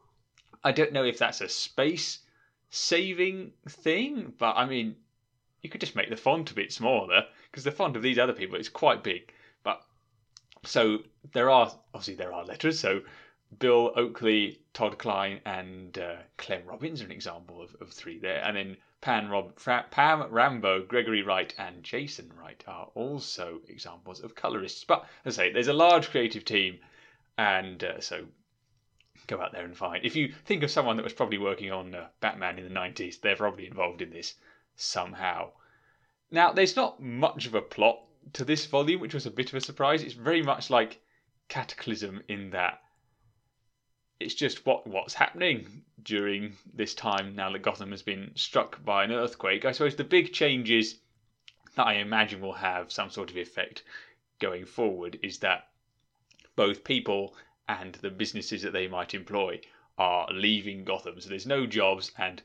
I 0.63 0.73
don't 0.73 0.93
know 0.93 1.05
if 1.05 1.19
that's 1.19 1.41
a 1.41 1.49
space 1.49 2.21
saving 2.71 3.53
thing, 3.69 4.33
but 4.39 4.57
I 4.57 4.67
mean, 4.67 4.97
you 5.63 5.69
could 5.69 5.81
just 5.81 5.97
make 5.97 6.09
the 6.09 6.17
font 6.17 6.51
a 6.51 6.55
bit 6.55 6.73
smaller 6.73 7.25
because 7.51 7.65
the 7.65 7.73
font 7.73 7.97
of 7.97 8.03
these 8.03 8.19
other 8.19 8.33
people 8.33 8.57
is 8.57 8.69
quite 8.69 9.03
big. 9.03 9.33
But 9.63 9.83
so 10.65 10.99
there 11.33 11.51
are 11.51 11.73
obviously 11.93 12.15
there 12.15 12.33
are 12.33 12.45
letters. 12.45 12.81
So 12.81 13.03
Bill 13.59 13.93
Oakley, 13.97 14.61
Todd 14.73 14.99
Klein, 14.99 15.41
and 15.45 15.99
uh, 15.99 16.17
Clem 16.39 16.65
Robins 16.65 17.03
are 17.03 17.07
an 17.07 17.11
example 17.11 17.61
of, 17.61 17.75
of 17.81 17.91
three 17.91 18.19
there, 18.19 18.43
and 18.45 18.57
then 18.57 18.77
Rob, 19.29 19.59
Fra- 19.59 19.87
Pam 19.91 20.31
Rambo, 20.31 20.85
Gregory 20.85 21.23
Wright, 21.23 21.53
and 21.59 21.83
Jason 21.83 22.31
Wright 22.39 22.63
are 22.69 22.91
also 22.95 23.61
examples 23.67 24.21
of 24.21 24.35
colorists. 24.35 24.85
But 24.85 25.05
as 25.25 25.39
I 25.39 25.45
say, 25.45 25.53
there's 25.53 25.69
a 25.69 25.73
large 25.73 26.11
creative 26.11 26.45
team, 26.45 26.79
and 27.37 27.83
uh, 27.83 28.01
so 28.01 28.27
go 29.27 29.41
out 29.41 29.53
there 29.53 29.65
and 29.65 29.77
find. 29.77 30.05
If 30.05 30.17
you 30.17 30.33
think 30.45 30.63
of 30.63 30.71
someone 30.71 30.97
that 30.97 31.03
was 31.05 31.13
probably 31.13 31.39
working 31.39 31.73
on 31.73 31.95
uh, 31.95 32.09
Batman 32.21 32.59
in 32.59 32.65
the 32.65 32.81
90s, 32.81 33.21
they're 33.21 33.37
probably 33.37 33.67
involved 33.67 34.03
in 34.03 34.11
this 34.11 34.35
somehow. 34.77 35.51
Now, 36.31 36.53
there's 36.53 36.77
not 36.77 37.03
much 37.03 37.47
of 37.47 37.55
a 37.55 37.63
plot 37.63 38.01
to 38.35 38.45
this 38.45 38.67
volume, 38.67 39.01
which 39.01 39.15
was 39.15 39.27
a 39.27 39.31
bit 39.31 39.49
of 39.49 39.55
a 39.55 39.61
surprise. 39.61 40.03
It's 40.03 40.15
very 40.15 40.43
much 40.43 40.71
like 40.71 41.01
Cataclysm 41.49 42.23
in 42.29 42.51
that 42.51 42.81
it's 44.21 44.35
just 44.35 44.67
what 44.67 44.87
what's 44.87 45.15
happening 45.15 45.83
during 46.03 46.55
this 46.75 46.95
time 46.95 47.35
now 47.35 47.51
that 47.51 47.63
Gotham 47.63 47.91
has 47.91 48.03
been 48.03 48.31
struck 48.35 48.85
by 48.85 49.03
an 49.03 49.13
earthquake. 49.13 49.65
I 49.65 49.73
suppose 49.73 49.97
the 49.97 50.05
big 50.05 50.33
changes 50.33 51.01
that 51.75 51.87
I 51.87 51.95
imagine 51.95 52.41
will 52.41 52.53
have 52.53 52.93
some 52.93 53.11
sort 53.11 53.31
of 53.31 53.39
effect 53.39 53.83
going 54.39 54.67
forward 54.67 55.19
is 55.23 55.39
that 55.39 55.69
both 56.55 56.85
people 56.85 57.35
and 57.79 57.95
the 57.97 58.11
businesses 58.11 58.63
that 58.63 58.73
they 58.73 58.89
might 58.89 59.15
employ 59.15 59.61
are 59.97 60.27
leaving 60.33 60.85
Gotham. 60.85 61.21
So 61.21 61.29
there's 61.29 61.47
no 61.47 61.67
jobs 61.67 62.11
and 62.19 62.43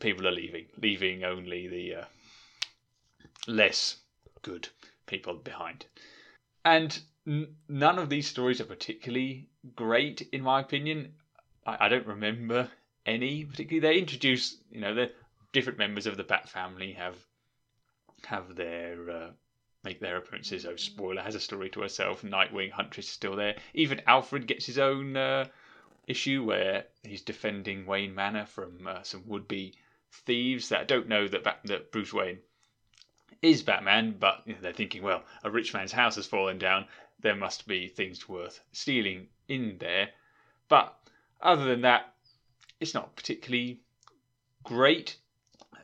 people 0.00 0.26
are 0.26 0.32
leaving, 0.32 0.66
leaving 0.80 1.24
only 1.24 1.68
the 1.68 1.94
uh, 1.96 2.04
less 3.46 3.96
good 4.42 4.68
people 5.06 5.34
behind. 5.34 5.84
And 6.64 6.98
n- 7.26 7.56
none 7.68 7.98
of 7.98 8.08
these 8.08 8.26
stories 8.26 8.60
are 8.60 8.64
particularly 8.64 9.48
great, 9.76 10.22
in 10.32 10.42
my 10.42 10.60
opinion. 10.60 11.12
I, 11.66 11.86
I 11.86 11.88
don't 11.88 12.06
remember 12.06 12.70
any 13.04 13.44
particularly. 13.44 13.80
They 13.80 13.98
introduce, 13.98 14.56
you 14.70 14.80
know, 14.80 14.94
the 14.94 15.10
different 15.52 15.78
members 15.78 16.06
of 16.06 16.16
the 16.16 16.24
Bat 16.24 16.48
family 16.48 16.92
have 16.92 17.16
have 18.24 18.54
their 18.54 19.10
uh, 19.10 19.30
make 19.84 20.00
their 20.00 20.16
appearances. 20.16 20.66
Oh, 20.66 20.76
spoiler 20.76 21.22
has 21.22 21.34
a 21.34 21.40
story 21.40 21.70
to 21.70 21.80
herself. 21.80 22.22
Nightwing, 22.22 22.70
Huntress 22.70 23.06
is 23.06 23.12
still 23.12 23.36
there. 23.36 23.56
Even 23.74 24.02
Alfred 24.06 24.46
gets 24.46 24.66
his 24.66 24.78
own 24.78 25.16
uh, 25.16 25.46
issue 26.06 26.44
where 26.44 26.84
he's 27.02 27.22
defending 27.22 27.86
Wayne 27.86 28.14
Manor 28.14 28.46
from 28.46 28.86
uh, 28.86 29.02
some 29.02 29.22
would-be 29.26 29.74
thieves 30.12 30.68
that 30.68 30.88
don't 30.88 31.08
know 31.08 31.28
that 31.28 31.44
Bat- 31.44 31.60
that 31.64 31.92
Bruce 31.92 32.12
Wayne 32.12 32.38
is 33.42 33.62
Batman, 33.62 34.16
but 34.18 34.42
you 34.44 34.54
know, 34.54 34.58
they're 34.60 34.72
thinking, 34.72 35.02
well, 35.02 35.22
a 35.44 35.50
rich 35.50 35.72
man's 35.72 35.92
house 35.92 36.16
has 36.16 36.26
fallen 36.26 36.58
down. 36.58 36.86
There 37.20 37.36
must 37.36 37.66
be 37.66 37.88
things 37.88 38.28
worth 38.28 38.60
stealing 38.72 39.28
in 39.48 39.76
there. 39.78 40.10
But 40.68 40.96
other 41.40 41.64
than 41.64 41.82
that, 41.82 42.14
it's 42.80 42.94
not 42.94 43.16
particularly 43.16 43.80
great. 44.62 45.16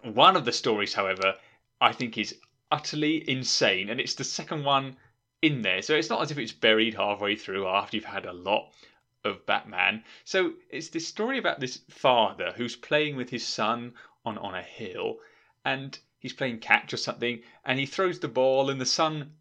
One 0.02 0.36
of 0.36 0.44
the 0.44 0.52
stories, 0.52 0.94
however, 0.94 1.34
I 1.80 1.92
think 1.92 2.18
is 2.18 2.38
utterly 2.70 3.28
insane, 3.28 3.90
and 3.90 4.00
it's 4.00 4.14
the 4.14 4.24
second 4.24 4.64
one 4.64 4.96
in 5.42 5.62
there. 5.62 5.82
So 5.82 5.94
it's 5.94 6.10
not 6.10 6.22
as 6.22 6.30
if 6.30 6.38
it's 6.38 6.52
buried 6.52 6.94
halfway 6.94 7.36
through 7.36 7.66
after 7.66 7.96
you've 7.96 8.04
had 8.04 8.26
a 8.26 8.32
lot 8.32 8.72
of 9.24 9.44
Batman. 9.46 10.04
So 10.24 10.54
it's 10.70 10.88
this 10.88 11.06
story 11.06 11.38
about 11.38 11.60
this 11.60 11.80
father 11.90 12.52
who's 12.56 12.76
playing 12.76 13.16
with 13.16 13.30
his 13.30 13.46
son 13.46 13.94
on, 14.24 14.38
on 14.38 14.54
a 14.54 14.62
hill, 14.62 15.18
and 15.64 15.98
he's 16.18 16.32
playing 16.32 16.60
catch 16.60 16.92
or 16.92 16.96
something, 16.96 17.42
and 17.64 17.78
he 17.78 17.86
throws 17.86 18.18
the 18.18 18.28
ball, 18.28 18.70
and 18.70 18.80
the 18.80 18.86
son 18.86 19.32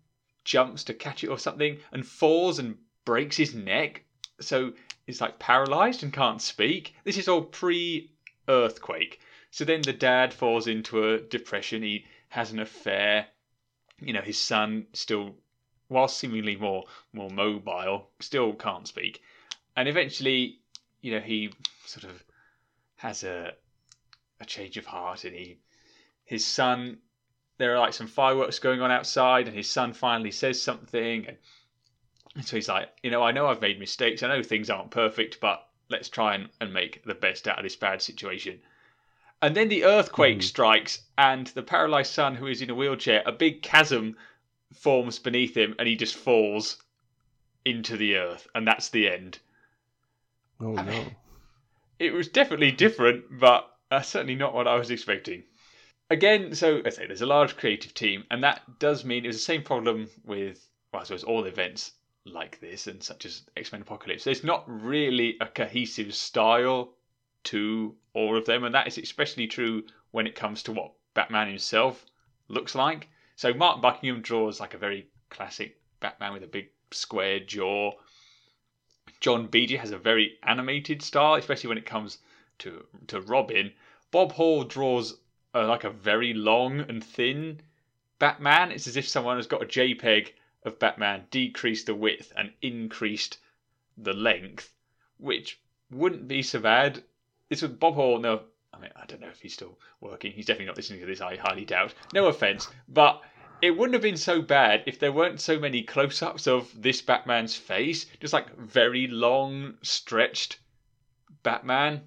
jumps 0.43 0.83
to 0.85 0.93
catch 0.93 1.23
it 1.23 1.29
or 1.29 1.39
something, 1.39 1.79
and 1.91 2.05
falls 2.05 2.59
and 2.59 2.77
breaks 3.05 3.37
his 3.37 3.55
neck. 3.55 4.03
So 4.41 4.73
he's 5.05 5.21
like 5.21 5.39
paralyzed 5.39 6.03
and 6.03 6.11
can't 6.11 6.41
speak. 6.41 6.95
This 7.03 7.17
is 7.17 7.27
all 7.27 7.43
pre 7.43 8.11
earthquake. 8.47 9.19
So 9.51 9.63
then 9.63 9.81
the 9.81 9.93
dad 9.93 10.33
falls 10.33 10.67
into 10.67 11.13
a 11.13 11.19
depression. 11.19 11.81
He 11.81 12.05
has 12.29 12.51
an 12.51 12.59
affair. 12.59 13.27
You 13.99 14.13
know, 14.13 14.21
his 14.21 14.41
son 14.41 14.87
still, 14.93 15.35
while 15.87 16.07
seemingly 16.07 16.55
more 16.55 16.85
more 17.13 17.29
mobile, 17.29 18.09
still 18.19 18.53
can't 18.53 18.87
speak. 18.87 19.21
And 19.75 19.87
eventually, 19.87 20.59
you 21.01 21.11
know, 21.11 21.19
he 21.19 21.51
sort 21.85 22.05
of 22.05 22.23
has 22.97 23.23
a 23.23 23.53
a 24.39 24.45
change 24.45 24.77
of 24.77 24.85
heart, 24.85 25.23
and 25.23 25.35
he 25.35 25.59
his 26.23 26.45
son. 26.45 26.99
There 27.57 27.73
are 27.73 27.79
like 27.79 27.93
some 27.93 28.07
fireworks 28.07 28.59
going 28.59 28.81
on 28.81 28.91
outside, 28.91 29.47
and 29.47 29.55
his 29.55 29.71
son 29.71 29.93
finally 29.93 30.31
says 30.31 30.61
something, 30.61 31.25
and, 31.25 31.37
and 32.35 32.45
so 32.45 32.57
he's 32.57 32.67
like, 32.67 32.89
you 33.01 33.11
know, 33.11 33.23
I 33.23 33.31
know 33.31 33.47
I've 33.47 33.61
made 33.61 33.79
mistakes. 33.79 34.23
I 34.23 34.27
know 34.27 34.43
things 34.43 34.69
aren't 34.69 34.91
perfect, 34.91 35.39
but 35.39 35.65
let's 35.89 36.09
try 36.09 36.35
and, 36.35 36.49
and 36.59 36.73
make 36.73 37.03
the 37.05 37.15
best 37.15 37.47
out 37.47 37.57
of 37.57 37.63
this 37.63 37.77
bad 37.77 38.01
situation. 38.01 38.59
And 39.45 39.55
then 39.55 39.69
the 39.69 39.83
earthquake 39.83 40.39
mm. 40.39 40.43
strikes, 40.43 41.03
and 41.19 41.45
the 41.45 41.61
paralyzed 41.61 42.11
son, 42.11 42.33
who 42.33 42.47
is 42.47 42.63
in 42.63 42.71
a 42.71 42.73
wheelchair, 42.73 43.21
a 43.27 43.31
big 43.31 43.61
chasm 43.61 44.17
forms 44.73 45.19
beneath 45.19 45.55
him, 45.55 45.75
and 45.77 45.87
he 45.87 45.95
just 45.95 46.15
falls 46.15 46.81
into 47.63 47.95
the 47.95 48.15
earth, 48.15 48.47
and 48.55 48.67
that's 48.67 48.89
the 48.89 49.07
end. 49.07 49.37
Oh 50.59 50.75
I 50.75 50.81
no! 50.81 50.91
Mean, 50.91 51.15
it 51.99 52.11
was 52.11 52.27
definitely 52.27 52.71
different, 52.71 53.39
but 53.39 53.71
uh, 53.91 54.01
certainly 54.01 54.33
not 54.33 54.55
what 54.55 54.67
I 54.67 54.79
was 54.79 54.89
expecting. 54.89 55.43
Again, 56.09 56.55
so 56.55 56.81
I 56.83 56.89
say 56.89 57.05
there's 57.05 57.21
a 57.21 57.27
large 57.27 57.55
creative 57.55 57.93
team, 57.93 58.23
and 58.31 58.43
that 58.43 58.79
does 58.79 59.05
mean 59.05 59.25
it 59.25 59.27
was 59.27 59.37
the 59.37 59.43
same 59.43 59.61
problem 59.61 60.09
with, 60.23 60.67
well, 60.91 61.03
I 61.03 61.05
suppose 61.05 61.23
all 61.23 61.45
events 61.45 61.91
like 62.25 62.59
this, 62.61 62.87
and 62.87 63.03
such 63.03 63.27
as 63.27 63.43
X 63.55 63.71
Men 63.71 63.83
Apocalypse. 63.83 64.23
There's 64.23 64.43
not 64.43 64.63
really 64.67 65.37
a 65.39 65.45
cohesive 65.45 66.15
style 66.15 66.95
to 67.43 67.95
all 68.15 68.37
of 68.37 68.45
them, 68.45 68.63
and 68.63 68.73
that 68.73 68.87
is 68.87 68.97
especially 68.97 69.45
true 69.45 69.83
when 70.11 70.25
it 70.25 70.35
comes 70.35 70.63
to 70.63 70.71
what 70.71 70.93
Batman 71.13 71.49
himself 71.49 72.05
looks 72.47 72.73
like. 72.73 73.09
So 73.35 73.53
Mark 73.53 73.81
Buckingham 73.81 74.21
draws 74.21 74.59
like 74.59 74.73
a 74.73 74.77
very 74.77 75.07
classic 75.29 75.77
Batman 75.99 76.31
with 76.31 76.43
a 76.43 76.47
big 76.47 76.69
square 76.91 77.41
jaw. 77.41 77.91
John 79.19 79.47
Beatty 79.47 79.75
has 79.75 79.91
a 79.91 79.97
very 79.97 80.37
animated 80.43 81.01
style, 81.01 81.35
especially 81.35 81.67
when 81.67 81.77
it 81.77 81.85
comes 81.85 82.19
to 82.59 82.85
to 83.07 83.19
Robin. 83.19 83.73
Bob 84.11 84.31
Hall 84.31 84.63
draws 84.63 85.17
uh, 85.53 85.67
like 85.67 85.83
a 85.83 85.89
very 85.89 86.33
long 86.33 86.79
and 86.79 87.03
thin 87.03 87.59
Batman. 88.17 88.71
It's 88.71 88.87
as 88.87 88.95
if 88.95 89.07
someone 89.07 89.35
has 89.35 89.47
got 89.47 89.61
a 89.61 89.65
JPEG 89.65 90.31
of 90.63 90.79
Batman, 90.79 91.27
decreased 91.31 91.87
the 91.87 91.95
width 91.95 92.31
and 92.37 92.53
increased 92.61 93.39
the 93.97 94.13
length, 94.13 94.73
which 95.17 95.59
wouldn't 95.91 96.29
be 96.29 96.41
so 96.41 96.59
bad 96.59 97.03
this 97.49 97.61
was 97.61 97.71
Bob 97.71 97.95
Hall. 97.95 98.19
No, 98.19 98.41
I 98.73 98.79
mean 98.79 98.91
I 98.95 99.05
don't 99.05 99.21
know 99.21 99.29
if 99.29 99.41
he's 99.41 99.53
still 99.53 99.77
working. 100.01 100.31
He's 100.31 100.45
definitely 100.45 100.67
not 100.67 100.77
listening 100.77 100.99
to 101.01 101.05
this. 101.05 101.21
I 101.21 101.35
highly 101.35 101.65
doubt. 101.65 101.93
No 102.13 102.27
offense, 102.27 102.67
but 102.87 103.21
it 103.61 103.71
wouldn't 103.71 103.93
have 103.93 104.01
been 104.01 104.17
so 104.17 104.41
bad 104.41 104.83
if 104.85 104.99
there 104.99 105.11
weren't 105.11 105.39
so 105.39 105.57
many 105.57 105.81
close-ups 105.81 106.45
of 106.45 106.69
this 106.81 107.01
Batman's 107.01 107.55
face, 107.55 108.05
just 108.19 108.33
like 108.33 108.55
very 108.57 109.07
long, 109.07 109.75
stretched 109.81 110.59
Batman. 111.41 112.01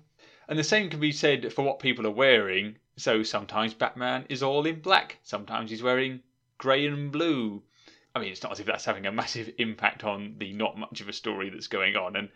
And 0.49 0.59
the 0.59 0.65
same 0.65 0.91
can 0.91 1.01
be 1.01 1.13
said 1.13 1.53
for 1.53 1.63
what 1.63 1.79
people 1.79 2.07
are 2.07 2.11
wearing. 2.11 2.77
So 2.97 3.23
sometimes 3.23 3.75
Batman 3.75 4.27
is 4.29 4.43
all 4.43 4.67
in 4.67 4.81
black, 4.81 5.19
sometimes 5.23 5.71
he's 5.71 5.83
wearing 5.83 6.21
grey 6.59 6.87
and 6.87 7.13
blue. 7.13 7.63
I 8.15 8.21
mean, 8.21 8.31
it's 8.31 8.43
not 8.43 8.53
as 8.53 8.61
if 8.61 8.67
that's 8.67 8.85
having 8.85 9.07
a 9.07 9.13
massive 9.13 9.51
impact 9.59 10.05
on 10.05 10.35
the 10.39 10.53
not 10.53 10.77
much 10.77 11.01
of 11.01 11.09
a 11.09 11.13
story 11.13 11.51
that's 11.51 11.69
going 11.69 11.97
on. 11.97 12.17
And 12.17 12.29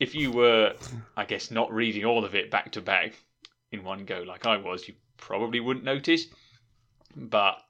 if 0.00 0.14
you 0.14 0.32
were, 0.32 0.74
I 1.16 1.26
guess, 1.26 1.50
not 1.50 1.72
reading 1.72 2.06
all 2.06 2.24
of 2.24 2.34
it 2.34 2.50
back 2.50 2.72
to 2.72 2.80
back 2.80 3.12
in 3.70 3.84
one 3.84 4.06
go 4.06 4.24
like 4.26 4.46
I 4.46 4.56
was, 4.56 4.88
you 4.88 4.94
probably 5.18 5.60
wouldn't 5.60 5.84
notice. 5.84 6.26
But 7.14 7.62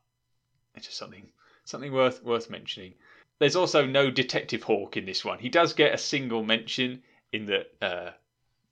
it's 0.77 0.87
just 0.87 0.99
something 0.99 1.29
something 1.65 1.93
worth 1.93 2.23
worth 2.23 2.49
mentioning. 2.49 2.95
There's 3.41 3.57
also 3.57 3.85
no 3.85 4.11
Detective 4.11 4.63
Hawk 4.63 4.97
in 4.97 5.07
this 5.07 5.25
one. 5.25 5.39
He 5.39 5.49
does 5.49 5.73
get 5.73 5.95
a 5.95 5.99
single 5.99 6.45
mention 6.45 7.03
in 7.33 7.47
that 7.47 7.67
uh, 7.83 8.11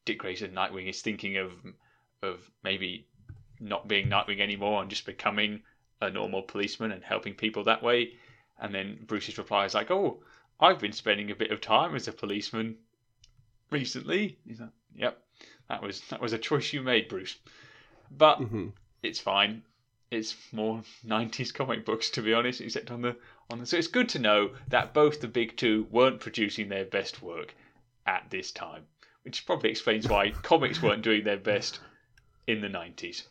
Dick 0.04 0.18
Grayson 0.18 0.52
Nightwing 0.52 0.88
is 0.88 1.02
thinking 1.02 1.36
of 1.36 1.52
of 2.22 2.48
maybe 2.62 3.08
not 3.58 3.88
being 3.88 4.08
Nightwing 4.08 4.40
anymore 4.40 4.80
and 4.80 4.90
just 4.90 5.04
becoming 5.04 5.62
a 6.00 6.10
normal 6.10 6.42
policeman 6.42 6.92
and 6.92 7.02
helping 7.02 7.34
people 7.34 7.64
that 7.64 7.82
way. 7.82 8.12
And 8.60 8.72
then 8.72 8.98
Bruce's 9.04 9.38
reply 9.38 9.64
is 9.64 9.74
like, 9.74 9.90
"Oh, 9.90 10.22
I've 10.60 10.78
been 10.78 10.92
spending 10.92 11.30
a 11.32 11.36
bit 11.36 11.50
of 11.50 11.60
time 11.60 11.96
as 11.96 12.06
a 12.06 12.12
policeman 12.12 12.76
recently. 13.70 14.38
He's 14.46 14.60
like, 14.60 14.70
yep, 14.94 15.22
that 15.68 15.82
was 15.82 16.00
that 16.10 16.20
was 16.20 16.32
a 16.32 16.38
choice 16.38 16.72
you 16.72 16.82
made, 16.82 17.08
Bruce. 17.08 17.36
But 18.10 18.40
mm-hmm. 18.40 18.68
it's 19.02 19.20
fine. 19.20 19.62
It's 20.10 20.36
more 20.52 20.82
'90s 21.06 21.52
comic 21.52 21.84
books, 21.84 22.10
to 22.10 22.22
be 22.22 22.34
honest. 22.34 22.60
Except 22.60 22.90
on 22.90 23.02
the 23.02 23.16
on 23.50 23.58
the. 23.58 23.66
So 23.66 23.76
it's 23.76 23.88
good 23.88 24.08
to 24.10 24.18
know 24.18 24.54
that 24.68 24.94
both 24.94 25.20
the 25.20 25.28
big 25.28 25.56
two 25.56 25.86
weren't 25.90 26.20
producing 26.20 26.68
their 26.68 26.84
best 26.84 27.22
work 27.22 27.54
at 28.06 28.30
this 28.30 28.52
time, 28.52 28.86
which 29.22 29.44
probably 29.46 29.70
explains 29.70 30.08
why 30.08 30.30
comics 30.42 30.82
weren't 30.82 31.02
doing 31.02 31.24
their 31.24 31.36
best 31.36 31.80
in 32.46 32.60
the 32.60 32.68
'90s. 32.68 33.24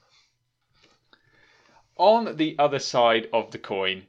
On 1.96 2.38
the 2.38 2.56
other 2.60 2.78
side 2.78 3.28
of 3.34 3.50
the 3.50 3.58
coin, 3.58 4.06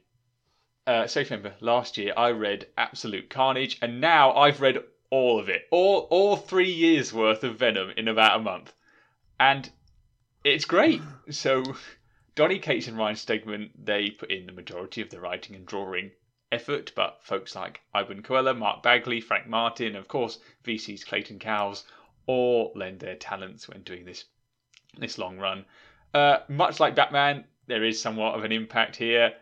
uh, 0.85 1.07
so 1.07 1.21
remember 1.21 1.55
last 1.59 1.97
year 1.97 2.13
I 2.15 2.29
read 2.31 2.67
Absolute 2.77 3.31
Carnage, 3.31 3.79
and 3.81 3.99
now 3.99 4.33
I've 4.35 4.61
read 4.61 4.83
all 5.11 5.39
of 5.39 5.49
it, 5.49 5.67
all 5.71 6.07
all 6.09 6.35
three 6.35 6.71
years 6.71 7.11
worth 7.13 7.43
of 7.43 7.57
Venom 7.57 7.91
in 7.97 8.07
about 8.07 8.39
a 8.39 8.43
month, 8.43 8.73
and 9.39 9.69
it's 10.43 10.65
great. 10.65 11.01
So 11.29 11.63
Donny 12.35 12.59
Cates 12.59 12.87
and 12.87 12.97
Ryan 12.97 13.15
Stegman 13.15 13.71
they 13.75 14.11
put 14.11 14.31
in 14.31 14.45
the 14.45 14.51
majority 14.51 15.01
of 15.01 15.09
the 15.09 15.19
writing 15.19 15.55
and 15.55 15.65
drawing 15.65 16.11
effort, 16.51 16.91
but 16.95 17.23
folks 17.23 17.55
like 17.55 17.81
Iban 17.93 18.21
Coello, 18.21 18.57
Mark 18.57 18.83
Bagley, 18.83 19.21
Frank 19.21 19.47
Martin, 19.47 19.95
of 19.95 20.07
course 20.07 20.39
VC's 20.63 21.03
Clayton 21.03 21.39
Cowles, 21.39 21.85
all 22.25 22.71
lend 22.75 22.99
their 22.99 23.15
talents 23.15 23.67
when 23.67 23.81
doing 23.81 24.05
this 24.05 24.25
this 24.97 25.17
long 25.17 25.37
run. 25.37 25.65
Uh, 26.13 26.39
much 26.47 26.79
like 26.79 26.95
Batman, 26.95 27.45
there 27.67 27.83
is 27.83 28.01
somewhat 28.01 28.35
of 28.35 28.43
an 28.43 28.51
impact 28.51 28.95
here, 28.95 29.33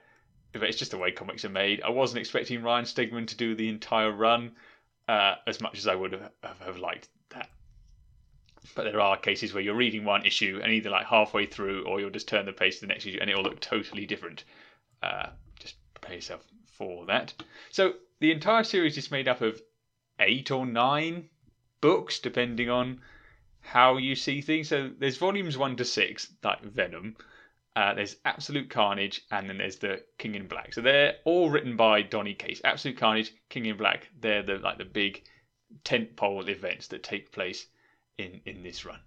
but 0.51 0.63
it's 0.63 0.77
just 0.77 0.91
the 0.91 0.97
way 0.97 1.11
comics 1.11 1.45
are 1.45 1.49
made. 1.49 1.81
I 1.81 1.89
wasn't 1.89 2.19
expecting 2.19 2.63
Ryan 2.63 2.85
Stegman 2.85 3.27
to 3.27 3.37
do 3.37 3.55
the 3.55 3.69
entire 3.69 4.11
run 4.11 4.55
uh, 5.07 5.35
as 5.45 5.61
much 5.61 5.77
as 5.77 5.87
I 5.87 5.95
would 5.95 6.13
have, 6.13 6.31
have 6.59 6.77
liked 6.77 7.09
that. 7.29 7.49
But 8.75 8.83
there 8.83 9.01
are 9.01 9.17
cases 9.17 9.53
where 9.53 9.63
you're 9.63 9.75
reading 9.75 10.03
one 10.03 10.25
issue 10.25 10.59
and 10.61 10.71
either 10.73 10.89
like 10.89 11.05
halfway 11.05 11.45
through 11.45 11.85
or 11.85 11.99
you'll 11.99 12.09
just 12.09 12.27
turn 12.27 12.45
the 12.45 12.53
page 12.53 12.75
to 12.75 12.81
the 12.81 12.87
next 12.87 13.05
issue 13.05 13.17
and 13.21 13.29
it 13.29 13.35
will 13.35 13.43
look 13.43 13.59
totally 13.59 14.05
different. 14.05 14.43
Uh, 15.01 15.27
just 15.59 15.75
prepare 15.93 16.15
yourself 16.15 16.45
for 16.73 17.05
that. 17.05 17.33
So 17.71 17.93
the 18.19 18.31
entire 18.31 18.63
series 18.63 18.97
is 18.97 19.11
made 19.11 19.27
up 19.27 19.41
of 19.41 19.61
eight 20.19 20.51
or 20.51 20.65
nine 20.65 21.29
books, 21.81 22.19
depending 22.19 22.69
on 22.69 23.01
how 23.61 23.97
you 23.97 24.15
see 24.15 24.41
things. 24.41 24.69
So 24.69 24.91
there's 24.97 25.17
volumes 25.17 25.57
one 25.57 25.75
to 25.77 25.85
six, 25.85 26.31
like 26.43 26.61
Venom, 26.61 27.15
uh, 27.77 27.93
there's 27.93 28.15
Absolute 28.25 28.71
Carnage, 28.71 29.21
and 29.29 29.47
then 29.47 29.59
there's 29.59 29.75
the 29.75 30.03
King 30.17 30.33
in 30.33 30.47
Black. 30.47 30.73
So 30.73 30.81
they're 30.81 31.17
all 31.25 31.51
written 31.51 31.77
by 31.77 32.01
Donny 32.01 32.33
Cates. 32.33 32.59
Absolute 32.63 32.97
Carnage, 32.97 33.31
King 33.49 33.67
in 33.67 33.77
Black. 33.77 34.09
They're 34.19 34.41
the 34.41 34.57
like 34.57 34.79
the 34.79 34.85
big 34.85 35.23
tentpole 35.85 36.49
events 36.49 36.87
that 36.87 37.03
take 37.03 37.31
place 37.31 37.67
in 38.17 38.41
in 38.47 38.63
this 38.63 38.83
run. 38.83 38.99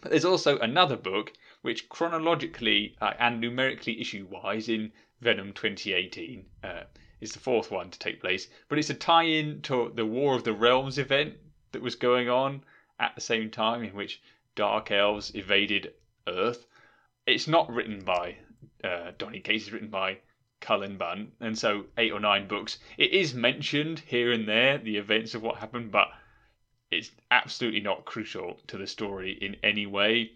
But 0.00 0.12
there's 0.12 0.24
also 0.24 0.60
another 0.60 0.96
book 0.96 1.32
which 1.62 1.88
chronologically 1.88 2.94
uh, 3.00 3.14
and 3.18 3.40
numerically 3.40 4.00
issue 4.00 4.28
wise 4.30 4.68
in 4.68 4.92
Venom 5.20 5.52
2018 5.52 6.46
uh, 6.62 6.82
is 7.20 7.32
the 7.32 7.40
fourth 7.40 7.72
one 7.72 7.90
to 7.90 7.98
take 7.98 8.20
place. 8.20 8.46
But 8.68 8.78
it's 8.78 8.90
a 8.90 8.94
tie-in 8.94 9.60
to 9.62 9.90
the 9.92 10.06
War 10.06 10.36
of 10.36 10.44
the 10.44 10.52
Realms 10.52 10.98
event 10.98 11.34
that 11.72 11.82
was 11.82 11.96
going 11.96 12.28
on 12.28 12.62
at 13.00 13.16
the 13.16 13.20
same 13.20 13.50
time, 13.50 13.82
in 13.82 13.92
which 13.92 14.22
Dark 14.54 14.92
Elves 14.92 15.34
evaded 15.34 15.94
Earth 16.28 16.64
it's 17.26 17.48
not 17.48 17.70
written 17.70 18.04
by 18.04 18.36
uh, 18.82 19.12
Donny 19.18 19.40
Cates. 19.40 19.64
It's 19.64 19.72
written 19.72 19.90
by 19.90 20.18
Cullen 20.60 20.96
Bunn, 20.96 21.32
and 21.40 21.58
so 21.58 21.86
eight 21.98 22.12
or 22.12 22.20
nine 22.20 22.48
books. 22.48 22.78
It 22.96 23.12
is 23.12 23.34
mentioned 23.34 24.00
here 24.00 24.32
and 24.32 24.48
there 24.48 24.78
the 24.78 24.96
events 24.96 25.34
of 25.34 25.42
what 25.42 25.58
happened, 25.58 25.90
but 25.90 26.08
it's 26.90 27.10
absolutely 27.30 27.80
not 27.80 28.04
crucial 28.04 28.60
to 28.68 28.78
the 28.78 28.86
story 28.86 29.32
in 29.40 29.56
any 29.62 29.86
way. 29.86 30.32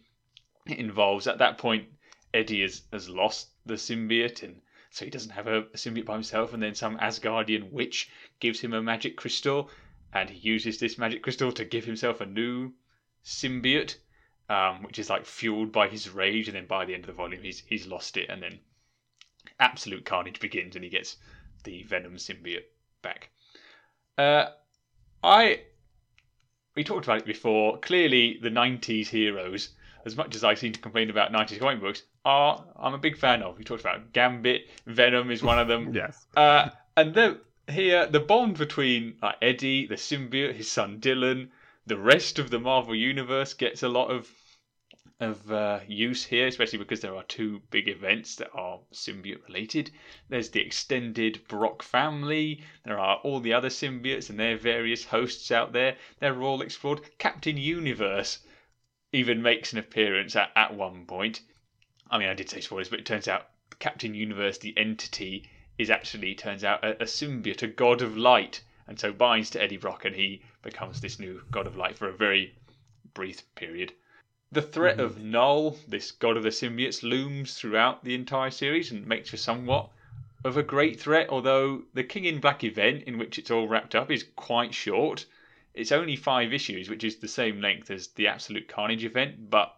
It 0.66 0.78
involves 0.78 1.26
at 1.26 1.38
that 1.38 1.58
point 1.58 1.88
Eddie 2.34 2.62
has, 2.62 2.82
has 2.92 3.08
lost 3.08 3.50
the 3.66 3.74
symbiote 3.74 4.42
and 4.42 4.60
so 4.90 5.04
he 5.04 5.10
doesn't 5.10 5.30
have 5.30 5.46
a, 5.46 5.58
a 5.58 5.76
symbiote 5.76 6.06
by 6.06 6.14
himself. 6.14 6.54
And 6.54 6.62
then 6.62 6.74
some 6.74 6.98
Asgardian 6.98 7.70
witch 7.70 8.10
gives 8.40 8.60
him 8.60 8.72
a 8.72 8.82
magic 8.82 9.16
crystal, 9.16 9.70
and 10.12 10.30
he 10.30 10.38
uses 10.38 10.78
this 10.78 10.96
magic 10.96 11.22
crystal 11.22 11.52
to 11.52 11.64
give 11.64 11.84
himself 11.84 12.20
a 12.20 12.26
new 12.26 12.72
symbiote, 13.24 13.96
um, 14.48 14.82
which 14.82 14.98
is 14.98 15.10
like 15.10 15.26
fueled 15.26 15.72
by 15.72 15.88
his 15.88 16.10
rage. 16.10 16.48
And 16.48 16.56
then 16.56 16.66
by 16.66 16.84
the 16.84 16.94
end 16.94 17.04
of 17.04 17.08
the 17.08 17.12
volume, 17.12 17.42
he's 17.42 17.62
he's 17.66 17.86
lost 17.86 18.16
it, 18.16 18.28
and 18.28 18.42
then 18.42 18.58
absolute 19.60 20.04
carnage 20.04 20.40
begins, 20.40 20.74
and 20.74 20.84
he 20.84 20.90
gets 20.90 21.16
the 21.64 21.82
Venom 21.84 22.16
symbiote 22.16 22.64
back. 23.02 23.30
Uh, 24.18 24.46
I 25.22 25.62
we 26.74 26.84
talked 26.84 27.06
about 27.06 27.18
it 27.18 27.26
before. 27.26 27.78
Clearly, 27.78 28.38
the 28.40 28.50
'90s 28.50 29.08
heroes, 29.08 29.70
as 30.04 30.16
much 30.16 30.36
as 30.36 30.44
I 30.44 30.54
seem 30.54 30.72
to 30.72 30.80
complain 30.80 31.10
about 31.10 31.32
'90s 31.32 31.58
comic 31.58 31.80
books, 31.80 32.02
are 32.24 32.64
I'm 32.76 32.94
a 32.94 32.98
big 32.98 33.16
fan 33.16 33.42
of. 33.42 33.58
We 33.58 33.64
talked 33.64 33.80
about 33.80 34.12
Gambit, 34.12 34.68
Venom 34.86 35.30
is 35.30 35.42
one 35.42 35.58
of 35.58 35.68
them. 35.68 35.94
yes. 35.94 36.26
Uh, 36.36 36.70
and 36.96 37.14
then 37.14 37.38
here, 37.68 38.06
the 38.06 38.20
bond 38.20 38.58
between 38.58 39.16
like, 39.22 39.36
Eddie, 39.42 39.86
the 39.86 39.96
symbiote, 39.96 40.54
his 40.54 40.70
son 40.70 41.00
Dylan, 41.00 41.48
the 41.86 41.96
rest 41.96 42.38
of 42.38 42.50
the 42.50 42.58
Marvel 42.58 42.94
universe 42.94 43.54
gets 43.54 43.82
a 43.82 43.88
lot 43.88 44.10
of 44.10 44.28
of 45.18 45.50
uh, 45.50 45.80
use 45.86 46.24
here, 46.24 46.46
especially 46.46 46.78
because 46.78 47.00
there 47.00 47.16
are 47.16 47.22
two 47.22 47.62
big 47.70 47.88
events 47.88 48.36
that 48.36 48.50
are 48.52 48.80
symbiote 48.92 49.42
related. 49.46 49.90
There's 50.28 50.50
the 50.50 50.60
extended 50.60 51.40
Brock 51.48 51.82
family. 51.82 52.62
There 52.84 52.98
are 52.98 53.16
all 53.18 53.40
the 53.40 53.54
other 53.54 53.70
symbiotes 53.70 54.28
and 54.28 54.38
their 54.38 54.58
various 54.58 55.06
hosts 55.06 55.50
out 55.50 55.72
there. 55.72 55.96
They're 56.18 56.42
all 56.42 56.60
explored. 56.60 57.00
Captain 57.18 57.56
Universe 57.56 58.40
even 59.12 59.40
makes 59.40 59.72
an 59.72 59.78
appearance 59.78 60.36
at, 60.36 60.50
at 60.54 60.74
one 60.74 61.06
point. 61.06 61.40
I 62.10 62.18
mean, 62.18 62.28
I 62.28 62.34
did 62.34 62.50
say 62.50 62.60
spoilers, 62.60 62.90
but 62.90 63.00
it 63.00 63.06
turns 63.06 63.26
out 63.26 63.48
Captain 63.78 64.14
Universe, 64.14 64.58
the 64.58 64.76
entity, 64.76 65.48
is 65.78 65.88
actually 65.88 66.34
turns 66.34 66.62
out 66.62 66.84
a, 66.84 67.02
a 67.02 67.06
symbiote, 67.06 67.62
a 67.62 67.68
god 67.68 68.02
of 68.02 68.18
light, 68.18 68.62
and 68.88 68.98
so 68.98 69.12
binds 69.12 69.50
to 69.50 69.62
Eddie 69.62 69.76
Brock, 69.76 70.04
and 70.04 70.14
he 70.14 70.42
becomes 70.62 71.00
this 71.00 71.18
new 71.18 71.42
god 71.50 71.66
of 71.66 71.76
light 71.76 71.96
for 71.96 72.08
a 72.08 72.16
very 72.16 72.54
brief 73.14 73.42
period. 73.54 73.92
The 74.52 74.62
threat 74.62 75.00
of 75.00 75.16
mm. 75.16 75.24
Knull, 75.24 75.78
this 75.88 76.12
god 76.12 76.36
of 76.36 76.44
the 76.44 76.50
symbiotes, 76.50 77.02
looms 77.02 77.54
throughout 77.54 78.04
the 78.04 78.14
entire 78.14 78.50
series 78.50 78.92
and 78.92 79.06
makes 79.06 79.30
for 79.30 79.36
somewhat 79.36 79.90
of 80.44 80.56
a 80.56 80.62
great 80.62 81.00
threat, 81.00 81.28
although 81.30 81.82
the 81.94 82.04
King 82.04 82.24
in 82.24 82.40
Black 82.40 82.62
event, 82.62 83.02
in 83.04 83.18
which 83.18 83.38
it's 83.38 83.50
all 83.50 83.66
wrapped 83.66 83.94
up, 83.94 84.10
is 84.10 84.24
quite 84.36 84.72
short. 84.72 85.26
It's 85.74 85.90
only 85.92 86.14
five 86.14 86.52
issues, 86.52 86.88
which 86.88 87.02
is 87.02 87.16
the 87.16 87.28
same 87.28 87.60
length 87.60 87.90
as 87.90 88.08
the 88.08 88.28
Absolute 88.28 88.68
Carnage 88.68 89.04
event, 89.04 89.50
but 89.50 89.76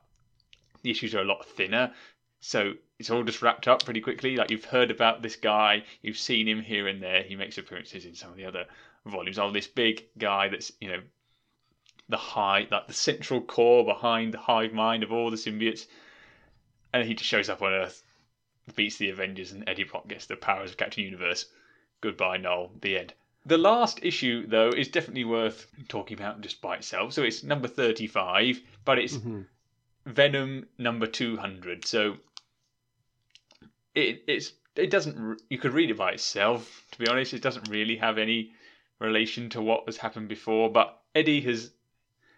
the 0.82 0.90
issues 0.90 1.14
are 1.14 1.22
a 1.22 1.24
lot 1.24 1.46
thinner, 1.46 1.94
so 2.40 2.74
it's 2.98 3.10
all 3.10 3.24
just 3.24 3.42
wrapped 3.42 3.66
up 3.66 3.84
pretty 3.84 4.00
quickly. 4.00 4.36
Like 4.36 4.50
you've 4.50 4.64
heard 4.64 4.90
about 4.90 5.22
this 5.22 5.36
guy, 5.36 5.84
you've 6.02 6.18
seen 6.18 6.46
him 6.46 6.60
here 6.60 6.86
and 6.86 7.02
there. 7.02 7.22
He 7.22 7.36
makes 7.36 7.58
appearances 7.58 8.04
in 8.04 8.14
some 8.14 8.30
of 8.30 8.36
the 8.36 8.44
other 8.44 8.66
volumes. 9.06 9.38
Oh, 9.38 9.50
this 9.50 9.66
big 9.66 10.04
guy 10.18 10.48
that's 10.48 10.72
you 10.80 10.88
know 10.88 11.00
the 12.08 12.16
high, 12.16 12.66
like 12.70 12.86
the 12.86 12.92
central 12.92 13.40
core 13.40 13.84
behind 13.84 14.32
the 14.32 14.38
hive 14.38 14.72
mind 14.72 15.02
of 15.02 15.12
all 15.12 15.30
the 15.30 15.36
symbiotes, 15.36 15.86
and 16.92 17.06
he 17.06 17.14
just 17.14 17.28
shows 17.28 17.48
up 17.48 17.62
on 17.62 17.72
Earth, 17.72 18.02
beats 18.74 18.96
the 18.96 19.10
Avengers, 19.10 19.52
and 19.52 19.68
Eddie 19.68 19.84
Brock 19.84 20.08
gets 20.08 20.26
the 20.26 20.36
powers 20.36 20.70
of 20.70 20.76
Captain 20.76 21.04
Universe. 21.04 21.46
Goodbye, 22.00 22.38
Knull. 22.38 22.70
The 22.80 22.98
end. 22.98 23.14
The 23.44 23.58
last 23.58 24.00
issue, 24.02 24.46
though, 24.46 24.70
is 24.70 24.88
definitely 24.88 25.24
worth 25.24 25.66
talking 25.88 26.18
about 26.18 26.40
just 26.40 26.60
by 26.60 26.76
itself. 26.76 27.12
So 27.12 27.22
it's 27.22 27.42
number 27.42 27.68
35, 27.68 28.60
but 28.84 28.98
it's 28.98 29.16
Mhm. 29.16 29.46
Venom 30.06 30.66
number 30.78 31.06
200. 31.06 31.84
So 31.84 32.18
it 33.94 34.22
it's 34.26 34.52
it 34.76 34.90
doesn't 34.90 35.42
you 35.50 35.58
could 35.58 35.72
read 35.72 35.90
it 35.90 35.96
by 35.96 36.12
itself 36.12 36.86
to 36.92 36.98
be 36.98 37.08
honest 37.08 37.34
it 37.34 37.42
doesn't 37.42 37.68
really 37.68 37.96
have 37.96 38.16
any 38.16 38.52
relation 38.98 39.48
to 39.50 39.62
what 39.62 39.84
has 39.86 39.96
happened 39.96 40.28
before 40.28 40.70
but 40.70 41.00
Eddie 41.14 41.40
has 41.40 41.70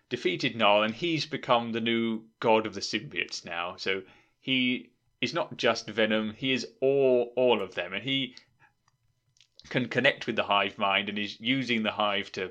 defeated 0.08 0.56
Knull 0.56 0.82
and 0.82 0.94
he's 0.94 1.26
become 1.26 1.72
the 1.72 1.80
new 1.80 2.22
god 2.40 2.66
of 2.66 2.74
the 2.74 2.80
symbiotes 2.80 3.44
now 3.44 3.76
so 3.76 4.02
he 4.40 4.90
is 5.20 5.34
not 5.34 5.56
just 5.56 5.88
Venom 5.88 6.34
he 6.34 6.52
is 6.52 6.66
all 6.80 7.32
all 7.36 7.62
of 7.62 7.74
them 7.74 7.92
and 7.92 8.02
he 8.02 8.34
can 9.68 9.88
connect 9.88 10.26
with 10.26 10.36
the 10.36 10.42
hive 10.42 10.78
mind 10.78 11.08
and 11.08 11.18
is 11.18 11.38
using 11.40 11.82
the 11.82 11.92
hive 11.92 12.32
to 12.32 12.50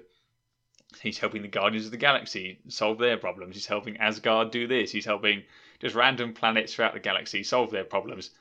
he's 1.02 1.20
helping 1.20 1.42
the 1.42 1.48
Guardians 1.48 1.86
of 1.86 1.92
the 1.92 1.98
Galaxy 1.98 2.60
solve 2.68 2.98
their 2.98 3.18
problems. 3.18 3.56
He's 3.56 3.66
helping 3.66 3.98
Asgard 3.98 4.52
do 4.52 4.68
this. 4.68 4.92
He's 4.92 5.06
helping 5.06 5.44
just 5.80 5.96
random 5.96 6.34
planets 6.34 6.74
throughout 6.74 6.94
the 6.94 7.00
galaxy 7.00 7.44
solve 7.44 7.72
their 7.72 7.84
problems 7.84 8.32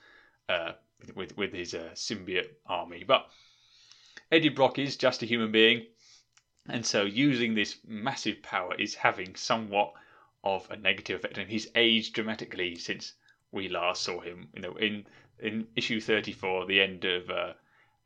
uh, 0.48 0.72
with 1.14 1.36
with 1.36 1.52
his 1.52 1.74
uh, 1.74 1.90
symbiote 1.94 2.50
army. 2.66 3.04
But 3.06 3.28
Eddie 4.30 4.50
Brock 4.50 4.78
is 4.78 4.96
just 4.96 5.22
a 5.22 5.26
human 5.26 5.50
being, 5.50 5.86
and 6.68 6.84
so 6.84 7.04
using 7.04 7.54
this 7.54 7.78
massive 7.86 8.42
power 8.42 8.74
is 8.74 8.94
having 8.94 9.34
somewhat 9.34 9.92
of 10.44 10.70
a 10.70 10.76
negative 10.76 11.18
effect 11.18 11.38
on 11.38 11.44
him. 11.44 11.50
He's 11.50 11.68
aged 11.74 12.14
dramatically 12.14 12.76
since 12.76 13.14
we 13.52 13.68
last 13.68 14.02
saw 14.02 14.20
him. 14.20 14.48
You 14.54 14.62
know, 14.62 14.76
in 14.76 15.06
in 15.38 15.66
issue 15.76 16.00
thirty 16.00 16.32
four, 16.32 16.66
the 16.66 16.80
end 16.80 17.04
of 17.04 17.30
uh, 17.30 17.52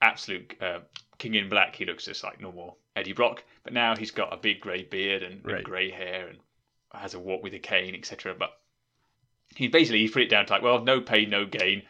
Absolute 0.01 0.55
uh, 0.61 0.81
King 1.18 1.35
in 1.35 1.49
Black, 1.49 1.75
he 1.77 1.85
looks 1.85 2.05
just 2.05 2.25
like 2.25 2.41
normal 2.41 2.79
Eddie 2.95 3.12
Brock, 3.12 3.43
but 3.64 3.73
now 3.73 3.97
he's 3.97 4.11
got 4.11 4.33
a 4.33 4.37
big 4.37 4.61
grey 4.61 4.83
beard 4.83 5.23
and, 5.23 5.45
and 5.45 5.64
grey 5.64 5.91
hair 5.91 6.29
and 6.29 6.39
has 6.93 7.14
a 7.14 7.18
walk 7.18 7.43
with 7.43 7.55
a 7.55 7.59
cane, 7.59 7.95
etc. 7.95 8.35
But 8.39 8.51
he 9.57 9.68
basically 9.68 10.01
he 10.01 10.09
put 10.09 10.23
it 10.23 10.31
down 10.31 10.47
to 10.47 10.53
like, 10.53 10.62
well, 10.62 10.85
no 10.85 11.01
pain, 11.01 11.31
no 11.31 11.47
gain. 11.47 11.83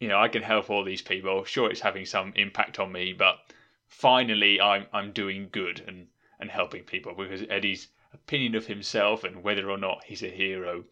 You 0.00 0.08
know, 0.08 0.20
I 0.20 0.28
can 0.28 0.42
help 0.42 0.70
all 0.70 0.84
these 0.84 1.02
people. 1.02 1.44
Sure, 1.44 1.70
it's 1.70 1.80
having 1.80 2.04
some 2.06 2.32
impact 2.36 2.78
on 2.78 2.92
me, 2.92 3.12
but 3.12 3.38
finally, 3.86 4.60
I'm 4.60 4.86
I'm 4.92 5.12
doing 5.12 5.48
good 5.50 5.82
and 5.86 6.08
and 6.40 6.50
helping 6.50 6.82
people 6.82 7.14
because 7.14 7.42
Eddie's 7.48 7.88
opinion 8.12 8.54
of 8.54 8.66
himself 8.66 9.24
and 9.24 9.42
whether 9.42 9.70
or 9.70 9.78
not 9.78 10.04
he's 10.04 10.22
a 10.22 10.28
hero 10.28 10.84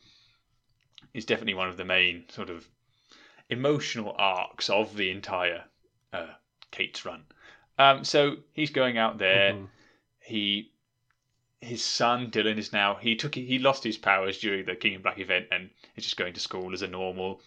is 1.14 1.24
definitely 1.24 1.54
one 1.54 1.68
of 1.68 1.76
the 1.76 1.84
main 1.84 2.24
sort 2.28 2.50
of 2.50 2.66
emotional 3.48 4.14
arcs 4.18 4.70
of 4.70 4.96
the 4.96 5.10
entire 5.10 5.64
uh, 6.12 6.26
Cates' 6.70 7.04
run. 7.04 7.24
Um, 7.78 8.04
so 8.04 8.36
he's 8.52 8.70
going 8.70 8.98
out 8.98 9.18
there. 9.18 9.52
Mhm. 9.52 9.68
He 10.20 10.72
his 11.60 11.82
son 11.82 12.30
Dylan 12.30 12.58
is 12.58 12.72
now 12.72 12.96
he 12.96 13.14
took 13.14 13.34
he 13.34 13.58
lost 13.58 13.84
his 13.84 13.96
powers 13.96 14.38
during 14.38 14.64
the 14.64 14.74
King 14.74 14.94
in 14.94 15.02
Black 15.02 15.18
event 15.18 15.46
and 15.50 15.70
is 15.96 16.04
just 16.04 16.16
going 16.16 16.34
to 16.34 16.40
school 16.40 16.72
as 16.72 16.82
a 16.82 16.88
normal 16.88 17.40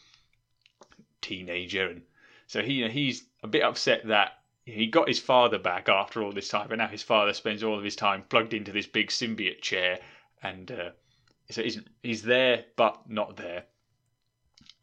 teenager 1.25 1.89
and 1.89 2.01
so 2.47 2.61
he 2.61 2.87
he's 2.89 3.23
a 3.43 3.47
bit 3.47 3.63
upset 3.63 4.05
that 4.07 4.33
he 4.65 4.87
got 4.87 5.07
his 5.07 5.19
father 5.19 5.59
back 5.59 5.89
after 5.89 6.23
all 6.23 6.31
this 6.31 6.49
time, 6.49 6.67
but 6.69 6.77
now 6.77 6.87
his 6.87 7.03
father 7.03 7.33
spends 7.33 7.63
all 7.63 7.77
of 7.77 7.83
his 7.83 7.95
time 7.95 8.23
plugged 8.29 8.53
into 8.53 8.71
this 8.71 8.87
big 8.87 9.09
symbiote 9.09 9.61
chair, 9.61 9.99
and 10.41 10.71
uh, 10.71 10.89
so 11.51 11.61
he's, 11.61 11.79
he's 12.01 12.23
there 12.23 12.65
but 12.75 13.07
not 13.07 13.37
there. 13.37 13.63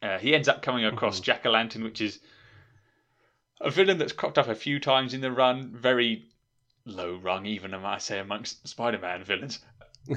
Uh, 0.01 0.17
he 0.19 0.33
ends 0.33 0.47
up 0.47 0.61
coming 0.61 0.85
across 0.85 1.19
Mhm. 1.19 1.23
Jack 1.23 1.45
o' 1.45 1.51
Lantern, 1.51 1.83
which 1.83 1.99
is 2.01 2.19
a 3.59 3.69
villain 3.69 3.97
that's 3.97 4.13
cropped 4.13 4.37
up 4.37 4.47
a 4.47 4.55
few 4.55 4.79
times 4.79 5.13
in 5.13 5.21
the 5.21 5.31
run, 5.31 5.71
very 5.75 6.25
low 6.85 7.15
rung, 7.15 7.45
even 7.45 7.73
I 7.73 7.77
might 7.77 8.01
say 8.01 8.19
amongst 8.19 8.67
Spider-Man 8.67 9.23
villains. 9.23 9.59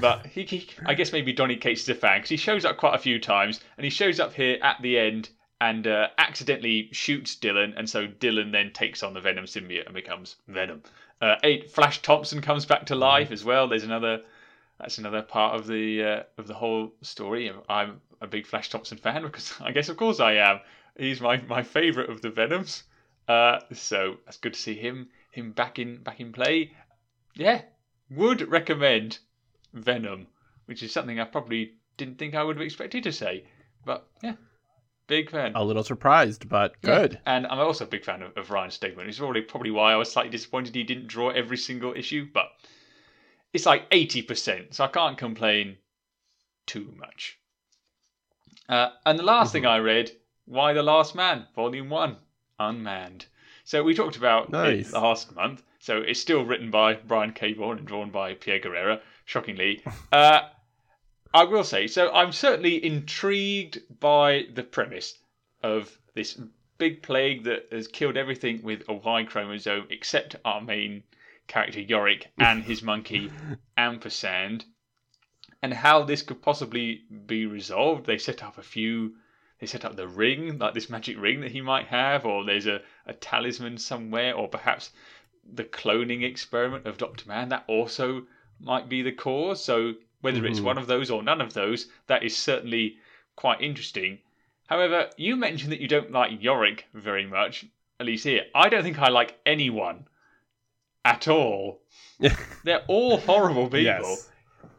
But 0.01 0.25
he, 0.25 0.43
he 0.43 0.69
I 0.85 0.93
guess 0.93 1.13
maybe 1.13 1.33
Donny 1.33 1.55
Cates 1.55 1.83
is 1.83 1.89
a 1.89 1.95
fan 1.95 2.19
because 2.19 2.29
he 2.29 2.37
shows 2.37 2.65
up 2.65 2.77
quite 2.77 2.95
a 2.95 2.99
few 2.99 3.19
times, 3.19 3.61
and 3.77 3.83
he 3.85 3.89
shows 3.89 4.19
up 4.19 4.33
here 4.33 4.57
at 4.61 4.81
the 4.81 4.97
end 4.97 5.29
and 5.59 5.87
uh, 5.87 6.07
accidentally 6.17 6.89
shoots 6.91 7.35
Dylan, 7.35 7.73
and 7.77 7.89
so 7.89 8.07
Dylan 8.07 8.51
then 8.51 8.71
takes 8.73 9.03
on 9.03 9.13
the 9.13 9.21
Venom 9.21 9.45
symbiote 9.45 9.85
and 9.85 9.93
becomes 9.93 10.35
Venom. 10.47 10.83
Uh, 11.19 11.35
eight 11.43 11.71
Flash 11.71 12.01
Thompson 12.01 12.41
comes 12.41 12.65
back 12.65 12.85
to 12.87 12.95
life 12.95 13.31
as 13.31 13.43
well. 13.43 13.67
There's 13.67 13.83
another 13.83 14.21
that's 14.79 14.99
another 14.99 15.23
part 15.23 15.55
of 15.55 15.65
the 15.65 16.03
uh, 16.03 16.23
of 16.37 16.47
the 16.47 16.53
whole 16.53 16.93
story. 17.01 17.51
I'm 17.67 18.01
a 18.21 18.27
big 18.27 18.45
Flash 18.45 18.69
Thompson 18.69 18.97
fan 18.97 19.21
because 19.23 19.53
I 19.59 19.71
guess 19.71 19.89
of 19.89 19.97
course 19.97 20.19
I 20.19 20.33
am. 20.33 20.59
He's 20.97 21.21
my, 21.21 21.37
my 21.37 21.63
favourite 21.63 22.09
of 22.09 22.21
the 22.21 22.29
Venoms. 22.29 22.83
Uh, 23.27 23.59
so 23.73 24.17
that's 24.25 24.37
good 24.37 24.53
to 24.53 24.59
see 24.59 24.75
him 24.75 25.09
him 25.31 25.51
back 25.51 25.79
in 25.79 25.97
back 26.03 26.19
in 26.19 26.31
play. 26.31 26.71
Yeah, 27.33 27.61
would 28.09 28.49
recommend 28.49 29.19
Venom, 29.73 30.27
which 30.65 30.83
is 30.83 30.91
something 30.91 31.19
I 31.19 31.25
probably 31.25 31.73
didn't 31.97 32.17
think 32.17 32.35
I 32.35 32.43
would 32.43 32.57
have 32.57 32.65
expected 32.65 33.03
to 33.03 33.11
say. 33.11 33.43
But 33.85 34.07
yeah, 34.21 34.35
big 35.07 35.29
fan. 35.31 35.53
A 35.55 35.63
little 35.63 35.83
surprised, 35.83 36.47
but 36.49 36.75
Yeah, 36.83 36.99
good. 36.99 37.19
And 37.25 37.47
I'm 37.47 37.59
also 37.59 37.85
a 37.85 37.87
big 37.87 38.05
fan 38.05 38.21
of, 38.21 38.37
of 38.37 38.51
Ryan 38.51 38.69
Stegman. 38.69 39.07
It's 39.07 39.17
probably 39.19 39.41
probably 39.41 39.71
why 39.71 39.93
I 39.93 39.95
was 39.95 40.11
slightly 40.11 40.31
disappointed 40.31 40.75
he 40.75 40.83
didn't 40.83 41.07
draw 41.07 41.29
every 41.29 41.57
single 41.57 41.93
issue, 41.95 42.27
but 42.33 42.47
it's 43.53 43.65
like 43.65 43.85
eighty 43.91 44.21
percent, 44.21 44.73
so 44.75 44.83
I 44.83 44.87
can't 44.87 45.17
complain 45.17 45.77
too 46.65 46.93
much. 46.97 47.39
Uh, 48.69 48.89
and 49.05 49.17
the 49.17 49.23
last 49.23 49.53
thing 49.53 49.65
I 49.65 49.77
read, 49.77 50.11
Y 50.45 50.73
the 50.73 50.83
Last 50.83 51.15
Man, 51.15 51.45
Volume 51.55 51.89
One, 51.89 52.17
Unmanned. 52.59 53.25
So 53.63 53.83
we 53.83 53.93
talked 53.93 54.17
about 54.17 54.49
Nice. 54.49 54.89
it 54.89 54.93
last 54.93 55.33
month. 55.35 55.63
So 55.79 55.97
it's 55.97 56.19
still 56.19 56.43
written 56.43 56.69
by 56.71 56.95
Brian 56.95 57.31
K. 57.31 57.53
Vaughan 57.53 57.77
and 57.77 57.87
drawn 57.87 58.09
by 58.11 58.33
Pierre 58.33 58.59
Guerrera. 58.59 58.99
Shockingly, 59.25 59.83
uh, 60.11 60.41
I 61.37 61.43
will 61.43 61.63
say 61.63 61.85
so. 61.85 62.11
I'm 62.11 62.31
certainly 62.31 62.83
intrigued 62.83 63.99
by 63.99 64.47
the 64.51 64.63
premise 64.63 65.19
of 65.61 65.95
this 66.15 66.41
big 66.79 67.03
plague 67.03 67.43
that 67.43 67.67
has 67.71 67.87
killed 67.87 68.17
everything 68.17 68.63
with 68.63 68.89
a 68.89 68.93
Y 68.93 69.23
chromosome 69.23 69.85
except 69.91 70.35
our 70.43 70.61
main 70.61 71.03
character 71.45 71.79
Yorick 71.79 72.31
and 72.39 72.63
his 72.63 72.81
monkey 72.81 73.31
Ampersand, 73.77 74.65
and 75.61 75.75
how 75.75 76.01
this 76.01 76.23
could 76.23 76.41
possibly 76.41 77.03
be 77.27 77.45
resolved. 77.45 78.07
They 78.07 78.17
set 78.17 78.41
up 78.41 78.57
a 78.57 78.63
few. 78.63 79.17
They 79.59 79.67
set 79.67 79.85
up 79.85 79.95
the 79.95 80.07
ring, 80.07 80.57
like 80.57 80.73
this 80.73 80.89
magic 80.89 81.19
ring 81.19 81.41
that 81.41 81.51
he 81.51 81.61
might 81.61 81.85
have, 81.85 82.25
or 82.25 82.45
there's 82.45 82.65
a, 82.65 82.81
a 83.05 83.13
talisman 83.13 83.77
somewhere, 83.77 84.33
or 84.33 84.47
perhaps 84.47 84.89
the 85.45 85.65
cloning 85.65 86.23
experiment 86.23 86.87
of 86.87 86.97
Doctor 86.97 87.29
Mann 87.29 87.49
that 87.49 87.65
also 87.67 88.25
might 88.59 88.89
be 88.89 89.03
the 89.03 89.11
cause. 89.11 89.63
So 89.63 89.93
whether 90.33 90.45
it's 90.45 90.59
Mhm. 90.59 90.63
one 90.65 90.77
of 90.77 90.87
those 90.87 91.09
or 91.09 91.23
none 91.23 91.39
of 91.39 91.53
those, 91.53 91.89
that 92.07 92.21
is 92.23 92.35
certainly 92.35 92.97
quite 93.37 93.61
interesting. 93.61 94.19
However, 94.67 95.09
you 95.15 95.37
mentioned 95.37 95.71
that 95.71 95.79
you 95.79 95.87
don't 95.87 96.11
like 96.11 96.43
Yorick 96.43 96.85
very 96.93 97.25
much, 97.25 97.65
at 97.99 98.05
least 98.05 98.25
here. 98.25 98.45
I 98.53 98.67
don't 98.67 98.83
think 98.83 98.99
I 98.99 99.07
like 99.07 99.39
anyone 99.45 100.07
at 101.05 101.29
all. 101.29 101.81
They're 102.65 102.83
all 102.87 103.17
horrible 103.19 103.65
people. 103.67 103.79
Yes. 103.79 104.29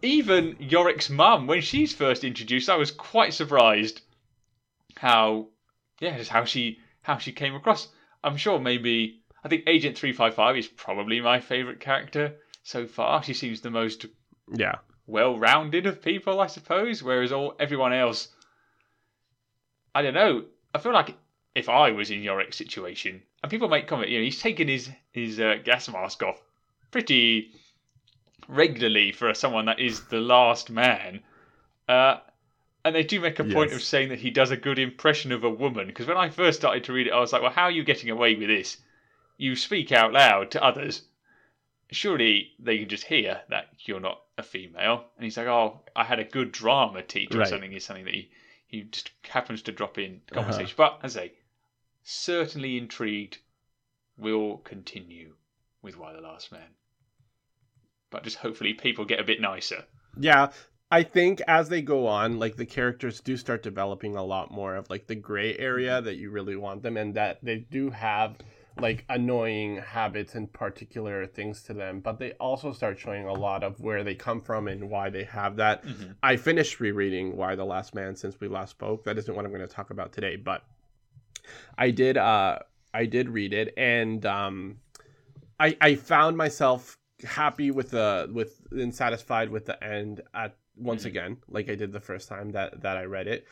Even 0.03 0.57
Yorick's 0.61 1.09
mum, 1.09 1.46
when 1.46 1.62
she's 1.62 1.94
first 1.94 2.24
introduced, 2.24 2.68
I 2.68 2.76
was 2.76 2.90
quite 2.90 3.32
surprised 3.32 4.03
how 4.96 5.49
yeah, 6.01 6.18
just 6.18 6.30
how 6.30 6.44
she 6.44 6.78
how 7.01 7.16
she 7.16 7.32
came 7.32 7.55
across. 7.55 7.88
I'm 8.22 8.36
sure 8.36 8.59
maybe 8.59 9.22
I 9.42 9.49
think 9.49 9.64
Agent 9.66 9.96
three 9.96 10.12
five 10.12 10.34
five 10.34 10.57
is 10.59 10.68
probably 10.68 11.20
my 11.22 11.40
favourite 11.40 11.80
character 11.80 12.36
so 12.62 12.86
far. 12.86 13.22
She 13.22 13.32
seems 13.32 13.62
the 13.62 13.70
most 13.70 14.05
Yeah. 14.55 14.76
Well 15.09 15.36
rounded 15.36 15.86
of 15.86 16.00
people, 16.02 16.40
I 16.40 16.46
suppose, 16.46 17.02
whereas 17.02 17.32
all 17.32 17.54
everyone 17.59 17.92
else 17.92 18.28
I 19.94 20.02
don't 20.02 20.14
know. 20.14 20.44
I 20.74 20.78
feel 20.78 20.92
like 20.92 21.16
if 21.54 21.68
I 21.68 21.90
was 21.90 22.11
in 22.11 22.22
Yorick's 22.22 22.56
situation, 22.56 23.22
and 23.42 23.50
people 23.50 23.68
make 23.68 23.88
comment, 23.88 24.11
you 24.11 24.18
know, 24.18 24.24
he's 24.24 24.40
taken 24.40 24.68
his 24.68 24.90
his 25.11 25.40
uh, 25.40 25.56
gas 25.64 25.88
mask 25.88 26.22
off 26.22 26.40
pretty 26.92 27.50
regularly 28.46 29.12
for 29.12 29.34
someone 29.34 29.64
that 29.66 29.80
is 29.80 30.04
the 30.04 30.20
last 30.20 30.70
man. 30.70 31.20
Uh, 31.88 32.18
and 32.84 32.94
they 32.94 33.02
do 33.02 33.20
make 33.20 33.38
a 33.38 33.44
point 33.44 33.70
Yes. 33.70 33.80
of 33.80 33.82
saying 33.82 34.11
that 34.11 34.20
he 34.20 34.30
does 34.30 34.50
a 34.50 34.56
good 34.56 34.78
impression 34.78 35.32
of 35.32 35.42
a 35.44 35.50
woman. 35.50 35.86
Because 35.88 36.06
when 36.06 36.16
I 36.16 36.28
first 36.30 36.61
started 36.61 36.84
to 36.84 36.92
read 36.92 37.09
it, 37.09 37.12
I 37.12 37.18
was 37.18 37.32
like, 37.32 37.42
well, 37.42 37.50
how 37.50 37.64
are 37.64 37.70
you 37.70 37.82
getting 37.82 38.11
away 38.11 38.36
with 38.36 38.48
this? 38.48 38.76
You 39.36 39.56
speak 39.56 39.90
out 39.90 40.12
loud 40.12 40.50
to 40.52 40.62
others. 40.64 41.02
Surely 41.90 42.52
they 42.59 42.78
can 42.78 42.88
just 42.88 43.04
hear 43.04 43.40
that 43.50 43.66
you're 43.80 44.00
not 44.00 44.20
a 44.39 44.43
female. 44.43 45.05
And 45.16 45.24
he's 45.24 45.36
like, 45.36 45.47
oh, 45.47 45.80
I 45.95 46.05
had 46.05 46.18
a 46.18 46.24
good 46.24 46.53
drama 46.53 47.03
teacher 47.03 47.41
or 47.41 47.45
something. 47.45 47.72
Is 47.72 47.84
something 47.84 48.05
that 48.07 48.14
he, 48.14 48.30
he 48.66 48.82
just 48.82 49.11
happens 49.28 49.62
to 49.62 49.72
drop 49.72 49.99
in 49.99 50.20
Uh-huh. 50.32 50.43
conversation. 50.43 50.74
But 50.76 51.01
as 51.03 51.16
I 51.16 51.20
say, 51.28 51.32
certainly 52.03 52.78
intrigued. 52.78 53.39
Will 54.20 54.57
continue 54.59 55.34
with 55.80 55.97
Y 55.97 56.12
the 56.12 56.20
Last 56.20 56.51
Man. 56.51 56.74
But 58.11 58.24
just 58.24 58.39
hopefully 58.39 58.74
people 58.74 59.05
get 59.05 59.20
a 59.20 59.24
bit 59.24 59.41
nicer. 59.41 59.84
Yeah, 60.18 60.51
I 60.91 61.05
think 61.05 61.41
as 61.47 61.68
they 61.68 61.82
go 61.82 62.09
on, 62.09 62.41
like 62.41 62.57
the 62.57 62.66
characters 62.66 63.20
do 63.20 63.36
start 63.36 63.62
developing 63.62 64.16
a 64.16 64.24
lot 64.24 64.51
more 64.51 64.74
of 64.74 64.91
like 64.91 65.07
the 65.07 65.14
gray 65.14 65.57
area 65.57 66.03
that 66.03 66.16
you 66.16 66.30
really 66.32 66.57
want 66.57 66.82
them, 66.82 66.97
and 66.97 67.14
that 67.14 67.39
they 67.45 67.59
do 67.59 67.91
have 67.91 68.39
like 68.81 69.05
annoying 69.09 69.76
habits 69.79 70.35
and 70.35 70.53
particular 70.53 71.26
things 71.26 71.62
to 71.64 71.74
them, 71.74 72.01
but 72.01 72.18
they 72.18 72.33
also 72.33 72.72
start 72.72 72.99
showing 72.99 73.26
a 73.26 73.33
lot 73.33 73.62
of 73.64 73.81
where 73.81 74.05
they 74.05 74.14
come 74.14 74.41
from 74.41 74.68
and 74.68 74.89
why 74.91 75.11
they 75.11 75.24
have 75.24 75.57
that. 75.57 75.85
Mhm. 75.85 76.14
I 76.22 76.37
finished 76.37 76.81
rereading 76.81 77.37
Y 77.37 77.55
the 77.55 77.64
Last 77.64 77.95
Man 77.95 78.14
since 78.16 78.41
we 78.41 78.49
last 78.49 78.70
spoke. 78.70 79.05
That 79.05 79.18
isn't 79.18 79.35
what 79.35 79.45
I'm 79.45 79.51
going 79.53 79.66
to 79.66 79.74
talk 79.74 79.91
about 79.91 80.12
today, 80.12 80.37
but 80.37 80.64
I 81.76 81.91
did 81.91 82.16
uh 82.16 82.59
I 82.93 83.07
did 83.07 83.29
read 83.29 83.53
it 83.53 83.74
and 83.76 84.24
um 84.26 84.79
I 85.59 85.76
I 85.81 85.95
found 85.95 86.37
myself 86.37 86.99
happy 87.24 87.70
with 87.70 87.91
the 87.91 88.29
with 88.33 88.61
and 88.70 88.95
satisfied 88.95 89.51
with 89.51 89.66
the 89.66 89.83
end 89.83 90.20
at 90.35 90.57
once 90.76 91.03
Mhm. 91.03 91.07
again 91.07 91.37
like 91.49 91.68
I 91.68 91.74
did 91.74 91.93
the 91.93 92.01
first 92.01 92.29
time 92.29 92.51
that 92.53 92.83
that 92.83 92.97
I 92.97 93.05
read 93.05 93.26
it. 93.26 93.47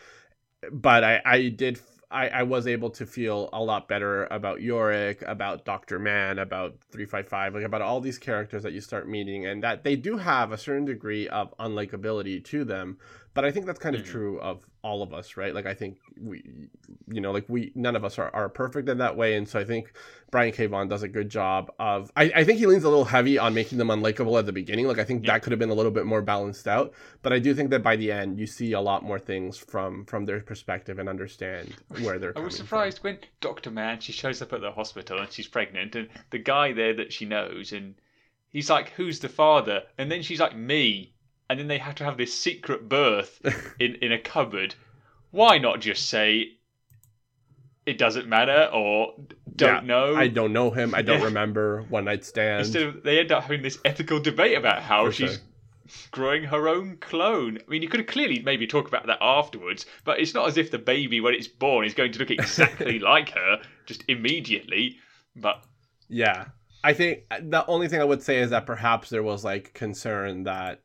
But 0.70 1.04
I 1.04 1.22
I 1.24 1.48
did 1.48 1.78
I, 2.10 2.28
I 2.28 2.42
was 2.44 2.66
able 2.66 2.90
to 2.90 3.06
feel 3.06 3.48
a 3.52 3.62
lot 3.62 3.88
better 3.88 4.26
about 4.26 4.62
Yorick, 4.62 5.22
about 5.22 5.64
Doctor 5.64 5.98
Mann, 5.98 6.38
about 6.38 6.76
three 6.92 7.04
five 7.04 7.28
five, 7.28 7.54
like 7.54 7.64
about 7.64 7.82
all 7.82 8.00
these 8.00 8.18
characters 8.18 8.62
that 8.62 8.72
you 8.72 8.80
start 8.80 9.08
meeting, 9.08 9.46
and 9.46 9.62
that 9.62 9.82
they 9.82 9.96
do 9.96 10.16
have 10.18 10.52
a 10.52 10.58
certain 10.58 10.84
degree 10.84 11.28
of 11.28 11.52
unlikability 11.58 12.44
to 12.44 12.64
them. 12.64 12.98
But 13.36 13.44
I 13.44 13.50
think 13.52 13.66
that's 13.66 13.78
kind 13.78 13.94
of 13.94 14.00
Mhm. 14.02 14.06
true 14.06 14.40
of 14.40 14.64
all 14.82 15.02
of 15.02 15.12
us, 15.12 15.36
right? 15.36 15.54
Like 15.54 15.66
I 15.66 15.74
think 15.74 15.98
we, 16.18 16.42
you 17.06 17.20
know, 17.20 17.32
like 17.32 17.44
we 17.48 17.70
none 17.74 17.94
of 17.94 18.02
us 18.02 18.18
are, 18.18 18.30
are 18.34 18.48
perfect 18.48 18.88
in 18.88 18.96
that 18.98 19.14
way, 19.16 19.34
and 19.36 19.46
so 19.46 19.60
I 19.60 19.64
think 19.64 19.92
Brian 20.30 20.52
K. 20.52 20.64
Vaughan 20.66 20.88
does 20.88 21.02
a 21.02 21.08
good 21.08 21.28
job 21.28 21.70
of. 21.78 22.10
I, 22.16 22.32
I 22.34 22.44
think 22.44 22.58
he 22.58 22.66
leans 22.66 22.84
a 22.84 22.88
little 22.88 23.04
heavy 23.04 23.36
on 23.38 23.52
making 23.52 23.76
them 23.76 23.88
unlikable 23.88 24.38
at 24.38 24.46
the 24.46 24.52
beginning. 24.52 24.86
Like 24.88 24.98
I 24.98 25.04
think 25.04 25.24
Yeah. 25.26 25.34
that 25.34 25.42
could 25.42 25.52
have 25.52 25.58
been 25.58 25.68
a 25.68 25.74
little 25.74 25.92
bit 25.92 26.06
more 26.06 26.22
balanced 26.22 26.66
out. 26.66 26.94
But 27.20 27.34
I 27.34 27.38
do 27.38 27.54
think 27.54 27.68
that 27.70 27.82
by 27.82 27.94
the 27.96 28.10
end, 28.10 28.40
you 28.40 28.46
see 28.46 28.72
a 28.72 28.80
lot 28.80 29.02
more 29.04 29.18
things 29.18 29.58
from 29.58 30.06
from 30.06 30.24
their 30.24 30.40
perspective 30.40 30.98
and 30.98 31.06
understand 31.08 31.74
where 32.00 32.18
they're. 32.18 32.32
I 32.38 32.40
was 32.40 32.56
surprised 32.56 33.04
when 33.04 33.18
Doctor 33.42 33.70
Mann 33.70 34.00
she 34.00 34.12
shows 34.12 34.40
up 34.40 34.54
at 34.54 34.62
the 34.62 34.72
hospital 34.72 35.18
and 35.20 35.30
she's 35.30 35.46
pregnant 35.46 35.94
and 35.94 36.08
the 36.30 36.38
guy 36.38 36.72
there 36.72 36.94
that 36.94 37.12
she 37.12 37.26
knows 37.26 37.72
and 37.72 37.96
he's 38.48 38.70
like, 38.70 38.90
"Who's 38.92 39.20
the 39.20 39.28
father?" 39.28 39.82
And 39.98 40.10
then 40.10 40.22
she's 40.22 40.40
like, 40.40 40.56
"Me." 40.56 41.12
And 41.48 41.58
then 41.58 41.68
they 41.68 41.78
have 41.78 41.94
to 41.96 42.04
have 42.04 42.16
this 42.16 42.34
secret 42.34 42.88
birth 42.88 43.40
in 43.78 43.96
in 43.96 44.12
a 44.12 44.18
cupboard. 44.18 44.74
Why 45.30 45.58
not 45.58 45.80
just 45.80 46.08
say 46.08 46.52
it 47.84 47.98
doesn't 47.98 48.28
matter 48.28 48.68
or 48.72 49.14
don't 49.54 49.84
Yeah, 49.84 49.86
know? 49.86 50.16
I 50.16 50.28
don't 50.28 50.52
know 50.52 50.70
him. 50.70 50.94
I 50.94 51.02
don't 51.02 51.18
Yeah. 51.20 51.24
remember 51.26 51.82
one 51.88 52.04
night 52.06 52.24
stand. 52.24 52.64
Instead 52.64 52.82
of 52.82 53.02
they 53.02 53.20
end 53.20 53.30
up 53.32 53.42
having 53.42 53.62
this 53.62 53.78
ethical 53.84 54.18
debate 54.18 54.58
about 54.58 54.82
how 54.82 55.06
For 55.06 55.12
she's 55.12 55.38
sure. 55.38 56.06
growing 56.10 56.42
her 56.44 56.68
own 56.68 56.96
clone. 57.00 57.58
I 57.58 57.70
mean, 57.70 57.82
you 57.82 57.88
could 57.88 58.00
have 58.00 58.08
clearly 58.08 58.40
maybe 58.40 58.66
talk 58.66 58.88
about 58.88 59.06
that 59.06 59.18
afterwards, 59.20 59.86
but 60.04 60.18
it's 60.18 60.34
not 60.34 60.48
as 60.48 60.56
if 60.56 60.70
the 60.72 60.78
baby, 60.78 61.20
when 61.20 61.34
it's 61.34 61.46
born, 61.48 61.86
is 61.86 61.94
going 61.94 62.12
to 62.12 62.18
look 62.18 62.30
exactly 62.30 62.98
like 63.12 63.30
her 63.30 63.62
just 63.86 64.02
immediately. 64.08 64.96
But 65.36 65.62
Yeah. 66.08 66.46
I 66.82 66.92
think 66.92 67.20
uh, 67.30 67.38
the 67.42 67.66
only 67.66 67.88
thing 67.88 68.00
I 68.00 68.04
would 68.04 68.22
say 68.22 68.38
is 68.40 68.50
that 68.50 68.66
perhaps 68.66 69.10
there 69.10 69.22
was 69.22 69.44
like 69.44 69.74
concern 69.74 70.44
that 70.44 70.82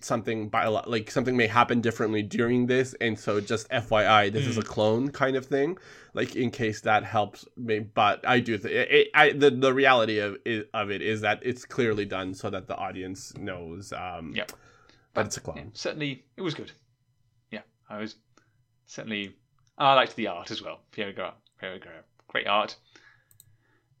something 0.00 0.48
bio- 0.48 0.82
like 0.86 1.10
something 1.10 1.36
may 1.36 1.46
happen 1.46 1.80
differently 1.80 2.22
during 2.22 2.66
this 2.66 2.94
and 3.00 3.18
so 3.18 3.40
just 3.40 3.68
FYI 3.70 4.32
this 4.32 4.46
is 4.46 4.58
a 4.58 4.62
clone 4.62 5.10
kind 5.10 5.36
of 5.36 5.46
thing 5.46 5.76
like 6.14 6.36
in 6.36 6.50
case 6.50 6.80
that 6.82 7.04
helps 7.04 7.44
me 7.56 7.80
but 7.80 8.26
I 8.26 8.40
do 8.40 8.56
think 8.58 8.74
it, 8.74 9.08
I 9.14 9.32
the, 9.32 9.50
the 9.50 9.72
reality 9.72 10.18
of 10.18 10.36
it, 10.44 10.68
of 10.74 10.90
it 10.90 11.02
is 11.02 11.20
that 11.22 11.40
it's 11.42 11.64
clearly 11.64 12.04
done 12.04 12.34
so 12.34 12.50
that 12.50 12.66
the 12.68 12.76
audience 12.76 13.36
knows 13.36 13.92
um 13.92 14.32
Yep. 14.34 14.52
but 15.12 15.26
it's 15.26 15.36
a 15.36 15.40
yeah, 15.40 15.52
clone 15.52 15.70
certainly, 15.74 16.24
it 16.36 16.42
was 16.42 16.54
good. 16.54 16.72
Yeah, 17.50 17.62
I 17.88 17.98
was 17.98 18.16
certainly. 18.86 19.34
I 19.76 19.94
liked 19.94 20.14
the 20.16 20.28
art 20.28 20.50
as 20.50 20.62
well. 20.62 20.80
Pierre 20.92 21.12
Guerra, 21.12 21.34
Pierre 21.58 21.78
Guerra, 21.78 22.02
great 22.28 22.46
art. 22.46 22.76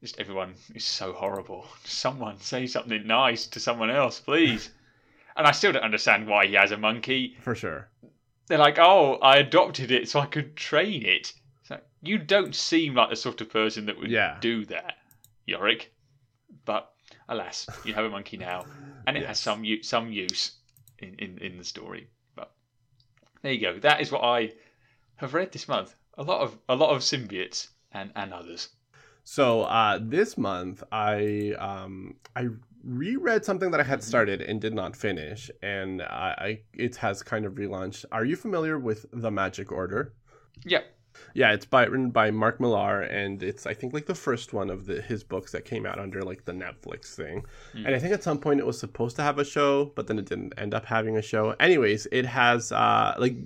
Just 0.00 0.20
everyone 0.20 0.54
is 0.74 0.84
so 0.84 1.12
horrible. 1.12 1.66
Someone 1.84 2.38
say 2.40 2.66
something 2.66 3.06
nice 3.06 3.46
to 3.48 3.60
someone 3.60 3.90
else, 3.90 4.20
please. 4.20 4.70
And 5.36 5.46
I 5.46 5.52
still 5.52 5.72
don't 5.72 5.82
understand 5.82 6.26
why 6.28 6.46
he 6.46 6.54
has 6.54 6.70
a 6.72 6.76
monkey. 6.76 7.36
for 7.40 7.54
sure 7.54 7.88
they're 8.46 8.58
like, 8.58 8.78
"Oh, 8.78 9.14
I 9.22 9.38
adopted 9.38 9.90
it 9.90 10.08
so 10.08 10.20
I 10.20 10.26
could 10.26 10.54
train 10.56 11.04
it." 11.06 11.32
So 11.62 11.80
you 12.02 12.18
don't 12.18 12.54
seem 12.54 12.94
like 12.94 13.08
the 13.10 13.16
sort 13.16 13.40
of 13.40 13.48
person 13.48 13.86
that 13.86 13.98
would 13.98 14.10
Yeah. 14.10 14.38
do 14.40 14.66
that, 14.66 14.98
Yorick. 15.46 15.94
But 16.66 16.92
alas, 17.28 17.66
you 17.84 17.94
have 17.94 18.04
a 18.04 18.10
monkey 18.10 18.36
now, 18.36 18.66
and 19.06 19.16
it 19.16 19.26
has 19.26 19.40
some 19.40 19.64
u- 19.64 19.82
some 19.82 20.12
use 20.12 20.58
in, 20.98 21.14
in 21.14 21.38
in 21.38 21.56
the 21.58 21.64
story. 21.64 22.10
But 22.34 22.52
there 23.42 23.52
you 23.52 23.60
go. 23.60 23.78
That 23.78 24.00
is 24.02 24.12
what 24.12 24.22
I 24.22 24.52
have 25.16 25.32
read 25.34 25.52
this 25.52 25.66
month. 25.68 25.94
A 26.18 26.22
lot 26.22 26.42
of 26.42 26.58
a 26.68 26.76
lot 26.76 26.90
of 26.94 27.00
symbiotes 27.02 27.68
and 27.92 28.12
and 28.14 28.32
others. 28.34 28.68
So 29.24 29.62
uh, 29.62 29.98
this 30.02 30.36
month, 30.36 30.82
I 30.92 31.54
um, 31.58 32.16
I 32.36 32.48
reread 32.84 33.44
something 33.44 33.70
that 33.70 33.80
I 33.80 33.84
had 33.84 34.02
started 34.02 34.40
and 34.42 34.60
did 34.60 34.74
not 34.74 34.96
finish, 34.96 35.50
and 35.62 36.02
I, 36.02 36.34
I 36.38 36.60
it 36.74 36.96
has 36.96 37.22
kind 37.22 37.44
of 37.46 37.54
relaunched. 37.54 38.04
Are 38.12 38.24
you 38.24 38.36
familiar 38.36 38.78
with 38.78 39.06
the 39.12 39.30
Magic 39.30 39.72
Order? 39.72 40.12
Yep. 40.64 40.84
Yeah, 41.32 41.52
it's 41.52 41.64
by 41.64 41.84
written 41.84 42.10
by 42.10 42.30
Mark 42.32 42.60
Millar, 42.60 43.02
and 43.02 43.42
it's 43.42 43.66
I 43.66 43.74
think 43.74 43.92
like 43.92 44.06
the 44.06 44.14
first 44.16 44.52
one 44.52 44.68
of 44.68 44.86
the 44.86 45.00
his 45.00 45.22
books 45.22 45.52
that 45.52 45.64
came 45.64 45.86
out 45.86 45.98
under 45.98 46.22
like 46.22 46.44
the 46.44 46.52
Netflix 46.52 47.14
thing. 47.14 47.44
Mm. 47.74 47.86
And 47.86 47.94
I 47.94 47.98
think 48.00 48.12
at 48.12 48.22
some 48.22 48.38
point 48.38 48.60
it 48.60 48.66
was 48.66 48.78
supposed 48.78 49.16
to 49.16 49.22
have 49.22 49.38
a 49.38 49.44
show, 49.44 49.92
but 49.94 50.06
then 50.08 50.18
it 50.18 50.26
didn't 50.26 50.54
end 50.58 50.74
up 50.74 50.84
having 50.84 51.16
a 51.16 51.22
show. 51.22 51.54
Anyways, 51.60 52.06
it 52.10 52.26
has 52.26 52.72
uh 52.72 53.14
like 53.18 53.36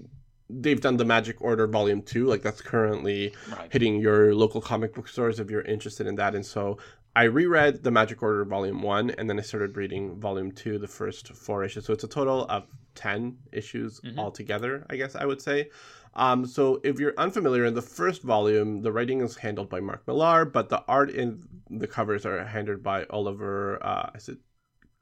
they've 0.50 0.80
done 0.80 0.96
the 0.96 1.04
Magic 1.04 1.42
Order 1.42 1.66
Volume 1.66 2.00
Two, 2.00 2.24
like 2.26 2.40
that's 2.40 2.62
currently 2.62 3.34
Right. 3.50 3.70
hitting 3.70 4.00
your 4.00 4.34
local 4.34 4.62
comic 4.62 4.94
book 4.94 5.06
stores 5.06 5.38
if 5.38 5.50
you're 5.50 5.60
interested 5.62 6.06
in 6.06 6.14
that. 6.14 6.34
And 6.34 6.44
so 6.46 6.78
I 7.18 7.24
reread 7.24 7.82
the 7.82 7.90
Magic 7.90 8.22
Order 8.22 8.44
Volume 8.44 8.80
1 8.80 9.10
and 9.10 9.28
then 9.28 9.40
I 9.40 9.42
started 9.42 9.76
reading 9.76 10.20
Volume 10.20 10.52
2, 10.52 10.78
the 10.78 10.86
first 10.86 11.34
four 11.34 11.64
issues. 11.64 11.84
So 11.84 11.92
it's 11.92 12.04
a 12.04 12.08
total 12.08 12.44
of 12.44 12.68
10 12.94 13.38
issues 13.50 14.00
Mhm. 14.02 14.18
altogether, 14.18 14.86
I 14.88 14.94
guess 14.94 15.16
I 15.16 15.24
would 15.26 15.42
say. 15.42 15.70
Um, 16.14 16.46
so 16.46 16.80
if 16.84 17.00
you're 17.00 17.14
unfamiliar, 17.18 17.64
in 17.64 17.74
the 17.74 17.82
first 17.82 18.22
volume, 18.22 18.82
the 18.82 18.92
writing 18.92 19.20
is 19.20 19.34
handled 19.38 19.68
by 19.68 19.80
Mark 19.80 20.06
Millar, 20.06 20.44
but 20.44 20.68
the 20.68 20.84
art 20.86 21.10
in 21.10 21.42
the 21.68 21.88
covers 21.88 22.24
are 22.24 22.44
handled 22.44 22.84
by 22.84 23.04
Oliver, 23.10 23.84
uh, 23.84 24.10
is 24.14 24.28
it 24.28 24.38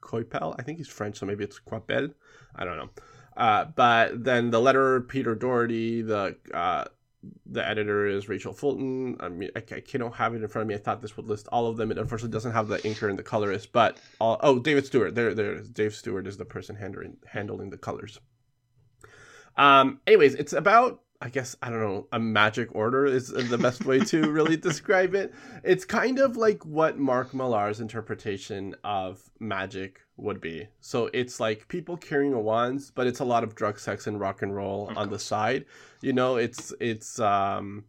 Coipel? 0.01 0.55
I 0.57 0.63
think 0.63 0.79
he's 0.79 0.87
French, 0.87 1.19
so 1.19 1.27
maybe 1.27 1.43
it's 1.43 1.59
Coipel. 1.59 2.15
I 2.55 2.65
don't 2.65 2.77
know. 2.77 2.89
Uh, 3.35 3.65
but 3.75 4.23
then 4.23 4.49
the 4.49 4.59
letterer, 4.59 5.07
Peter 5.07 5.35
Doherty, 5.35 6.01
the 6.01 6.35
uh, 6.51 6.85
the 7.45 7.67
editor 7.67 8.07
is 8.07 8.29
Rachel 8.29 8.53
Fulton. 8.53 9.17
I 9.19 9.29
mean, 9.29 9.49
I, 9.55 9.59
I 9.59 9.79
can't 9.81 10.15
have 10.15 10.33
it 10.33 10.41
in 10.41 10.47
front 10.47 10.63
of 10.63 10.67
me. 10.67 10.75
I 10.75 10.77
thought 10.77 11.01
this 11.01 11.17
would 11.17 11.27
list 11.27 11.47
all 11.51 11.67
of 11.67 11.77
them. 11.77 11.91
It 11.91 11.97
unfortunately 11.97 12.33
doesn't 12.33 12.51
have 12.51 12.67
the 12.67 12.77
inker 12.79 13.09
and 13.09 13.17
the 13.17 13.23
colorist, 13.23 13.71
but 13.71 13.97
all, 14.19 14.37
oh, 14.41 14.59
David 14.59 14.85
Stewart. 14.85 15.15
There, 15.15 15.33
there. 15.33 15.59
Dave 15.61 15.95
Stewart 15.95 16.27
is 16.27 16.37
the 16.37 16.45
person 16.45 16.75
handling 16.75 17.17
handling 17.25 17.69
the 17.69 17.77
colors. 17.77 18.19
Um. 19.55 20.01
Anyways, 20.05 20.35
it's 20.35 20.53
about 20.53 21.01
I 21.19 21.29
guess 21.29 21.55
I 21.63 21.69
don't 21.69 21.79
know 21.79 22.07
a 22.11 22.19
magic 22.19 22.69
order 22.75 23.05
is 23.05 23.29
the 23.29 23.57
best 23.57 23.85
way 23.85 23.99
to 24.01 24.29
really 24.31 24.55
describe 24.69 25.15
it. 25.15 25.33
It's 25.63 25.83
kind 25.83 26.19
of 26.19 26.37
like 26.37 26.63
what 26.63 26.99
Mark 26.99 27.33
Millar's 27.33 27.79
interpretation 27.79 28.75
of 28.83 29.23
magic 29.39 30.01
would 30.17 30.39
be. 30.39 30.67
So 30.79 31.09
it's 31.13 31.39
like 31.39 31.67
people 31.69 31.97
carrying 31.97 32.35
wands, 32.43 32.91
but 32.91 33.07
it's 33.07 33.19
a 33.19 33.25
lot 33.25 33.43
of 33.43 33.55
drug, 33.55 33.79
sex, 33.79 34.05
and 34.05 34.19
rock 34.19 34.43
and 34.43 34.55
roll 34.55 34.91
on 34.95 35.09
the 35.09 35.17
side. 35.17 35.65
You 36.01 36.13
know, 36.13 36.35
it's 36.35 36.71
it's 36.79 37.19
um 37.19 37.85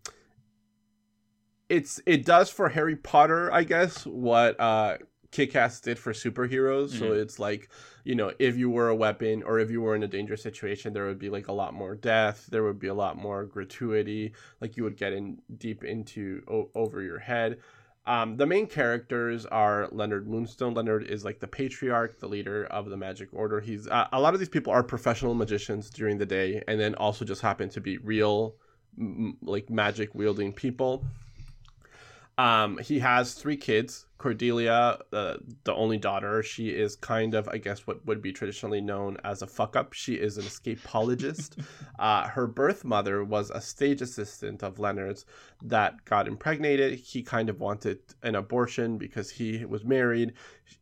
it's 1.68 2.00
it 2.06 2.24
does 2.24 2.48
for 2.48 2.70
Harry 2.70 2.96
Potter, 2.96 3.52
I 3.52 3.64
guess, 3.64 4.06
what 4.06 4.58
uh 4.58 4.98
Kick-Ass 5.30 5.80
did 5.80 5.98
for 5.98 6.12
superheroes. 6.12 6.90
So 6.98 7.06
Mhm. 7.10 7.20
it's 7.20 7.38
like, 7.38 7.68
you 8.04 8.14
know, 8.14 8.32
if 8.38 8.56
you 8.56 8.70
were 8.70 8.88
a 8.88 8.94
weapon 8.96 9.42
or 9.42 9.58
if 9.58 9.70
you 9.70 9.80
were 9.82 9.94
in 9.94 10.02
a 10.02 10.08
dangerous 10.08 10.42
situation, 10.42 10.92
there 10.94 11.06
would 11.06 11.18
be 11.18 11.28
like 11.30 11.48
a 11.48 11.52
lot 11.52 11.74
more 11.74 11.94
death. 11.94 12.46
There 12.50 12.64
would 12.64 12.78
be 12.78 12.86
a 12.88 12.94
lot 12.94 13.16
more 13.16 13.44
gratuity. 13.44 14.32
Like 14.60 14.76
you 14.76 14.84
would 14.84 14.96
get 14.96 15.12
in 15.12 15.42
deep 15.58 15.84
into 15.84 16.42
o- 16.48 16.70
over 16.74 17.02
your 17.02 17.18
head. 17.18 17.58
Um, 18.06 18.38
the 18.38 18.46
main 18.46 18.66
characters 18.66 19.44
are 19.44 19.86
Leonard 19.92 20.26
Moonstone. 20.26 20.72
Leonard 20.72 21.04
is 21.04 21.26
like 21.26 21.40
the 21.40 21.46
patriarch, 21.46 22.20
the 22.20 22.26
leader 22.28 22.64
of 22.64 22.88
the 22.88 22.96
Magic 22.96 23.28
Order. 23.34 23.60
He's 23.60 23.86
uh, 23.86 24.08
a 24.10 24.18
lot 24.18 24.32
of 24.32 24.40
these 24.40 24.48
people 24.48 24.72
are 24.72 24.82
professional 24.82 25.34
magicians 25.34 25.90
during 25.90 26.16
the 26.16 26.24
day, 26.24 26.62
and 26.66 26.80
then 26.80 26.94
also 26.94 27.26
just 27.26 27.42
happen 27.42 27.68
to 27.68 27.82
be 27.82 27.98
real, 27.98 28.54
m- 28.98 29.36
like 29.42 29.68
magic 29.68 30.14
wielding 30.14 30.54
people. 30.54 31.04
Um, 32.38 32.78
he 32.78 33.00
has 33.00 33.34
three 33.34 33.56
kids. 33.58 34.06
Cordelia, 34.18 34.98
uh, 35.12 35.36
the 35.62 35.74
only 35.74 35.96
daughter, 35.96 36.42
she 36.42 36.70
is 36.70 36.96
kind 36.96 37.34
of, 37.34 37.48
I 37.48 37.58
guess, 37.58 37.86
what 37.86 38.04
would 38.04 38.20
be 38.20 38.32
traditionally 38.32 38.80
known 38.80 39.16
as 39.22 39.42
a 39.42 39.46
fuck 39.46 39.76
up. 39.76 39.92
She 39.92 40.14
is 40.14 40.36
an 40.36 40.44
escapologist. 40.44 41.64
uh, 41.98 42.28
her 42.28 42.48
birth 42.48 42.84
mother 42.84 43.22
was 43.22 43.50
a 43.50 43.60
stage 43.60 44.02
assistant 44.02 44.64
of 44.64 44.80
Leonard's 44.80 45.24
that 45.62 46.04
got 46.04 46.26
impregnated. 46.26 46.98
He 46.98 47.22
kind 47.22 47.48
of 47.48 47.60
wanted 47.60 48.00
an 48.22 48.34
abortion 48.34 48.98
because 48.98 49.30
he 49.30 49.64
was 49.64 49.84
married. 49.84 50.34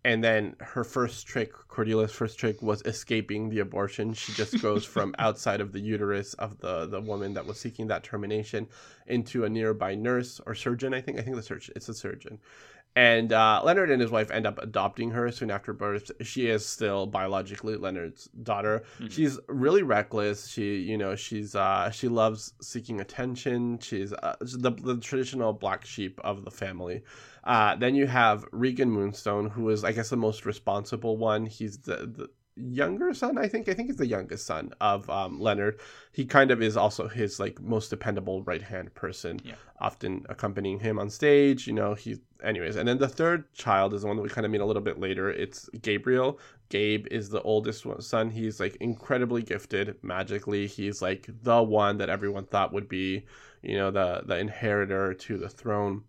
And 0.04 0.24
then 0.24 0.56
her 0.60 0.82
first 0.82 1.26
trick, 1.26 1.52
Cordelia's 1.68 2.12
first 2.12 2.38
trick, 2.38 2.60
was 2.62 2.82
escaping 2.82 3.50
the 3.50 3.60
abortion. 3.60 4.14
She 4.14 4.32
just 4.32 4.60
goes 4.62 4.84
from 4.94 5.14
outside 5.18 5.60
of 5.60 5.72
the 5.72 5.80
uterus 5.80 6.34
of 6.34 6.58
the, 6.58 6.86
the 6.86 7.00
woman 7.00 7.34
that 7.34 7.46
was 7.46 7.60
seeking 7.60 7.86
that 7.88 8.02
termination 8.02 8.66
into 9.06 9.44
a 9.44 9.48
nearby 9.48 9.94
nurse 9.94 10.40
or 10.46 10.54
surgeon. 10.54 10.94
I 10.94 11.00
think 11.00 11.18
I 11.18 11.22
think 11.22 11.36
the 11.36 11.42
surgeon. 11.42 11.74
It's 11.76 11.88
a 11.88 11.94
surgeon. 11.94 12.38
And 12.96 13.30
uh, 13.30 13.60
Leonard 13.62 13.90
and 13.90 14.00
his 14.00 14.10
wife 14.10 14.30
end 14.30 14.46
up 14.46 14.58
adopting 14.58 15.10
her 15.10 15.30
soon 15.30 15.50
after 15.50 15.74
birth. 15.74 16.10
She 16.22 16.48
is 16.48 16.64
still 16.64 17.06
biologically 17.06 17.76
Leonard's 17.76 18.24
daughter. 18.42 18.84
Mhm. 18.98 19.12
She's 19.12 19.38
really 19.48 19.82
reckless. 19.82 20.48
She, 20.48 20.76
you 20.76 20.96
know, 20.96 21.14
she's 21.14 21.54
uh, 21.54 21.90
she 21.90 22.08
loves 22.08 22.54
seeking 22.62 23.00
attention. 23.02 23.78
She's 23.80 24.14
uh, 24.14 24.36
the, 24.40 24.70
the 24.70 24.96
traditional 24.96 25.52
black 25.52 25.84
sheep 25.84 26.18
of 26.24 26.46
the 26.46 26.50
family. 26.50 27.02
Uh, 27.44 27.76
then 27.76 27.94
you 27.94 28.06
have 28.06 28.44
Regan 28.50 28.90
Moonstone, 28.90 29.50
who 29.50 29.68
is, 29.68 29.84
I 29.84 29.92
guess, 29.92 30.08
the 30.08 30.16
most 30.16 30.46
responsible 30.46 31.16
one. 31.16 31.46
He's 31.46 31.78
the, 31.78 31.96
the 31.96 32.30
younger 32.56 33.12
son, 33.14 33.38
I 33.38 33.48
think. 33.48 33.68
I 33.68 33.74
think 33.74 33.88
he's 33.88 33.96
the 33.98 34.06
youngest 34.06 34.46
son 34.46 34.72
of 34.80 35.08
um, 35.10 35.40
Leonard. 35.40 35.78
He 36.12 36.24
kind 36.24 36.50
of 36.50 36.62
is 36.62 36.76
also 36.76 37.08
his 37.08 37.38
like 37.38 37.60
most 37.60 37.90
dependable 37.90 38.42
right 38.44 38.62
hand 38.62 38.94
person, 38.94 39.40
Yeah. 39.44 39.54
often 39.80 40.24
accompanying 40.28 40.80
him 40.80 40.98
on 40.98 41.10
stage. 41.10 41.66
You 41.66 41.74
know, 41.74 41.94
he, 41.94 42.18
anyways. 42.42 42.76
And 42.76 42.88
then 42.88 42.98
the 42.98 43.08
third 43.08 43.52
child 43.54 43.94
is 43.94 44.02
the 44.02 44.08
one 44.08 44.16
that 44.16 44.22
we 44.22 44.28
kind 44.28 44.44
of 44.44 44.50
meet 44.50 44.60
a 44.60 44.64
little 44.66 44.82
bit 44.82 44.98
later. 44.98 45.30
It's 45.30 45.68
Gabriel. 45.82 46.38
Gabe 46.68 47.06
is 47.10 47.28
the 47.28 47.42
oldest 47.42 47.86
son. 48.00 48.30
He's 48.30 48.58
like 48.58 48.76
incredibly 48.80 49.42
gifted 49.42 49.96
magically. 50.02 50.66
He's 50.66 51.00
like 51.00 51.28
the 51.42 51.62
one 51.62 51.98
that 51.98 52.08
everyone 52.08 52.46
thought 52.46 52.72
would 52.72 52.88
be, 52.88 53.24
you 53.62 53.76
know, 53.76 53.90
the 53.90 54.22
the 54.26 54.36
inheritor 54.38 55.14
to 55.14 55.38
the 55.38 55.48
throne. 55.48 56.02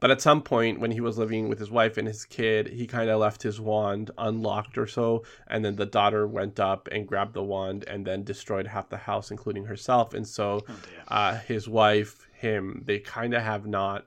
But 0.00 0.10
at 0.10 0.20
some 0.20 0.42
point, 0.42 0.80
when 0.80 0.90
he 0.90 1.00
was 1.00 1.18
living 1.18 1.48
with 1.48 1.58
his 1.58 1.70
wife 1.70 1.96
and 1.96 2.06
his 2.06 2.24
kid, 2.24 2.68
he 2.68 2.86
kind 2.86 3.10
of 3.10 3.20
left 3.20 3.42
his 3.42 3.60
wand 3.60 4.10
unlocked 4.18 4.78
or 4.78 4.86
so. 4.86 5.24
And 5.46 5.64
then 5.64 5.76
the 5.76 5.86
daughter 5.86 6.26
went 6.26 6.60
up 6.60 6.88
and 6.92 7.06
grabbed 7.06 7.34
the 7.34 7.42
wand 7.42 7.84
and 7.86 8.06
then 8.06 8.24
destroyed 8.24 8.66
half 8.66 8.88
the 8.88 8.96
house, 8.96 9.30
including 9.30 9.64
herself. 9.64 10.14
And 10.14 10.26
so 10.26 10.64
Oh 10.68 10.74
uh, 11.08 11.38
his 11.38 11.68
wife, 11.68 12.26
him, 12.32 12.82
they 12.84 12.98
kind 12.98 13.34
of 13.34 13.42
have 13.42 13.66
not 13.66 14.06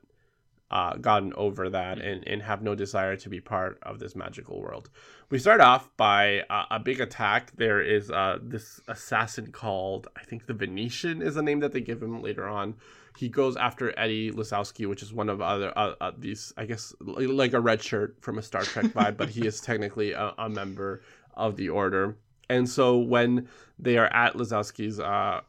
uh, 0.71 0.95
gotten 0.97 1.33
over 1.33 1.69
that 1.69 1.99
and, 1.99 2.27
and 2.27 2.41
have 2.43 2.61
no 2.61 2.75
desire 2.75 3.15
to 3.17 3.29
be 3.29 3.39
part 3.39 3.79
of 3.81 3.99
this 3.99 4.15
magical 4.15 4.61
world. 4.61 4.89
We 5.29 5.39
start 5.39 5.61
off 5.61 5.89
by 5.97 6.41
uh, 6.49 6.65
a 6.71 6.79
big 6.79 6.99
attack. 6.99 7.51
There 7.55 7.81
is 7.81 8.11
uh, 8.11 8.39
this 8.41 8.79
assassin 8.87 9.51
called, 9.51 10.07
I 10.15 10.23
think 10.23 10.45
the 10.45 10.53
Venetian 10.53 11.21
is 11.21 11.35
the 11.35 11.41
name 11.41 11.59
that 11.61 11.71
they 11.73 11.81
give 11.81 12.01
him 12.01 12.21
later 12.21 12.47
on. 12.47 12.75
He 13.17 13.29
goes 13.29 13.57
after 13.57 13.97
Eddie 13.97 14.31
Lasowski, 14.31 14.87
which 14.87 15.01
is 15.01 15.13
one 15.13 15.29
of 15.29 15.41
other 15.41 15.73
uh, 15.77 15.95
uh, 15.99 16.11
these, 16.17 16.53
I 16.57 16.65
guess, 16.65 16.93
like 16.99 17.53
a 17.53 17.59
red 17.59 17.81
shirt 17.81 18.17
from 18.21 18.37
a 18.37 18.41
Star 18.41 18.63
Trek 18.63 18.85
vibe, 18.87 19.17
but 19.17 19.29
he 19.29 19.45
is 19.45 19.59
technically 19.69 20.13
a, 20.13 20.33
a 20.37 20.49
member 20.49 21.01
of 21.33 21.55
the 21.55 21.69
Order. 21.69 22.17
And 22.49 22.67
so 22.67 22.97
when 22.97 23.47
they 23.77 23.97
are 23.97 24.11
at 24.13 24.33
Lazowski's 24.33 24.99
uh, 24.99 25.41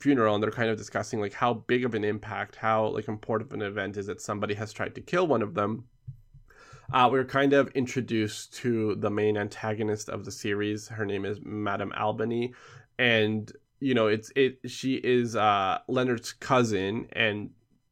funeral 0.00 0.34
and 0.34 0.42
they're 0.42 0.50
kind 0.50 0.70
of 0.70 0.76
discussing 0.76 1.20
like 1.20 1.32
how 1.32 1.54
big 1.54 1.84
of 1.84 1.94
an 1.94 2.04
impact, 2.04 2.56
how 2.56 2.88
like 2.88 3.08
important 3.08 3.50
of 3.50 3.54
an 3.54 3.62
event 3.62 3.96
is 3.96 4.06
that 4.06 4.20
somebody 4.20 4.54
has 4.54 4.72
tried 4.72 4.94
to 4.94 5.00
kill 5.00 5.26
one 5.26 5.42
of 5.42 5.54
them. 5.54 5.84
Uh, 6.92 7.08
we're 7.10 7.24
kind 7.24 7.52
of 7.52 7.68
introduced 7.70 8.54
to 8.54 8.94
the 8.96 9.10
main 9.10 9.36
antagonist 9.36 10.08
of 10.08 10.24
the 10.24 10.30
series. 10.30 10.86
Her 10.86 11.04
name 11.04 11.24
is 11.24 11.40
Madame 11.42 11.92
Albany, 11.96 12.54
and 12.98 13.50
you 13.80 13.94
know 13.94 14.06
it's 14.06 14.30
it. 14.36 14.58
She 14.66 14.94
is 14.94 15.36
uh, 15.36 15.78
Leonard's 15.88 16.32
cousin, 16.32 17.08
and 17.12 17.50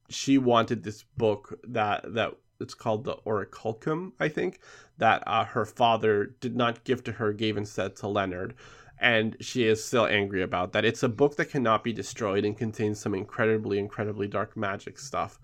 she 0.09 0.39
wanted 0.39 0.83
this 0.83 1.05
book 1.17 1.59
that 1.69 2.15
that 2.15 2.35
it's 2.61 2.75
called 2.75 3.05
the 3.05 3.17
Orichalcum, 3.27 4.13
I 4.21 4.29
think, 4.29 4.61
that 4.99 5.23
uh, 5.27 5.45
her 5.45 5.65
father 5.65 6.35
did 6.41 6.57
not 6.57 6.85
give 6.85 7.03
to 7.05 7.13
her, 7.13 7.33
gave 7.33 7.57
instead 7.57 7.97
to 7.97 8.09
Leonard 8.09 8.55
and 8.99 9.37
she 9.41 9.67
is 9.67 9.85
still 9.85 10.07
angry 10.07 10.43
about 10.43 10.73
that. 10.73 10.85
It's 10.85 11.03
a 11.03 11.09
book 11.09 11.37
that 11.37 11.51
cannot 11.51 11.85
be 11.85 11.93
destroyed 11.93 12.45
and 12.45 12.57
contains 12.57 13.01
some 13.01 13.15
incredibly, 13.15 13.79
incredibly 13.79 14.27
dark 14.27 14.57
magic 14.57 14.99
stuff. 14.99 15.39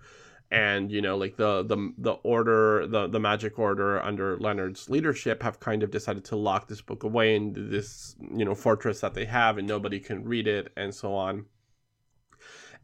And 0.51 0.91
you 0.91 1.01
know, 1.01 1.17
like 1.17 1.37
the 1.37 1.63
the 1.63 1.93
the 1.97 2.11
order, 2.23 2.85
the 2.85 3.07
the 3.07 3.19
magic 3.19 3.57
order 3.57 4.01
under 4.01 4.37
Leonard's 4.37 4.89
leadership 4.89 5.41
have 5.43 5.61
kind 5.61 5.81
of 5.81 5.91
decided 5.91 6.25
to 6.25 6.35
lock 6.35 6.67
this 6.67 6.81
book 6.81 7.03
away 7.03 7.35
in 7.35 7.53
this 7.71 8.15
you 8.35 8.43
know 8.43 8.53
fortress 8.53 8.99
that 8.99 9.13
they 9.13 9.25
have, 9.25 9.57
and 9.57 9.67
nobody 9.67 9.99
can 9.99 10.25
read 10.25 10.47
it, 10.47 10.71
and 10.75 10.93
so 10.93 11.13
on. 11.13 11.45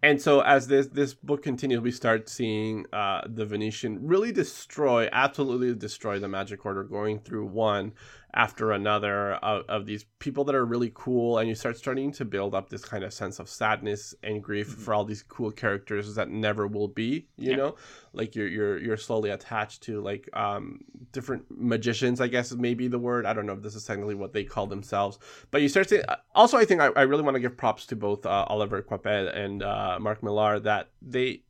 And 0.03 0.21
so 0.21 0.41
as 0.41 0.67
this 0.67 0.87
this 0.87 1.13
book 1.13 1.41
continues, 1.41 1.81
we 1.81 1.91
start 1.91 2.29
seeing 2.29 2.85
uh, 2.93 3.21
the 3.25 3.45
Venetian 3.45 4.05
really 4.05 4.31
destroy, 4.31 5.09
absolutely 5.11 5.73
destroy 5.73 6.19
the 6.19 6.27
Magic 6.27 6.65
Order, 6.65 6.83
going 6.83 7.19
through 7.19 7.47
one 7.47 7.93
after 8.37 8.71
another 8.71 9.33
of, 9.33 9.65
of 9.67 9.85
these 9.87 10.05
people 10.19 10.43
that 10.45 10.53
are 10.55 10.63
really 10.63 10.91
cool, 10.93 11.39
and 11.39 11.49
you 11.49 11.55
start 11.55 11.75
starting 11.75 12.11
to 12.13 12.23
build 12.23 12.53
up 12.53 12.69
this 12.69 12.85
kind 12.85 13.03
of 13.03 13.11
sense 13.11 13.39
of 13.39 13.49
sadness 13.49 14.13
and 14.23 14.43
grief 14.43 14.67
Mhm. 14.69 14.79
for 14.79 14.93
all 14.93 15.03
these 15.03 15.23
cool 15.23 15.51
characters 15.51 16.13
that 16.15 16.29
never 16.29 16.67
will 16.67 16.87
be. 16.87 17.27
You 17.37 17.49
Yeah. 17.51 17.55
know, 17.57 17.75
like 18.13 18.35
you're 18.35 18.47
you're 18.47 18.77
you're 18.77 18.95
slowly 18.97 19.31
attached 19.31 19.81
to 19.83 19.99
like 20.01 20.29
um 20.33 20.81
different 21.11 21.45
magicians. 21.49 22.21
I 22.21 22.27
guess 22.27 22.53
maybe 22.53 22.87
the 22.87 22.99
word. 22.99 23.25
I 23.25 23.33
don't 23.33 23.47
know 23.47 23.53
if 23.53 23.63
this 23.63 23.73
is 23.75 23.83
technically 23.85 24.15
what 24.15 24.33
they 24.33 24.43
call 24.43 24.67
themselves, 24.67 25.17
but 25.51 25.61
you 25.63 25.67
start 25.69 25.87
to. 25.89 26.17
Also, 26.35 26.57
I 26.57 26.65
think 26.65 26.79
I, 26.79 26.87
I 26.95 27.01
really 27.01 27.23
want 27.23 27.35
to 27.35 27.41
give 27.41 27.57
props 27.57 27.87
to 27.87 27.95
both 27.95 28.23
uh, 28.25 28.45
Oliver 28.47 28.83
Coipel 28.83 29.35
and 29.35 29.63
uh, 29.63 29.97
Mark 29.99 30.21
Millar 30.21 30.59
that 30.59 30.89
they 31.01 31.41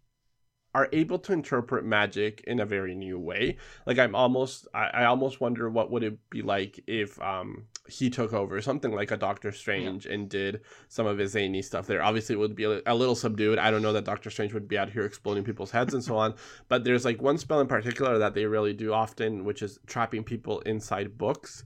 are 0.78 0.88
able 0.94 1.18
to 1.18 1.34
interpret 1.34 1.84
magic 1.84 2.44
in 2.46 2.60
a 2.60 2.66
very 2.66 2.94
new 2.94 3.18
way. 3.18 3.58
Like 3.88 3.98
I'm 3.98 4.14
almost, 4.14 4.68
I, 4.76 4.86
I 4.90 5.06
almost 5.06 5.42
wonder 5.42 5.68
what 5.72 5.90
would 5.90 6.04
it 6.04 6.30
be 6.30 6.44
like 6.44 6.80
if 6.86 7.20
um 7.20 7.66
he 7.90 8.12
took 8.12 8.32
over 8.32 8.62
something 8.62 8.92
like 8.92 9.10
a 9.10 9.18
Doctor 9.18 9.52
Strange 9.52 10.06
and 10.06 10.30
did 10.30 10.62
some 10.88 11.08
of 11.08 11.18
his 11.18 11.32
zany 11.32 11.64
stuff 11.64 11.88
there. 11.88 12.04
Obviously, 12.04 12.36
it 12.36 12.38
would 12.38 12.56
be 12.56 12.66
a, 12.66 12.82
a 12.86 12.94
little 12.94 13.16
subdued. 13.16 13.58
I 13.58 13.72
don't 13.72 13.82
know 13.82 13.94
that 13.94 14.06
Doctor 14.06 14.30
Strange 14.30 14.54
would 14.54 14.68
be 14.68 14.78
out 14.78 14.92
here 14.92 15.04
exploding 15.04 15.44
people's 15.44 15.72
heads 15.72 15.96
and 15.96 16.04
so 16.04 16.16
on. 16.16 16.36
But 16.70 16.84
there's 16.84 17.06
like 17.06 17.22
one 17.22 17.38
spell 17.40 17.60
in 17.60 17.68
particular 17.68 18.20
that 18.20 18.36
they 18.36 18.46
really 18.46 18.74
do 18.74 18.94
often, 18.94 19.46
which 19.46 19.64
is 19.64 19.80
trapping 19.88 20.24
people 20.24 20.60
inside 20.62 21.18
books 21.18 21.64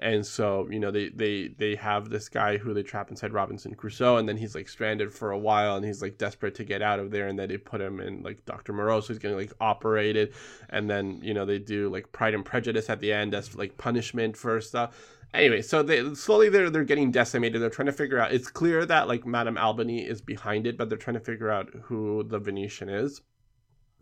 and 0.00 0.24
so 0.24 0.66
you 0.70 0.80
know 0.80 0.90
they 0.90 1.10
they 1.10 1.48
they 1.48 1.74
have 1.76 2.08
this 2.08 2.28
guy 2.28 2.56
who 2.56 2.72
they 2.72 2.82
trap 2.82 3.10
inside 3.10 3.32
Robinson 3.32 3.74
Crusoe, 3.74 4.16
and 4.16 4.28
then 4.28 4.36
he's 4.36 4.54
like 4.54 4.68
stranded 4.68 5.12
for 5.12 5.30
a 5.30 5.38
while, 5.38 5.76
and 5.76 5.84
he's 5.84 6.00
like 6.02 6.18
desperate 6.18 6.54
to 6.56 6.64
get 6.64 6.82
out 6.82 6.98
of 6.98 7.10
there, 7.10 7.28
and 7.28 7.38
then 7.38 7.48
they 7.48 7.58
put 7.58 7.80
him 7.80 8.00
in 8.00 8.22
like 8.22 8.44
Doctor 8.46 8.72
Moreau, 8.72 9.00
so 9.00 9.08
he's 9.08 9.18
getting 9.18 9.36
like 9.36 9.52
operated, 9.60 10.32
and 10.70 10.90
then 10.90 11.20
you 11.22 11.34
know 11.34 11.44
they 11.44 11.58
do 11.58 11.90
like 11.90 12.10
Pride 12.12 12.34
and 12.34 12.44
Prejudice 12.44 12.88
at 12.88 13.00
the 13.00 13.12
end 13.12 13.34
as 13.34 13.54
like 13.54 13.76
punishment 13.76 14.36
for 14.36 14.60
stuff. 14.60 14.96
Anyway, 15.34 15.62
so 15.62 15.82
they 15.82 16.14
slowly 16.14 16.48
they're 16.48 16.70
they're 16.70 16.84
getting 16.84 17.10
decimated. 17.10 17.60
They're 17.60 17.70
trying 17.70 17.86
to 17.86 17.92
figure 17.92 18.18
out. 18.18 18.32
It's 18.32 18.50
clear 18.50 18.86
that 18.86 19.06
like 19.06 19.26
Madame 19.26 19.58
Albany 19.58 20.00
is 20.00 20.22
behind 20.22 20.66
it, 20.66 20.78
but 20.78 20.88
they're 20.88 20.98
trying 20.98 21.14
to 21.14 21.20
figure 21.20 21.50
out 21.50 21.68
who 21.82 22.24
the 22.24 22.38
Venetian 22.38 22.88
is 22.88 23.20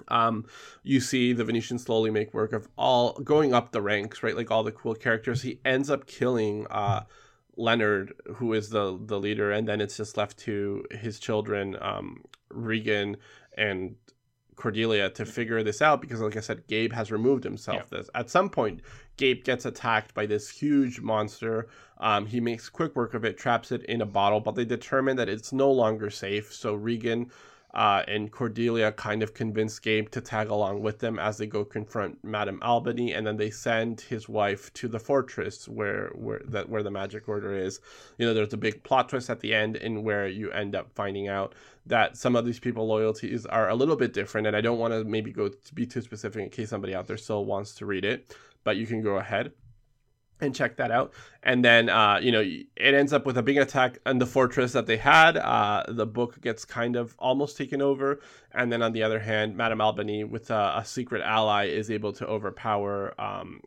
um, 0.08 0.44
you 0.82 1.00
see 1.00 1.32
the 1.32 1.44
Venetian 1.44 1.78
slowly 1.78 2.10
make 2.10 2.32
work 2.32 2.52
of 2.52 2.68
all 2.78 3.12
going 3.14 3.52
up 3.52 3.72
the 3.72 3.82
ranks, 3.82 4.22
right? 4.22 4.36
Like 4.36 4.50
all 4.50 4.62
the 4.62 4.72
cool 4.72 4.94
characters. 4.94 5.42
He 5.42 5.60
ends 5.64 5.90
up 5.90 6.06
killing 6.06 6.66
uh, 6.70 7.02
Leonard, 7.56 8.14
who 8.36 8.52
is 8.52 8.70
the 8.70 8.98
the 9.00 9.18
leader, 9.18 9.50
and 9.50 9.66
then 9.66 9.80
it's 9.80 9.96
just 9.96 10.16
left 10.16 10.38
to 10.38 10.84
his 10.90 11.18
children, 11.18 11.76
um, 11.80 12.24
Regan 12.50 13.16
and 13.56 13.96
Cordelia, 14.54 15.10
to 15.10 15.26
figure 15.26 15.62
this 15.62 15.82
out. 15.82 16.00
Because, 16.00 16.20
like 16.20 16.36
I 16.36 16.40
said, 16.40 16.66
Gabe 16.68 16.92
has 16.92 17.10
removed 17.10 17.44
himself. 17.44 17.88
Yeah. 17.90 17.98
This 17.98 18.10
at 18.14 18.30
some 18.30 18.48
point, 18.48 18.80
Gabe 19.16 19.42
gets 19.44 19.66
attacked 19.66 20.14
by 20.14 20.26
this 20.26 20.48
huge 20.48 21.00
monster. 21.00 21.68
Um, 21.98 22.26
he 22.26 22.40
makes 22.40 22.68
quick 22.68 22.94
work 22.94 23.14
of 23.14 23.24
it, 23.24 23.36
traps 23.36 23.72
it 23.72 23.82
in 23.86 24.00
a 24.02 24.06
bottle, 24.06 24.38
but 24.38 24.54
they 24.54 24.64
determine 24.64 25.16
that 25.16 25.28
it's 25.28 25.52
no 25.52 25.70
longer 25.70 26.10
safe. 26.10 26.52
So 26.54 26.74
Regan 26.74 27.30
uh, 27.78 28.02
and 28.08 28.32
Cordelia 28.32 28.90
kind 28.90 29.22
of 29.22 29.34
convince 29.34 29.78
Gabe 29.78 30.10
to 30.10 30.20
tag 30.20 30.48
along 30.48 30.82
with 30.82 30.98
them 30.98 31.16
as 31.16 31.36
they 31.36 31.46
go 31.46 31.64
confront 31.64 32.24
Madame 32.24 32.58
Albany, 32.60 33.12
and 33.12 33.24
then 33.24 33.36
they 33.36 33.50
send 33.50 34.00
his 34.00 34.28
wife 34.28 34.72
to 34.74 34.88
the 34.88 34.98
fortress 34.98 35.68
where 35.68 36.10
where 36.16 36.42
that 36.46 36.68
where 36.68 36.82
the 36.82 36.90
magic 36.90 37.28
order 37.28 37.54
is. 37.54 37.78
You 38.18 38.26
know, 38.26 38.34
there's 38.34 38.52
a 38.52 38.56
big 38.56 38.82
plot 38.82 39.08
twist 39.10 39.30
at 39.30 39.38
the 39.38 39.54
end, 39.54 39.76
in 39.76 40.02
where 40.02 40.26
you 40.26 40.50
end 40.50 40.74
up 40.74 40.90
finding 40.96 41.28
out 41.28 41.54
that 41.86 42.16
some 42.16 42.34
of 42.34 42.44
these 42.44 42.58
people 42.58 42.84
loyalties 42.84 43.46
are 43.46 43.68
a 43.68 43.76
little 43.76 43.94
bit 43.94 44.12
different, 44.12 44.48
and 44.48 44.56
I 44.56 44.60
don't 44.60 44.80
want 44.80 44.92
to 44.92 45.04
maybe 45.04 45.30
go 45.30 45.46
to 45.46 45.74
be 45.74 45.86
too 45.86 46.02
specific 46.02 46.42
in 46.42 46.50
case 46.50 46.70
somebody 46.70 46.96
out 46.96 47.06
there 47.06 47.16
still 47.16 47.44
wants 47.44 47.76
to 47.76 47.86
read 47.86 48.04
it, 48.04 48.36
but 48.64 48.76
you 48.76 48.88
can 48.88 49.02
go 49.02 49.18
ahead 49.18 49.52
and 50.40 50.54
check 50.54 50.76
that 50.76 50.90
out. 50.90 51.12
And 51.42 51.64
then, 51.64 51.88
uh, 51.88 52.18
you 52.22 52.32
know, 52.32 52.40
it 52.40 52.94
ends 52.94 53.12
up 53.12 53.26
with 53.26 53.38
a 53.38 53.42
big 53.42 53.58
attack 53.58 53.98
on 54.06 54.18
the 54.18 54.26
fortress 54.26 54.72
that 54.72 54.86
they 54.86 54.96
had. 54.96 55.36
Uh, 55.36 55.84
the 55.88 56.06
book 56.06 56.40
gets 56.40 56.64
kind 56.64 56.96
of 56.96 57.14
almost 57.18 57.56
taken 57.56 57.82
over. 57.82 58.20
And 58.52 58.72
then 58.72 58.82
on 58.82 58.92
the 58.92 59.02
other 59.02 59.18
hand, 59.18 59.56
Madame 59.56 59.80
Albany, 59.80 60.24
with 60.24 60.50
a, 60.50 60.74
a 60.78 60.84
secret 60.84 61.22
ally, 61.22 61.66
is 61.66 61.90
able 61.90 62.12
to 62.14 62.26
overpower 62.26 63.14
um, 63.20 63.60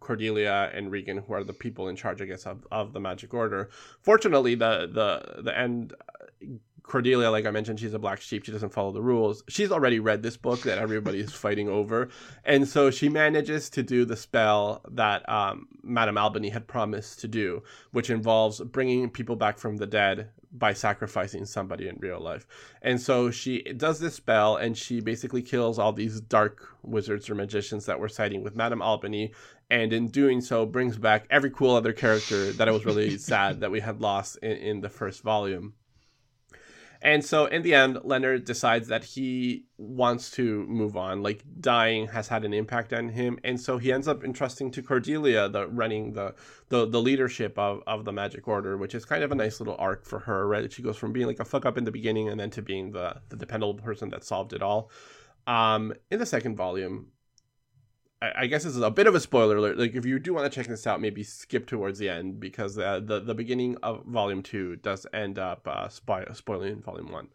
Cordelia 0.00 0.70
and 0.72 0.90
Regan, 0.90 1.18
who 1.18 1.32
are 1.32 1.44
the 1.44 1.52
people 1.52 1.88
in 1.88 1.96
charge, 1.96 2.22
I 2.22 2.26
guess, 2.26 2.46
of, 2.46 2.66
of 2.70 2.92
the 2.92 3.00
Magic 3.00 3.34
Order. 3.34 3.70
Fortunately, 4.02 4.54
the 4.54 4.88
the 4.92 5.42
the 5.42 5.58
end 5.58 5.94
Cordelia, 6.86 7.30
like 7.30 7.46
I 7.46 7.50
mentioned, 7.50 7.80
she's 7.80 7.94
a 7.94 7.98
black 7.98 8.20
sheep. 8.20 8.44
She 8.44 8.52
doesn't 8.52 8.72
follow 8.72 8.92
the 8.92 9.02
rules. 9.02 9.42
She's 9.48 9.72
already 9.72 9.98
read 9.98 10.22
this 10.22 10.36
book 10.36 10.62
that 10.62 10.78
everybody 10.78 11.18
is 11.18 11.32
fighting 11.32 11.68
over. 11.68 12.08
And 12.44 12.68
so 12.68 12.90
she 12.90 13.08
manages 13.08 13.68
to 13.70 13.82
do 13.82 14.04
the 14.04 14.16
spell 14.16 14.82
that 14.92 15.28
um, 15.28 15.66
Madame 15.82 16.16
Albany 16.16 16.50
had 16.50 16.68
promised 16.68 17.20
to 17.20 17.28
do, 17.28 17.62
which 17.90 18.08
involves 18.08 18.60
bringing 18.60 19.10
people 19.10 19.34
back 19.34 19.58
from 19.58 19.78
the 19.78 19.86
dead 19.86 20.30
by 20.52 20.72
sacrificing 20.72 21.44
somebody 21.44 21.88
in 21.88 21.96
real 21.98 22.20
life. 22.20 22.46
And 22.82 23.00
so 23.00 23.30
she 23.30 23.62
does 23.62 23.98
this 23.98 24.14
spell 24.14 24.56
and 24.56 24.78
she 24.78 25.00
basically 25.00 25.42
kills 25.42 25.78
all 25.78 25.92
these 25.92 26.20
dark 26.20 26.68
wizards 26.82 27.28
or 27.28 27.34
magicians 27.34 27.86
that 27.86 27.98
were 27.98 28.08
siding 28.08 28.42
with 28.42 28.56
Madame 28.56 28.80
Albany. 28.80 29.32
And 29.68 29.92
in 29.92 30.06
doing 30.08 30.40
so, 30.40 30.64
brings 30.64 30.96
back 30.96 31.26
every 31.30 31.50
cool 31.50 31.74
other 31.74 31.92
character 31.92 32.52
that 32.52 32.68
I 32.68 32.70
was 32.70 32.84
really 32.84 33.18
sad 33.18 33.60
that 33.60 33.72
we 33.72 33.80
had 33.80 34.00
lost 34.00 34.36
in, 34.38 34.52
in 34.52 34.80
the 34.80 34.88
first 34.88 35.22
volume. 35.22 35.74
And 37.02 37.24
so 37.24 37.46
in 37.46 37.62
the 37.62 37.74
end, 37.74 37.98
Leonard 38.04 38.44
decides 38.44 38.88
that 38.88 39.04
he 39.04 39.64
wants 39.78 40.30
to 40.32 40.64
move 40.66 40.96
on. 40.96 41.22
Like 41.22 41.44
dying 41.60 42.08
has 42.08 42.28
had 42.28 42.44
an 42.44 42.54
impact 42.54 42.92
on 42.92 43.10
him, 43.10 43.38
and 43.44 43.60
so 43.60 43.78
he 43.78 43.92
ends 43.92 44.08
up 44.08 44.24
entrusting 44.24 44.70
to 44.72 44.82
Cordelia 44.82 45.48
the 45.48 45.66
running 45.68 46.12
the 46.12 46.34
the, 46.68 46.86
the 46.86 47.00
leadership 47.00 47.58
of, 47.58 47.82
of 47.86 48.04
the 48.04 48.12
Magic 48.12 48.48
Order, 48.48 48.76
which 48.76 48.94
is 48.94 49.04
kind 49.04 49.22
of 49.22 49.30
a 49.32 49.34
nice 49.34 49.60
little 49.60 49.76
arc 49.78 50.04
for 50.04 50.20
her. 50.20 50.46
Right, 50.48 50.72
she 50.72 50.82
goes 50.82 50.96
from 50.96 51.12
being 51.12 51.26
like 51.26 51.40
a 51.40 51.44
fuck 51.44 51.66
up 51.66 51.78
in 51.78 51.84
the 51.84 51.92
beginning, 51.92 52.28
and 52.28 52.40
then 52.40 52.50
to 52.50 52.62
being 52.62 52.92
the 52.92 53.16
the 53.28 53.36
dependable 53.36 53.74
person 53.74 54.10
that 54.10 54.24
solved 54.24 54.52
it 54.52 54.62
all. 54.62 54.90
Um, 55.46 55.92
in 56.10 56.18
the 56.18 56.26
second 56.26 56.56
volume, 56.56 57.12
I 58.22 58.46
guess 58.46 58.64
this 58.64 58.74
is 58.74 58.82
a 58.82 58.90
bit 58.90 59.06
of 59.06 59.14
a 59.14 59.20
spoiler 59.20 59.56
alert. 59.56 59.78
Like, 59.78 59.94
if 59.94 60.06
you 60.06 60.18
do 60.18 60.32
want 60.32 60.50
to 60.50 60.54
check 60.54 60.68
this 60.68 60.86
out, 60.86 61.02
maybe 61.02 61.22
skip 61.22 61.66
towards 61.66 61.98
the 61.98 62.08
end 62.08 62.40
because 62.40 62.78
uh, 62.78 63.00
the 63.04 63.20
the 63.20 63.34
beginning 63.34 63.76
of 63.82 64.04
Volume 64.06 64.42
Two 64.42 64.76
does 64.76 65.06
end 65.12 65.38
up 65.38 65.68
uh, 65.68 65.88
spoil- 65.88 66.32
spoiling 66.32 66.80
Volume 66.80 67.12
One. 67.12 67.28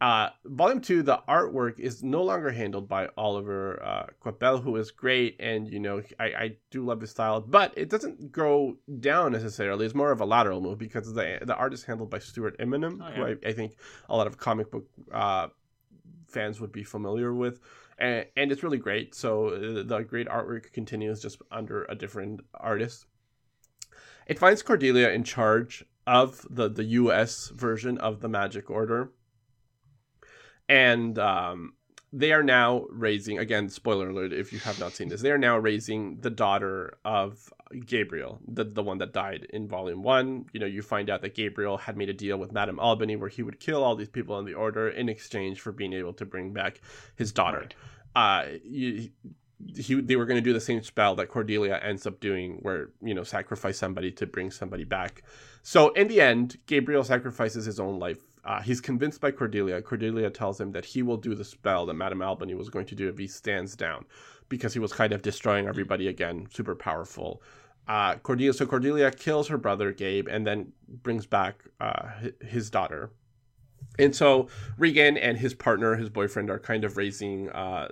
Uh, 0.00 0.28
volume 0.44 0.80
two, 0.80 1.02
the 1.02 1.20
artwork 1.28 1.80
is 1.80 2.04
no 2.04 2.22
longer 2.22 2.50
handled 2.50 2.88
by 2.88 3.08
Oliver 3.16 3.82
uh, 3.82 4.58
who 4.58 4.76
is 4.76 4.92
great, 4.92 5.34
and 5.40 5.68
you 5.68 5.80
know 5.80 6.02
I, 6.20 6.24
I 6.24 6.56
do 6.70 6.84
love 6.84 7.00
his 7.00 7.10
style, 7.10 7.40
but 7.40 7.72
it 7.76 7.88
doesn't 7.88 8.30
go 8.30 8.76
down 9.00 9.32
necessarily. 9.32 9.86
It's 9.86 9.96
more 9.96 10.12
of 10.12 10.20
a 10.20 10.24
lateral 10.24 10.60
move 10.60 10.78
because 10.78 11.12
the 11.14 11.40
the 11.42 11.56
art 11.56 11.74
is 11.74 11.82
handled 11.82 12.10
by 12.10 12.20
Stuart 12.20 12.58
Immonen, 12.58 13.00
oh, 13.02 13.08
yeah. 13.08 13.14
who 13.14 13.24
I, 13.24 13.36
I, 13.48 13.52
think 13.52 13.76
a 14.08 14.16
lot 14.16 14.28
of 14.28 14.38
comic 14.38 14.70
book 14.70 14.86
uh, 15.12 15.48
fans 16.28 16.60
would 16.60 16.70
be 16.70 16.84
familiar 16.84 17.34
with 17.34 17.58
and, 17.98 18.26
and 18.36 18.52
it's 18.52 18.62
really 18.62 18.78
great. 18.78 19.14
So 19.14 19.48
uh, 19.48 19.82
the 19.82 20.04
great 20.08 20.28
artwork 20.28 20.72
continues 20.72 21.20
just 21.20 21.42
under 21.50 21.84
a 21.84 21.94
different 21.94 22.40
artist. 22.54 23.06
It 24.26 24.38
finds 24.38 24.62
Cordelia 24.62 25.10
in 25.10 25.24
charge 25.24 25.84
of 26.06 26.46
the 26.50 26.68
the 26.68 26.84
U.S. 26.84 27.48
version 27.48 27.98
of 27.98 28.20
the 28.20 28.28
Magic 28.28 28.70
Order, 28.70 29.10
and 30.68 31.18
um, 31.18 31.74
they 32.12 32.32
are 32.32 32.42
now 32.42 32.86
raising 32.90 33.38
again. 33.38 33.68
Spoiler 33.68 34.10
alert! 34.10 34.32
If 34.32 34.52
you 34.52 34.58
have 34.60 34.78
not 34.78 34.92
seen 34.92 35.08
this, 35.08 35.22
they 35.22 35.32
are 35.32 35.38
now 35.38 35.58
raising 35.58 36.20
the 36.20 36.30
daughter 36.30 36.98
of 37.04 37.52
Gabriel, 37.86 38.40
the 38.46 38.64
the 38.64 38.82
one 38.82 38.98
that 38.98 39.12
died 39.12 39.46
in 39.50 39.68
Volume 39.68 40.02
One. 40.02 40.46
You 40.52 40.60
know, 40.60 40.66
you 40.66 40.82
find 40.82 41.10
out 41.10 41.22
that 41.22 41.34
Gabriel 41.34 41.76
had 41.76 41.96
made 41.96 42.08
a 42.08 42.14
deal 42.14 42.36
with 42.38 42.52
Madame 42.52 42.78
Albany 42.78 43.16
where 43.16 43.28
he 43.28 43.42
would 43.42 43.60
kill 43.60 43.84
all 43.84 43.96
these 43.96 44.08
people 44.08 44.38
in 44.38 44.44
the 44.44 44.54
Order 44.54 44.88
in 44.88 45.08
exchange 45.08 45.60
for 45.60 45.72
being 45.72 45.92
able 45.92 46.12
to 46.14 46.24
bring 46.24 46.52
back 46.52 46.80
his 47.16 47.32
daughter. 47.32 47.68
Right. 47.68 47.74
Uh, 48.16 48.46
you, 48.64 49.10
he, 49.76 50.00
they 50.00 50.16
were 50.16 50.24
going 50.24 50.42
to 50.42 50.42
do 50.42 50.52
the 50.52 50.60
same 50.60 50.82
spell 50.82 51.14
that 51.16 51.28
Cordelia 51.28 51.78
ends 51.82 52.06
up 52.06 52.20
doing, 52.20 52.58
where 52.62 52.90
you 53.02 53.14
know 53.14 53.24
sacrifice 53.24 53.78
somebody 53.78 54.10
to 54.12 54.26
bring 54.26 54.50
somebody 54.50 54.84
back. 54.84 55.22
So 55.62 55.90
in 55.90 56.08
the 56.08 56.20
end, 56.20 56.58
Gabriel 56.66 57.04
sacrifices 57.04 57.64
his 57.64 57.80
own 57.80 57.98
life. 57.98 58.18
Uh, 58.44 58.62
he's 58.62 58.80
convinced 58.80 59.20
by 59.20 59.30
Cordelia. 59.30 59.82
Cordelia 59.82 60.30
tells 60.30 60.58
him 60.58 60.72
that 60.72 60.84
he 60.84 61.02
will 61.02 61.18
do 61.18 61.34
the 61.34 61.44
spell 61.44 61.84
that 61.86 61.94
Madame 61.94 62.22
Albany 62.22 62.54
was 62.54 62.70
going 62.70 62.86
to 62.86 62.94
do 62.94 63.08
if 63.08 63.18
he 63.18 63.26
stands 63.26 63.76
down, 63.76 64.06
because 64.48 64.72
he 64.72 64.78
was 64.78 64.92
kind 64.92 65.12
of 65.12 65.22
destroying 65.22 65.66
everybody 65.66 66.08
again, 66.08 66.46
super 66.50 66.74
powerful. 66.74 67.42
Uh, 67.86 68.16
Cordelia, 68.16 68.52
so 68.52 68.66
Cordelia 68.66 69.10
kills 69.10 69.48
her 69.48 69.56
brother 69.56 69.92
Gabe 69.92 70.28
and 70.28 70.46
then 70.46 70.72
brings 70.88 71.26
back 71.26 71.64
uh, 71.80 72.08
his 72.40 72.70
daughter. 72.70 73.10
And 73.98 74.14
so 74.14 74.48
Regan 74.76 75.16
and 75.16 75.38
his 75.38 75.54
partner, 75.54 75.96
his 75.96 76.10
boyfriend, 76.10 76.50
are 76.50 76.58
kind 76.58 76.84
of 76.84 76.96
raising 76.96 77.48
uh, 77.50 77.88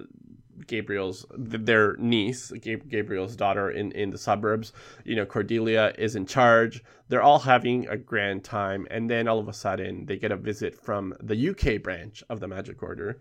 Gabriel's 0.67 1.27
their 1.37 1.97
niece, 1.97 2.53
Gabriel's 2.53 3.37
daughter, 3.37 3.71
in 3.71 3.93
in 3.93 4.11
the 4.11 4.19
suburbs. 4.19 4.73
You 5.05 5.17
know, 5.17 5.27
Cordelia 5.27 5.95
is 5.99 6.15
in 6.15 6.27
charge. 6.27 6.83
They're 7.09 7.23
all 7.23 7.41
having 7.41 7.89
a 7.89 7.97
grand 7.97 8.45
time, 8.45 8.87
and 8.91 9.11
then 9.11 9.29
all 9.29 9.39
of 9.39 9.49
a 9.49 9.53
sudden 9.53 10.07
they 10.07 10.17
get 10.17 10.33
a 10.33 10.37
visit 10.37 10.75
from 10.75 11.15
the 11.21 11.51
UK 11.51 11.83
branch 11.83 12.23
of 12.29 12.41
the 12.41 12.49
Magic 12.49 12.83
Order. 12.83 13.21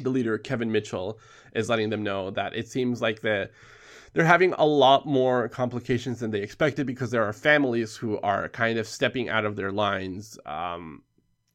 The 0.00 0.10
leader, 0.10 0.38
Kevin 0.38 0.70
Mitchell, 0.70 1.18
is 1.54 1.68
letting 1.68 1.90
them 1.90 2.02
know 2.02 2.30
that 2.30 2.54
it 2.54 2.68
seems 2.68 3.00
like 3.00 3.20
the 3.20 3.50
they're 4.12 4.24
having 4.24 4.54
a 4.54 4.64
lot 4.64 5.06
more 5.06 5.48
complications 5.48 6.20
than 6.20 6.30
they 6.30 6.40
expected 6.40 6.86
because 6.86 7.10
there 7.10 7.24
are 7.24 7.32
families 7.32 7.96
who 7.96 8.18
are 8.20 8.48
kind 8.48 8.78
of 8.78 8.86
stepping 8.86 9.28
out 9.28 9.44
of 9.44 9.54
their 9.54 9.70
lines 9.70 10.38
um, 10.46 11.02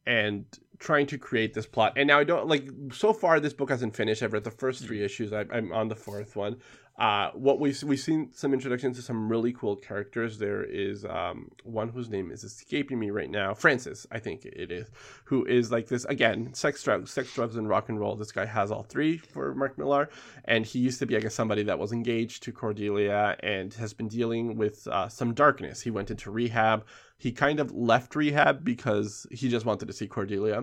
and 0.06 0.44
trying 0.78 1.06
to 1.06 1.18
create 1.18 1.54
this 1.54 1.66
plot. 1.66 1.94
And 1.96 2.08
now 2.08 2.18
I 2.18 2.24
don't 2.24 2.46
like 2.46 2.68
so 2.92 3.12
far 3.12 3.40
this 3.40 3.52
book 3.52 3.70
hasn't 3.70 3.96
finished. 3.96 4.22
I've 4.22 4.32
read 4.32 4.44
the 4.44 4.50
first 4.50 4.84
three 4.84 5.02
issues. 5.02 5.32
I, 5.32 5.42
am 5.52 5.72
on 5.72 5.88
the 5.88 5.96
fourth 5.96 6.36
one. 6.36 6.56
Uh, 6.96 7.30
what 7.32 7.58
we've 7.58 7.82
we've 7.82 7.98
seen 7.98 8.30
some 8.32 8.54
introductions 8.54 8.96
to 8.96 9.02
some 9.02 9.28
really 9.28 9.52
cool 9.52 9.74
characters. 9.74 10.38
There 10.38 10.62
is 10.62 11.04
um, 11.04 11.50
one 11.64 11.88
whose 11.88 12.08
name 12.08 12.30
is 12.30 12.44
escaping 12.44 13.00
me 13.00 13.10
right 13.10 13.30
now, 13.30 13.52
Francis, 13.52 14.06
I 14.12 14.20
think 14.20 14.44
it 14.44 14.70
is, 14.70 14.88
who 15.24 15.44
is 15.44 15.72
like 15.72 15.88
this 15.88 16.04
again, 16.04 16.54
sex 16.54 16.84
drugs, 16.84 17.10
sex 17.10 17.34
drugs 17.34 17.56
and 17.56 17.68
rock 17.68 17.88
and 17.88 17.98
roll. 17.98 18.14
This 18.14 18.30
guy 18.30 18.44
has 18.44 18.70
all 18.70 18.84
three 18.84 19.16
for 19.16 19.56
Mark 19.56 19.76
Millar, 19.76 20.08
and 20.44 20.64
he 20.64 20.78
used 20.78 21.00
to 21.00 21.06
be 21.06 21.16
I 21.16 21.20
guess 21.20 21.34
somebody 21.34 21.64
that 21.64 21.80
was 21.80 21.90
engaged 21.90 22.44
to 22.44 22.52
Cordelia 22.52 23.36
and 23.40 23.74
has 23.74 23.92
been 23.92 24.08
dealing 24.08 24.56
with 24.56 24.86
uh, 24.86 25.08
some 25.08 25.34
darkness. 25.34 25.80
He 25.80 25.90
went 25.90 26.12
into 26.12 26.30
rehab. 26.30 26.86
He 27.18 27.32
kind 27.32 27.58
of 27.58 27.72
left 27.72 28.14
rehab 28.14 28.64
because 28.64 29.26
he 29.32 29.48
just 29.48 29.66
wanted 29.66 29.86
to 29.86 29.92
see 29.92 30.06
Cordelia, 30.06 30.62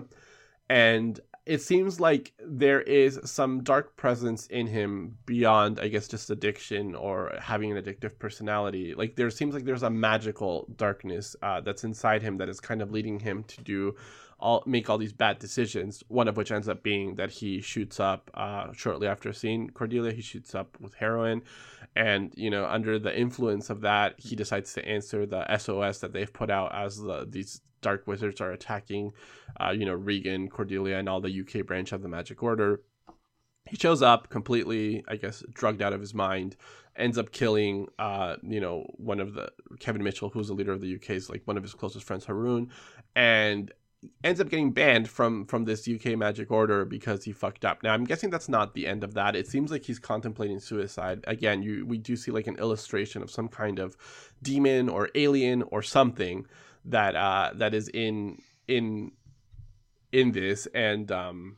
and 0.70 1.20
it 1.44 1.60
seems 1.60 1.98
like 1.98 2.32
there 2.38 2.80
is 2.80 3.18
some 3.24 3.62
dark 3.64 3.96
presence 3.96 4.46
in 4.46 4.66
him 4.68 5.16
beyond, 5.26 5.80
I 5.80 5.88
guess, 5.88 6.06
just 6.06 6.30
addiction 6.30 6.94
or 6.94 7.36
having 7.40 7.76
an 7.76 7.82
addictive 7.82 8.18
personality. 8.18 8.94
Like 8.94 9.16
there 9.16 9.30
seems 9.30 9.52
like 9.52 9.64
there's 9.64 9.82
a 9.82 9.90
magical 9.90 10.68
darkness 10.76 11.34
uh, 11.42 11.60
that's 11.60 11.82
inside 11.82 12.22
him 12.22 12.38
that 12.38 12.48
is 12.48 12.60
kind 12.60 12.80
of 12.80 12.92
leading 12.92 13.18
him 13.18 13.42
to 13.44 13.60
do 13.62 13.96
all 14.38 14.62
make 14.66 14.90
all 14.90 14.98
these 14.98 15.12
bad 15.12 15.38
decisions. 15.38 16.02
One 16.08 16.28
of 16.28 16.36
which 16.36 16.52
ends 16.52 16.68
up 16.68 16.82
being 16.82 17.14
that 17.16 17.30
he 17.30 17.60
shoots 17.60 17.98
up 18.00 18.30
uh, 18.34 18.72
shortly 18.72 19.06
after 19.06 19.32
seeing 19.32 19.70
Cordelia. 19.70 20.12
He 20.12 20.22
shoots 20.22 20.54
up 20.54 20.76
with 20.80 20.94
heroin, 20.94 21.42
and 21.94 22.32
you 22.36 22.50
know 22.50 22.66
under 22.66 22.98
the 22.98 23.16
influence 23.18 23.70
of 23.70 23.82
that, 23.82 24.14
he 24.18 24.36
decides 24.36 24.72
to 24.74 24.86
answer 24.86 25.26
the 25.26 25.56
SOS 25.56 25.98
that 25.98 26.12
they've 26.12 26.32
put 26.32 26.50
out 26.50 26.74
as 26.74 26.98
the 26.98 27.26
these 27.28 27.60
dark 27.80 28.06
wizards 28.06 28.40
are 28.40 28.52
attacking, 28.52 29.12
uh, 29.60 29.70
you 29.70 29.84
know 29.84 29.94
Regan, 29.94 30.48
Cordelia, 30.48 30.98
and 30.98 31.08
all 31.08 31.20
the 31.20 31.40
UK 31.40 31.66
branch 31.66 31.92
of 31.92 32.02
the 32.02 32.08
Magic 32.08 32.42
Order. 32.42 32.82
He 33.68 33.76
shows 33.76 34.02
up 34.02 34.28
completely, 34.28 35.04
I 35.06 35.16
guess, 35.16 35.44
drugged 35.52 35.82
out 35.82 35.92
of 35.92 36.00
his 36.00 36.14
mind 36.14 36.56
ends 36.96 37.16
up 37.16 37.32
killing 37.32 37.86
uh 37.98 38.36
you 38.42 38.60
know 38.60 38.84
one 38.96 39.20
of 39.20 39.34
the 39.34 39.50
Kevin 39.80 40.02
Mitchell 40.02 40.28
who's 40.28 40.48
the 40.48 40.54
leader 40.54 40.72
of 40.72 40.80
the 40.80 40.94
UK's 40.96 41.30
like 41.30 41.42
one 41.46 41.56
of 41.56 41.62
his 41.62 41.74
closest 41.74 42.04
friends 42.04 42.26
Haroon 42.26 42.70
and 43.16 43.72
ends 44.24 44.40
up 44.40 44.48
getting 44.48 44.72
banned 44.72 45.08
from 45.08 45.46
from 45.46 45.64
this 45.64 45.88
UK 45.88 46.16
Magic 46.16 46.50
Order 46.50 46.84
because 46.84 47.24
he 47.24 47.32
fucked 47.32 47.64
up. 47.64 47.82
Now 47.82 47.94
I'm 47.94 48.04
guessing 48.04 48.30
that's 48.30 48.48
not 48.48 48.74
the 48.74 48.86
end 48.86 49.04
of 49.04 49.14
that. 49.14 49.36
It 49.36 49.46
seems 49.46 49.70
like 49.70 49.84
he's 49.84 49.98
contemplating 49.98 50.60
suicide. 50.60 51.24
Again, 51.26 51.62
you 51.62 51.86
we 51.86 51.98
do 51.98 52.16
see 52.16 52.30
like 52.30 52.46
an 52.46 52.56
illustration 52.56 53.22
of 53.22 53.30
some 53.30 53.48
kind 53.48 53.78
of 53.78 53.96
demon 54.42 54.88
or 54.88 55.10
alien 55.14 55.62
or 55.62 55.82
something 55.82 56.46
that 56.84 57.14
uh 57.14 57.52
that 57.54 57.74
is 57.74 57.88
in 57.88 58.40
in 58.66 59.12
in 60.10 60.32
this 60.32 60.66
and 60.74 61.10
um 61.12 61.56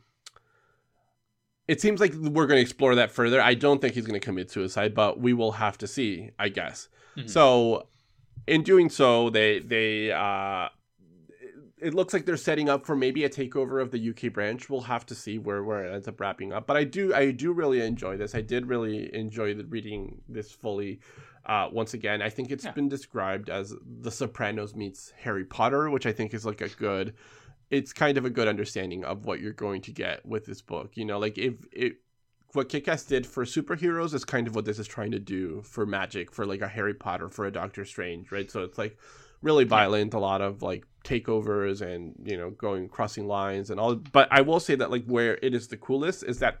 it 1.67 1.81
seems 1.81 1.99
like 1.99 2.13
we're 2.13 2.45
going 2.45 2.57
to 2.57 2.61
explore 2.61 2.93
that 2.93 3.09
further. 3.09 3.41
I 3.41 3.55
don't 3.55 3.81
think 3.81 3.95
he's 3.95 4.05
going 4.05 4.19
to 4.19 4.23
commit 4.23 4.51
suicide, 4.51 4.93
but 4.93 5.19
we 5.19 5.33
will 5.33 5.53
have 5.53 5.79
to 5.79 5.87
see, 5.87 6.29
I 6.37 6.49
guess. 6.49 6.89
Mm-hmm. 7.17 7.27
So 7.27 7.87
in 8.45 8.61
doing 8.61 8.89
so, 8.89 9.31
they 9.31 9.59
they 9.59 10.11
uh 10.11 10.69
it 11.85 11.93
looks 11.93 12.13
like 12.13 12.25
they're 12.25 12.35
setting 12.35 12.67
up 12.67 12.83
for 12.83 12.95
maybe 12.95 13.23
a 13.25 13.29
takeover 13.29 13.79
of 13.79 13.91
the 13.91 14.09
UK 14.09 14.33
branch. 14.33 14.71
We'll 14.71 14.81
have 14.81 15.05
to 15.05 15.15
see 15.15 15.37
where, 15.37 15.63
where 15.63 15.85
it 15.85 15.93
ends 15.93 16.07
up 16.07 16.19
wrapping 16.19 16.51
up. 16.51 16.65
But 16.65 16.77
I 16.77 16.83
do 16.83 17.13
I 17.13 17.29
do 17.29 17.53
really 17.53 17.79
enjoy 17.81 18.17
this. 18.17 18.33
I 18.33 18.41
did 18.41 18.65
really 18.65 19.13
enjoy 19.13 19.53
the, 19.53 19.65
reading 19.65 20.21
this 20.27 20.51
fully. 20.51 20.99
Uh, 21.45 21.69
once 21.71 21.93
again, 21.93 22.23
I 22.23 22.29
think 22.29 22.49
it's 22.49 22.65
yeah. 22.65 22.71
been 22.71 22.89
described 22.89 23.51
as 23.51 23.75
The 24.01 24.09
Sopranos 24.09 24.73
meets 24.73 25.13
Harry 25.19 25.45
Potter, 25.45 25.91
which 25.91 26.07
I 26.07 26.11
think 26.11 26.33
is 26.33 26.43
like 26.43 26.61
a 26.61 26.69
good. 26.69 27.13
It's 27.69 27.93
kind 27.93 28.17
of 28.17 28.25
a 28.25 28.31
good 28.31 28.47
understanding 28.47 29.05
of 29.05 29.25
what 29.25 29.39
you're 29.39 29.53
going 29.53 29.81
to 29.83 29.91
get 29.91 30.25
with 30.25 30.47
this 30.47 30.63
book. 30.63 30.97
You 30.97 31.05
know, 31.05 31.19
like 31.19 31.37
if 31.37 31.53
it 31.71 31.97
what 32.53 32.69
Kick-Ass 32.69 33.03
did 33.03 33.27
for 33.27 33.45
superheroes 33.45 34.13
is 34.15 34.25
kind 34.25 34.47
of 34.47 34.55
what 34.55 34.65
this 34.65 34.79
is 34.79 34.87
trying 34.87 35.11
to 35.11 35.19
do 35.19 35.61
for 35.61 35.85
magic, 35.85 36.31
for 36.31 36.47
like 36.47 36.61
a 36.61 36.67
Harry 36.67 36.93
Potter, 36.95 37.29
for 37.29 37.45
a 37.45 37.51
Doctor 37.51 37.85
Strange, 37.85 38.31
right? 38.31 38.49
So 38.49 38.63
it's 38.63 38.77
like 38.77 38.97
really 39.41 39.63
violent, 39.63 40.13
a 40.13 40.19
lot 40.19 40.41
of 40.41 40.61
like 40.61 40.85
takeovers 41.03 41.81
and 41.81 42.15
you 42.23 42.35
know 42.35 42.49
going 42.49 42.89
crossing 42.89 43.27
lines 43.27 43.69
and 43.69 43.79
all. 43.79 43.95
But 43.95 44.27
i 44.31 44.41
will 44.41 44.59
say 44.59 44.75
that 44.75 44.91
like 44.91 45.05
where 45.05 45.37
it 45.41 45.53
is 45.53 45.67
the 45.67 45.77
coolest 45.77 46.23
is 46.23 46.39
that 46.39 46.57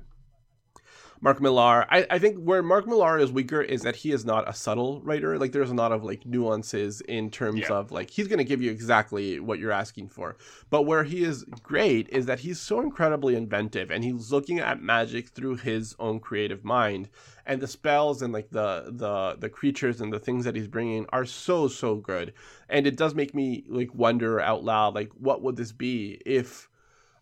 Mark 1.25 1.41
Millar, 1.41 1.87
I, 1.89 2.05
I 2.11 2.19
think 2.19 2.37
where 2.37 2.61
Mark 2.61 2.85
Millar 2.85 3.17
is 3.17 3.31
weaker 3.31 3.59
is 3.59 3.81
that 3.81 3.95
he 3.95 4.11
is 4.11 4.25
not 4.25 4.47
a 4.47 4.53
subtle 4.53 5.01
writer. 5.01 5.39
Like 5.39 5.53
there's 5.53 5.71
a 5.71 5.73
lot 5.73 5.91
of 5.91 6.03
like 6.03 6.23
nuances 6.23 7.01
in 7.01 7.31
terms 7.31 7.61
yeah. 7.61 7.73
of 7.73 7.91
like 7.91 8.11
he's 8.11 8.27
gonna 8.27 8.43
give 8.43 8.61
you 8.61 8.69
exactly 8.69 9.39
what 9.39 9.57
you're 9.57 9.71
asking 9.71 10.09
for. 10.09 10.37
But 10.69 10.83
where 10.83 11.03
he 11.03 11.23
is 11.23 11.43
great 11.63 12.07
is 12.09 12.27
that 12.27 12.41
he's 12.41 12.59
so 12.59 12.79
incredibly 12.79 13.35
inventive 13.35 13.89
and 13.89 14.03
he's 14.03 14.31
looking 14.31 14.59
at 14.59 14.83
magic 14.83 15.29
through 15.29 15.55
his 15.55 15.95
own 15.97 16.19
creative 16.19 16.63
mind. 16.63 17.09
And 17.47 17.59
the 17.59 17.67
spells 17.67 18.21
and 18.21 18.31
like 18.31 18.51
the 18.51 18.93
the 18.95 19.35
the 19.39 19.49
creatures 19.49 20.01
and 20.01 20.13
the 20.13 20.19
things 20.19 20.45
that 20.45 20.55
he's 20.55 20.67
bringing 20.67 21.07
are 21.09 21.25
so 21.25 21.67
so 21.67 21.95
good. 21.95 22.33
And 22.69 22.85
it 22.85 22.97
does 22.97 23.15
make 23.15 23.33
me 23.33 23.63
like 23.67 23.95
wonder 23.95 24.39
out 24.39 24.63
loud 24.63 24.93
like 24.93 25.09
what 25.13 25.41
would 25.41 25.55
this 25.55 25.71
be 25.71 26.21
if 26.23 26.69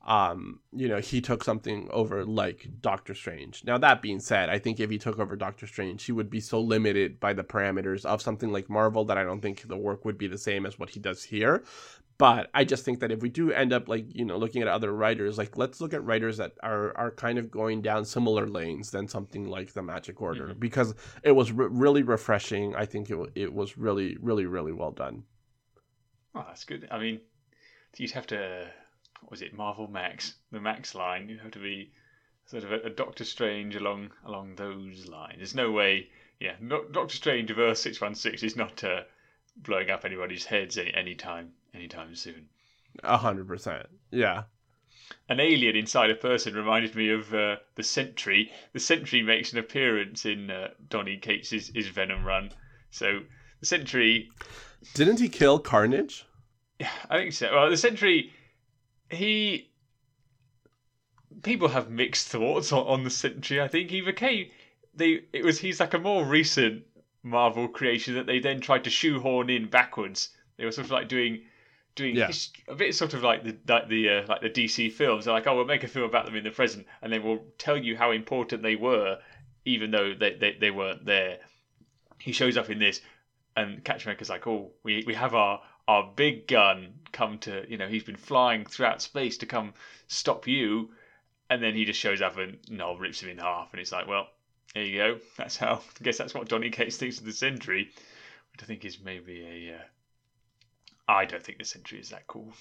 um, 0.05 0.59
you 0.73 0.89
know, 0.89 0.99
he 0.99 1.21
took 1.21 1.43
something 1.43 1.87
over 1.91 2.25
like 2.25 2.67
Doctor 2.81 3.13
Strange. 3.13 3.63
Now, 3.63 3.77
that 3.77 4.01
being 4.01 4.19
said, 4.19 4.49
I 4.49 4.59
think 4.59 4.79
if 4.79 4.89
he 4.89 4.97
took 4.97 5.17
over 5.17 5.35
Doctor 5.35 5.65
Strange, 5.65 6.03
he 6.03 6.11
would 6.11 6.29
be 6.29 6.41
so 6.41 6.59
limited 6.59 7.19
by 7.19 7.33
the 7.33 7.43
parameters 7.43 8.03
of 8.03 8.21
something 8.21 8.51
like 8.51 8.69
Marvel 8.69 9.05
that 9.05 9.17
I 9.17 9.23
don't 9.23 9.41
think 9.41 9.67
the 9.67 9.77
work 9.77 10.03
would 10.03 10.17
be 10.17 10.27
the 10.27 10.37
same 10.37 10.65
as 10.65 10.77
what 10.77 10.89
he 10.89 10.99
does 10.99 11.23
here. 11.23 11.63
But 12.17 12.49
I 12.53 12.63
just 12.63 12.85
think 12.85 12.99
that 12.99 13.11
if 13.11 13.21
we 13.21 13.29
do 13.29 13.51
end 13.51 13.73
up 13.73 13.87
like, 13.87 14.05
you 14.13 14.25
know, 14.25 14.37
looking 14.37 14.61
at 14.61 14.67
other 14.67 14.93
writers, 14.93 15.37
like 15.37 15.57
let's 15.57 15.81
look 15.81 15.93
at 15.93 16.03
writers 16.03 16.37
that 16.37 16.51
are 16.61 16.95
are 16.97 17.11
kind 17.11 17.39
of 17.39 17.49
going 17.49 17.81
down 17.81 18.05
similar 18.05 18.45
lanes 18.45 18.91
than 18.91 19.07
something 19.07 19.47
like 19.47 19.73
the 19.73 19.81
Magic 19.81 20.21
Order 20.21 20.49
mm-hmm. 20.49 20.59
because 20.59 20.93
it 21.23 21.31
was 21.31 21.51
re- 21.51 21.67
really 21.71 22.03
refreshing. 22.03 22.75
I 22.75 22.85
think 22.85 23.09
it 23.09 23.17
it 23.35 23.53
was 23.53 23.77
really 23.77 24.17
really 24.21 24.45
really 24.45 24.73
well 24.73 24.91
done. 24.91 25.23
Oh, 26.35 26.43
that's 26.47 26.65
good. 26.65 26.87
I 26.91 26.99
mean, 26.99 27.21
you'd 27.97 28.11
have 28.11 28.27
to 28.27 28.67
was 29.29 29.41
it 29.41 29.53
Marvel 29.53 29.87
Max, 29.87 30.35
the 30.51 30.59
Max 30.59 30.95
line. 30.95 31.29
You 31.29 31.37
have 31.39 31.51
to 31.51 31.59
be 31.59 31.91
sort 32.45 32.63
of 32.63 32.71
a, 32.71 32.81
a 32.81 32.89
Doctor 32.89 33.23
Strange 33.23 33.75
along 33.75 34.11
along 34.25 34.55
those 34.55 35.07
lines. 35.07 35.37
There's 35.37 35.55
no 35.55 35.71
way, 35.71 36.09
yeah, 36.39 36.55
no, 36.59 36.83
Doctor 36.91 37.15
Strange 37.15 37.51
of 37.51 37.59
Earth 37.59 37.77
six 37.77 38.01
one 38.01 38.15
six 38.15 38.43
is 38.43 38.55
not 38.55 38.83
uh, 38.83 39.01
blowing 39.57 39.89
up 39.89 40.05
anybody's 40.05 40.45
heads 40.45 40.77
any 40.77 40.93
anytime 40.93 41.51
anytime 41.73 42.15
soon. 42.15 42.47
A 43.03 43.17
hundred 43.17 43.47
percent, 43.47 43.87
yeah. 44.11 44.43
An 45.29 45.39
alien 45.39 45.75
inside 45.75 46.09
a 46.09 46.15
person 46.15 46.53
reminded 46.53 46.95
me 46.95 47.09
of 47.09 47.33
uh, 47.33 47.57
the 47.75 47.83
Sentry. 47.83 48.51
The 48.73 48.79
Sentry 48.79 49.21
makes 49.21 49.51
an 49.53 49.59
appearance 49.59 50.25
in 50.25 50.49
uh, 50.49 50.69
Donny 50.89 51.17
Cates's 51.17 51.69
Venom 51.69 52.23
run. 52.23 52.51
So 52.89 53.19
the 53.59 53.65
Sentry. 53.65 54.29
Didn't 54.93 55.19
he 55.19 55.29
kill 55.29 55.59
Carnage? 55.59 56.25
Yeah, 56.79 56.89
I 57.09 57.17
think 57.17 57.33
so. 57.33 57.53
Well, 57.53 57.69
the 57.69 57.77
Sentry 57.77 58.31
he 59.09 59.69
people 61.41 61.67
have 61.67 61.89
mixed 61.89 62.27
thoughts 62.27 62.71
on, 62.71 62.85
on 62.87 63.03
the 63.03 63.09
Sentry. 63.09 63.61
I 63.61 63.67
think 63.67 63.89
he 63.89 64.01
became 64.01 64.49
they 64.95 65.21
it 65.31 65.43
was 65.43 65.59
he's 65.59 65.79
like 65.79 65.93
a 65.93 65.99
more 65.99 66.25
recent 66.25 66.83
Marvel 67.23 67.67
creation 67.67 68.15
that 68.15 68.25
they 68.25 68.39
then 68.39 68.59
tried 68.59 68.83
to 68.83 68.89
shoehorn 68.89 69.49
in 69.49 69.67
backwards. 69.69 70.29
They 70.57 70.65
were 70.65 70.71
sort 70.71 70.85
of 70.85 70.91
like 70.91 71.07
doing 71.07 71.43
doing 71.95 72.15
yeah. 72.15 72.27
hist- 72.27 72.57
a 72.67 72.75
bit 72.75 72.95
sort 72.95 73.13
of 73.13 73.23
like 73.23 73.43
the 73.43 73.57
like 73.67 73.87
the 73.87 74.09
uh, 74.09 74.25
like 74.27 74.41
the 74.41 74.49
DC 74.49 74.91
films. 74.91 75.25
They're 75.25 75.33
like, 75.33 75.47
oh, 75.47 75.55
we'll 75.55 75.65
make 75.65 75.83
a 75.83 75.87
film 75.87 76.05
about 76.05 76.25
them 76.25 76.35
in 76.35 76.43
the 76.43 76.51
present, 76.51 76.85
and 77.01 77.11
then 77.11 77.23
we'll 77.23 77.43
tell 77.57 77.77
you 77.77 77.95
how 77.95 78.11
important 78.11 78.61
they 78.61 78.75
were, 78.75 79.19
even 79.65 79.91
though 79.91 80.13
they 80.13 80.35
they, 80.35 80.57
they 80.59 80.71
weren't 80.71 81.05
there. 81.05 81.39
He 82.19 82.31
shows 82.31 82.57
up 82.57 82.69
in 82.69 82.79
this, 82.79 83.01
and 83.55 83.83
Catchmaker's 83.83 84.29
like, 84.29 84.47
oh, 84.47 84.71
we 84.83 85.03
we 85.05 85.13
have 85.13 85.33
our 85.33 85.61
our 85.87 86.11
big 86.15 86.47
gun 86.47 86.93
come 87.11 87.37
to 87.39 87.65
you 87.69 87.77
know 87.77 87.87
he's 87.87 88.03
been 88.03 88.15
flying 88.15 88.65
throughout 88.65 89.01
space 89.01 89.37
to 89.37 89.45
come 89.45 89.73
stop 90.07 90.47
you 90.47 90.89
and 91.49 91.61
then 91.61 91.75
he 91.75 91.85
just 91.85 91.99
shows 91.99 92.21
up 92.21 92.37
and 92.37 92.57
Knull 92.69 92.97
rips 92.97 93.21
him 93.21 93.29
in 93.29 93.37
half 93.37 93.71
and 93.73 93.81
it's 93.81 93.91
like 93.91 94.07
well 94.07 94.27
there 94.73 94.83
you 94.83 94.97
go 94.97 95.19
that's 95.37 95.57
how 95.57 95.75
I 95.75 96.03
guess 96.03 96.17
that's 96.17 96.33
what 96.33 96.49
Donny 96.49 96.69
Cates 96.69 96.97
thinks 96.97 97.19
of 97.19 97.25
the 97.25 97.33
Sentry 97.33 97.89
which 98.51 98.63
I 98.63 98.65
think 98.65 98.85
is 98.85 98.99
maybe 99.03 99.43
a 99.43 99.75
uh, 99.75 99.81
I 101.07 101.25
don't 101.25 101.43
think 101.43 101.59
the 101.59 101.65
Sentry 101.65 101.99
is 101.99 102.09
that 102.09 102.27
cool 102.27 102.53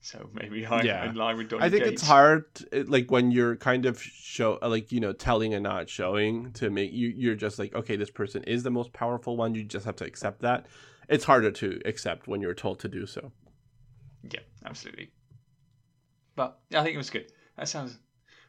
so 0.00 0.30
maybe 0.32 0.66
I'm 0.66 0.86
yeah. 0.86 1.08
in 1.08 1.16
line 1.16 1.36
with 1.36 1.48
Donny 1.48 1.64
I 1.64 1.68
think 1.70 1.82
Cates. 1.82 2.02
it's 2.02 2.08
hard, 2.08 2.44
like 2.86 3.10
when 3.10 3.32
you're 3.32 3.56
kind 3.56 3.86
of 3.86 4.00
show, 4.00 4.58
like 4.62 4.92
you 4.92 5.00
know, 5.00 5.12
telling 5.12 5.54
and 5.54 5.64
not 5.64 5.88
showing 5.88 6.52
to 6.52 6.70
make 6.70 6.92
you. 6.92 7.08
You're 7.08 7.34
just 7.34 7.58
like, 7.58 7.74
okay, 7.74 7.96
this 7.96 8.10
person 8.10 8.44
is 8.44 8.62
the 8.62 8.70
most 8.70 8.92
powerful 8.92 9.36
one. 9.36 9.54
You 9.54 9.64
just 9.64 9.84
have 9.84 9.96
to 9.96 10.04
accept 10.04 10.42
that 10.42 10.66
it's 11.08 11.24
harder 11.24 11.50
to 11.50 11.80
accept 11.84 12.26
when 12.26 12.40
you're 12.40 12.54
told 12.54 12.80
to 12.80 12.88
do 12.88 13.06
so. 13.06 13.32
Yeah, 14.30 14.40
absolutely. 14.64 15.10
But 16.34 16.58
I 16.74 16.82
think 16.82 16.94
it 16.94 16.98
was 16.98 17.10
good. 17.10 17.30
That 17.56 17.68
sounds, 17.68 17.96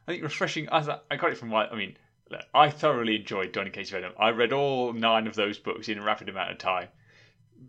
I 0.07 0.11
think 0.11 0.23
refreshing. 0.23 0.69
I 0.69 0.99
I 1.09 1.15
got 1.15 1.31
it 1.31 1.37
from 1.37 1.51
what 1.51 1.71
I 1.71 1.75
mean. 1.75 1.97
Look, 2.29 2.41
I 2.53 2.69
thoroughly 2.69 3.15
enjoyed 3.17 3.53
Donny 3.53 3.69
Cates 3.69 3.89
Venom. 3.89 4.11
I 4.19 4.29
read 4.29 4.51
all 4.51 4.91
nine 4.91 5.27
of 5.27 5.35
those 5.35 5.57
books 5.57 5.87
in 5.87 5.97
a 5.97 6.03
rapid 6.03 6.27
amount 6.27 6.51
of 6.51 6.57
time. 6.57 6.89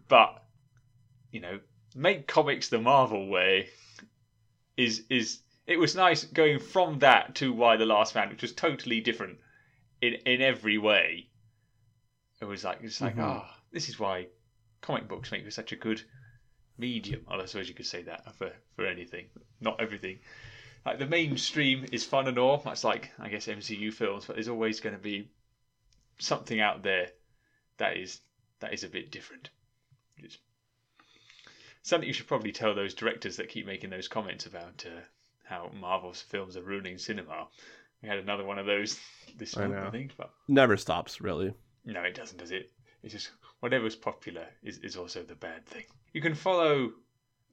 But 0.09 0.43
you 1.31 1.41
know, 1.41 1.61
make 1.95 2.27
comics 2.27 2.69
the 2.69 2.81
Marvel 2.81 3.29
way 3.29 3.69
is 4.77 5.05
is 5.11 5.41
it 5.67 5.79
was 5.79 5.95
nice 5.95 6.25
going 6.25 6.59
from 6.59 6.99
that 7.01 7.35
to 7.37 7.53
Y 7.53 7.77
the 7.77 7.87
Last 7.87 8.15
Man, 8.15 8.31
which 8.31 8.43
was 8.43 8.53
totally 8.53 9.01
different 9.01 9.39
in 10.01 10.15
in 10.27 10.41
every 10.41 10.79
way. 10.79 11.29
It 12.41 12.47
was 12.47 12.65
like 12.65 12.79
it's 12.83 13.01
like 13.01 13.17
ah, 13.19 13.21
mm-hmm. 13.21 13.39
oh, 13.39 13.45
this 13.73 13.89
is 13.89 13.99
why 13.99 14.29
comic 14.89 15.07
books 15.07 15.31
make 15.31 15.45
for 15.45 15.51
such 15.51 15.73
a 15.73 15.77
good 15.77 16.01
medium. 16.79 17.21
I 17.29 17.45
suppose 17.45 17.69
you 17.69 17.75
could 17.75 17.87
say 17.87 18.03
that 18.05 18.35
for, 18.37 18.51
for 18.75 18.87
anything, 18.87 19.27
not 19.61 19.83
everything. 19.83 20.21
Like 20.87 20.99
the 20.99 21.07
mainstream 21.07 21.85
is 21.93 22.07
fun 22.07 22.27
and 22.27 22.39
all. 22.39 22.57
That's 22.65 22.85
like 22.85 23.11
I 23.19 23.29
guess 23.29 23.49
MCU 23.49 23.93
films, 23.93 24.25
but 24.25 24.37
there's 24.37 24.49
always 24.49 24.81
going 24.81 24.95
to 24.95 25.03
be 25.03 25.29
something 26.19 26.59
out 26.59 26.83
there 26.83 27.09
that 27.77 27.99
is 27.99 28.21
that 28.61 28.73
is 28.73 28.83
a 28.83 28.89
bit 28.89 29.11
different. 29.11 29.51
It's 30.17 30.39
something 31.83 32.09
you 32.09 32.15
should 32.15 32.27
probably 32.27 32.53
tell 32.53 32.75
those 32.75 32.95
directors 32.95 33.37
that 33.37 33.51
keep 33.51 33.67
making 33.67 33.91
those 33.91 34.09
comments 34.09 34.47
about 34.47 34.87
uh, 34.87 35.01
how 35.45 35.71
Marvel's 35.79 36.23
films 36.23 36.57
are 36.57 36.63
ruining 36.63 36.97
cinema. 36.97 37.47
We 38.03 38.09
had 38.09 38.19
another 38.19 38.45
one 38.45 38.59
of 38.59 38.65
those 38.65 38.99
this 39.37 39.55
I 39.55 39.67
month, 39.67 39.87
I, 39.87 39.91
think. 39.91 40.13
But 40.17 40.31
Never 40.49 40.79
stops, 40.79 41.21
really. 41.21 41.53
no, 41.85 42.01
it 42.05 42.15
doesn't, 42.15 42.39
does 42.39 42.53
it? 42.53 42.71
It's 43.03 43.13
just 43.13 43.31
whatever's 43.61 43.97
popular 43.97 44.47
is, 44.63 44.79
is 44.79 44.97
also 44.97 45.23
the 45.23 45.35
bad 45.35 45.67
thing. 45.67 45.85
You 46.13 46.21
can 46.21 46.35
follow 46.35 46.93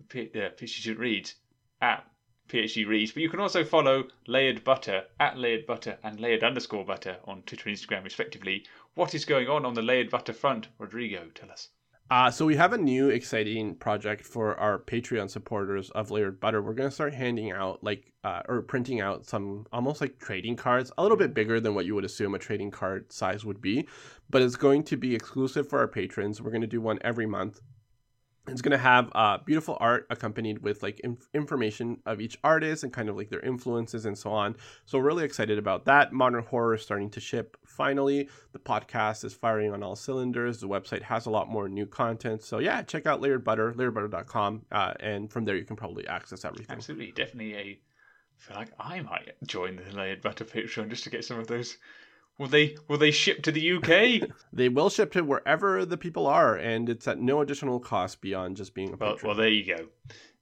P- 0.10 0.32
uh, 0.36 0.50
PhD 0.50 0.98
Reads 0.98 1.36
at 1.82 2.06
PhD 2.48 2.88
Reads, 2.88 3.12
but 3.12 3.24
you 3.24 3.30
can 3.30 3.40
also 3.40 3.64
follow 3.64 4.08
Layered 4.28 4.64
Butter 4.64 5.06
at 5.20 5.38
Layered 5.38 5.66
Butter 5.66 5.98
and 6.04 6.20
Layered 6.20 6.44
underscore 6.44 6.86
Butter 6.86 7.18
on 7.26 7.42
Twitter 7.44 7.70
and 7.70 7.78
Instagram, 7.78 8.04
respectively. 8.04 8.66
What 8.94 9.16
is 9.16 9.26
going 9.26 9.48
on 9.48 9.66
on 9.66 9.74
the 9.74 9.82
Layered 9.82 10.10
Butter 10.12 10.34
front? 10.34 10.68
Rodrigo, 10.78 11.30
tell 11.34 11.52
us. 11.52 11.70
Uh, 12.12 12.30
so 12.30 12.46
we 12.46 12.56
have 12.56 12.72
a 12.72 12.78
new 12.78 13.10
exciting 13.10 13.74
project 13.76 14.24
for 14.24 14.56
our 14.60 14.78
Patreon 14.78 15.28
supporters 15.28 15.90
of 15.92 16.12
Layered 16.12 16.40
Butter. 16.40 16.62
We're 16.62 16.76
gonna 16.76 16.92
start 16.92 17.16
handing 17.16 17.52
out 17.52 17.84
like 17.84 18.14
uh, 18.24 18.42
or 18.48 18.62
printing 18.62 19.02
out 19.02 19.26
some 19.26 19.66
almost 19.74 20.02
like 20.02 20.20
trading 20.20 20.56
cards, 20.56 20.92
a 20.98 21.02
little 21.02 21.18
bit 21.18 21.34
bigger 21.34 21.60
than 21.60 21.74
what 21.74 21.86
you 21.86 21.96
would 21.96 22.06
assume 22.06 22.36
a 22.36 22.40
trading 22.40 22.70
card 22.70 23.12
size 23.12 23.44
would 23.44 23.60
be, 23.60 23.88
but 24.30 24.44
it's 24.44 24.56
going 24.56 24.84
to 24.84 24.98
be 24.98 25.16
exclusive 25.16 25.68
for 25.68 25.80
our 25.80 25.88
patrons. 25.88 26.42
We're 26.42 26.52
gonna 26.52 26.68
do 26.68 26.80
one 26.80 27.00
every 27.02 27.26
month. 27.26 27.60
It's 28.48 28.62
gonna 28.62 28.78
have 28.78 29.12
uh, 29.16 29.40
beautiful 29.44 29.76
art 29.80 30.06
accompanied 30.12 30.60
with 30.60 30.84
like 30.84 31.00
inf- 31.00 31.28
information 31.34 31.98
of 32.06 32.22
each 32.22 32.38
artist 32.44 32.84
and 32.84 32.94
kind 32.94 33.10
of 33.10 33.16
like 33.18 33.32
their 33.32 33.40
influences 33.40 34.06
and 34.06 34.16
so 34.16 34.32
on. 34.32 34.58
So 34.86 35.00
we're 35.00 35.06
really 35.06 35.26
excited 35.26 35.58
about 35.58 35.86
that. 35.86 36.14
Modern 36.14 36.44
horror 36.44 36.76
is 36.76 36.84
starting 36.84 37.10
to 37.12 37.20
ship 37.20 37.58
finally. 37.76 38.30
The 38.54 38.60
podcast 38.60 39.24
is 39.24 39.34
firing 39.34 39.72
on 39.74 39.84
all 39.84 39.96
cylinders. 39.96 40.60
The 40.60 40.68
website 40.68 41.02
has 41.04 41.26
a 41.26 41.30
lot 41.30 41.50
more 41.50 41.68
new 41.68 41.86
content. 41.86 42.42
So 42.44 42.60
yeah, 42.60 42.82
check 42.82 43.06
out 43.06 43.22
Layered 43.22 43.44
Butter, 43.44 43.74
layeredbutter.com, 43.74 44.66
uh, 44.72 44.94
and 45.00 45.32
from 45.32 45.46
there 45.46 45.56
you 45.56 45.66
can 45.66 45.76
probably 45.76 46.08
access 46.08 46.46
everything. 46.46 46.76
Absolutely, 46.76 47.12
definitely 47.12 47.56
a. 47.56 47.60
I 47.60 48.38
feel 48.38 48.58
like 48.58 48.72
I 48.80 49.00
might 49.02 49.34
join 49.46 49.78
the 49.78 49.96
Layered 49.96 50.22
Butter 50.22 50.46
Patreon 50.46 50.90
just 50.90 51.04
to 51.06 51.10
get 51.10 51.24
some 51.24 51.40
of 51.40 51.48
those. 51.48 51.78
Will 52.38 52.48
they 52.48 52.76
will 52.90 52.98
they 52.98 53.12
ship 53.12 53.44
to 53.44 53.52
the 53.52 53.72
UK? 53.74 54.30
They 54.54 54.70
will 54.70 54.90
ship 54.90 55.12
to 55.14 55.24
wherever 55.24 55.86
the 55.86 55.98
people 55.98 56.28
are, 56.28 56.56
and 56.56 56.90
it's 56.90 57.08
at 57.08 57.20
no 57.20 57.42
additional 57.42 57.80
cost 57.80 58.22
beyond 58.22 58.58
just 58.58 58.74
being 58.74 58.94
a 58.94 58.98
well, 58.98 59.14
patron. 59.14 59.28
well, 59.28 59.38
there 59.38 59.50
you 59.50 59.76
go. 59.76 59.88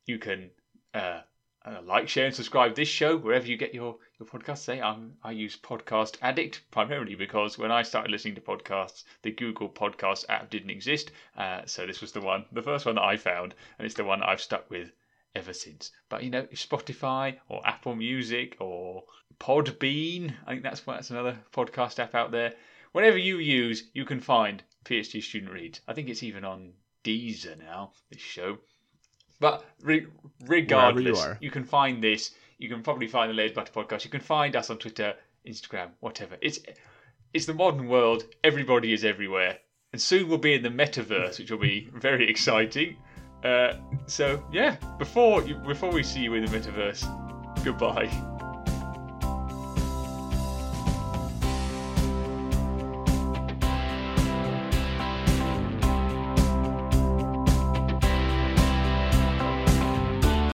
You 0.05 0.19
can 0.19 0.49
uh, 0.93 1.21
uh, 1.65 1.81
like, 1.85 2.09
share, 2.09 2.25
and 2.25 2.35
subscribe 2.35 2.75
this 2.75 2.89
show 2.89 3.17
wherever 3.17 3.47
you 3.47 3.55
get 3.55 3.73
your 3.73 3.97
your 4.19 4.27
podcasts. 4.27 4.59
Say, 4.59 4.81
I'm 4.81 5.15
I 5.23 5.31
use 5.31 5.55
Podcast 5.55 6.17
Addict 6.21 6.61
primarily 6.71 7.15
because 7.15 7.57
when 7.57 7.71
I 7.71 7.83
started 7.83 8.11
listening 8.11 8.35
to 8.35 8.41
podcasts, 8.41 9.05
the 9.21 9.31
Google 9.31 9.69
Podcast 9.69 10.25
app 10.27 10.49
didn't 10.49 10.71
exist. 10.71 11.11
Uh, 11.37 11.61
so 11.65 11.85
this 11.85 12.01
was 12.01 12.11
the 12.11 12.21
one, 12.21 12.45
the 12.51 12.61
first 12.61 12.85
one 12.85 12.95
that 12.95 13.03
I 13.03 13.15
found, 13.15 13.55
and 13.77 13.85
it's 13.85 13.95
the 13.95 14.03
one 14.03 14.21
I've 14.21 14.41
stuck 14.41 14.69
with 14.69 14.91
ever 15.35 15.53
since. 15.53 15.91
But 16.09 16.23
you 16.23 16.29
know, 16.29 16.45
if 16.51 16.67
Spotify 16.69 17.37
or 17.47 17.65
Apple 17.65 17.95
Music 17.95 18.57
or 18.59 19.03
Podbean, 19.39 20.33
I 20.45 20.51
think 20.51 20.63
that's 20.63 20.81
that's 20.81 21.11
another 21.11 21.39
podcast 21.53 21.99
app 21.99 22.13
out 22.13 22.31
there. 22.31 22.53
Whatever 22.91 23.17
you 23.17 23.37
use, 23.37 23.89
you 23.93 24.05
can 24.05 24.19
find 24.19 24.61
PhD 24.85 25.23
Student 25.23 25.51
Reads. 25.51 25.81
I 25.87 25.93
think 25.93 26.09
it's 26.09 26.23
even 26.23 26.43
on 26.43 26.73
Deezer 27.03 27.57
now. 27.57 27.93
This 28.11 28.21
show. 28.21 28.59
But 29.43 29.65
re- 29.81 30.07
regardless, 30.45 31.21
are. 31.21 31.37
you 31.41 31.51
can 31.51 31.65
find 31.65 32.01
this. 32.01 32.31
You 32.59 32.69
can 32.69 32.81
probably 32.81 33.07
find 33.07 33.29
the 33.29 33.33
Layered 33.33 33.53
Butter 33.53 33.73
podcast. 33.73 34.05
You 34.05 34.09
can 34.09 34.21
find 34.21 34.55
us 34.55 34.69
on 34.69 34.77
Twitter, 34.77 35.15
Instagram, 35.45 35.89
whatever. 35.99 36.37
It's 36.39 36.59
it's 37.33 37.45
the 37.45 37.53
modern 37.53 37.89
world. 37.89 38.23
Everybody 38.45 38.93
is 38.93 39.03
everywhere, 39.03 39.57
and 39.91 40.01
soon 40.01 40.29
we'll 40.29 40.37
be 40.37 40.53
in 40.53 40.63
the 40.63 40.69
metaverse, 40.69 41.39
which 41.39 41.51
will 41.51 41.57
be 41.57 41.89
very 41.93 42.29
exciting. 42.29 42.95
Uh, 43.43 43.73
so 44.05 44.41
yeah, 44.53 44.77
before 44.97 45.43
you, 45.43 45.55
before 45.55 45.91
we 45.91 46.03
see 46.03 46.21
you 46.21 46.35
in 46.35 46.45
the 46.45 46.57
metaverse, 46.57 47.03
goodbye. 47.65 48.32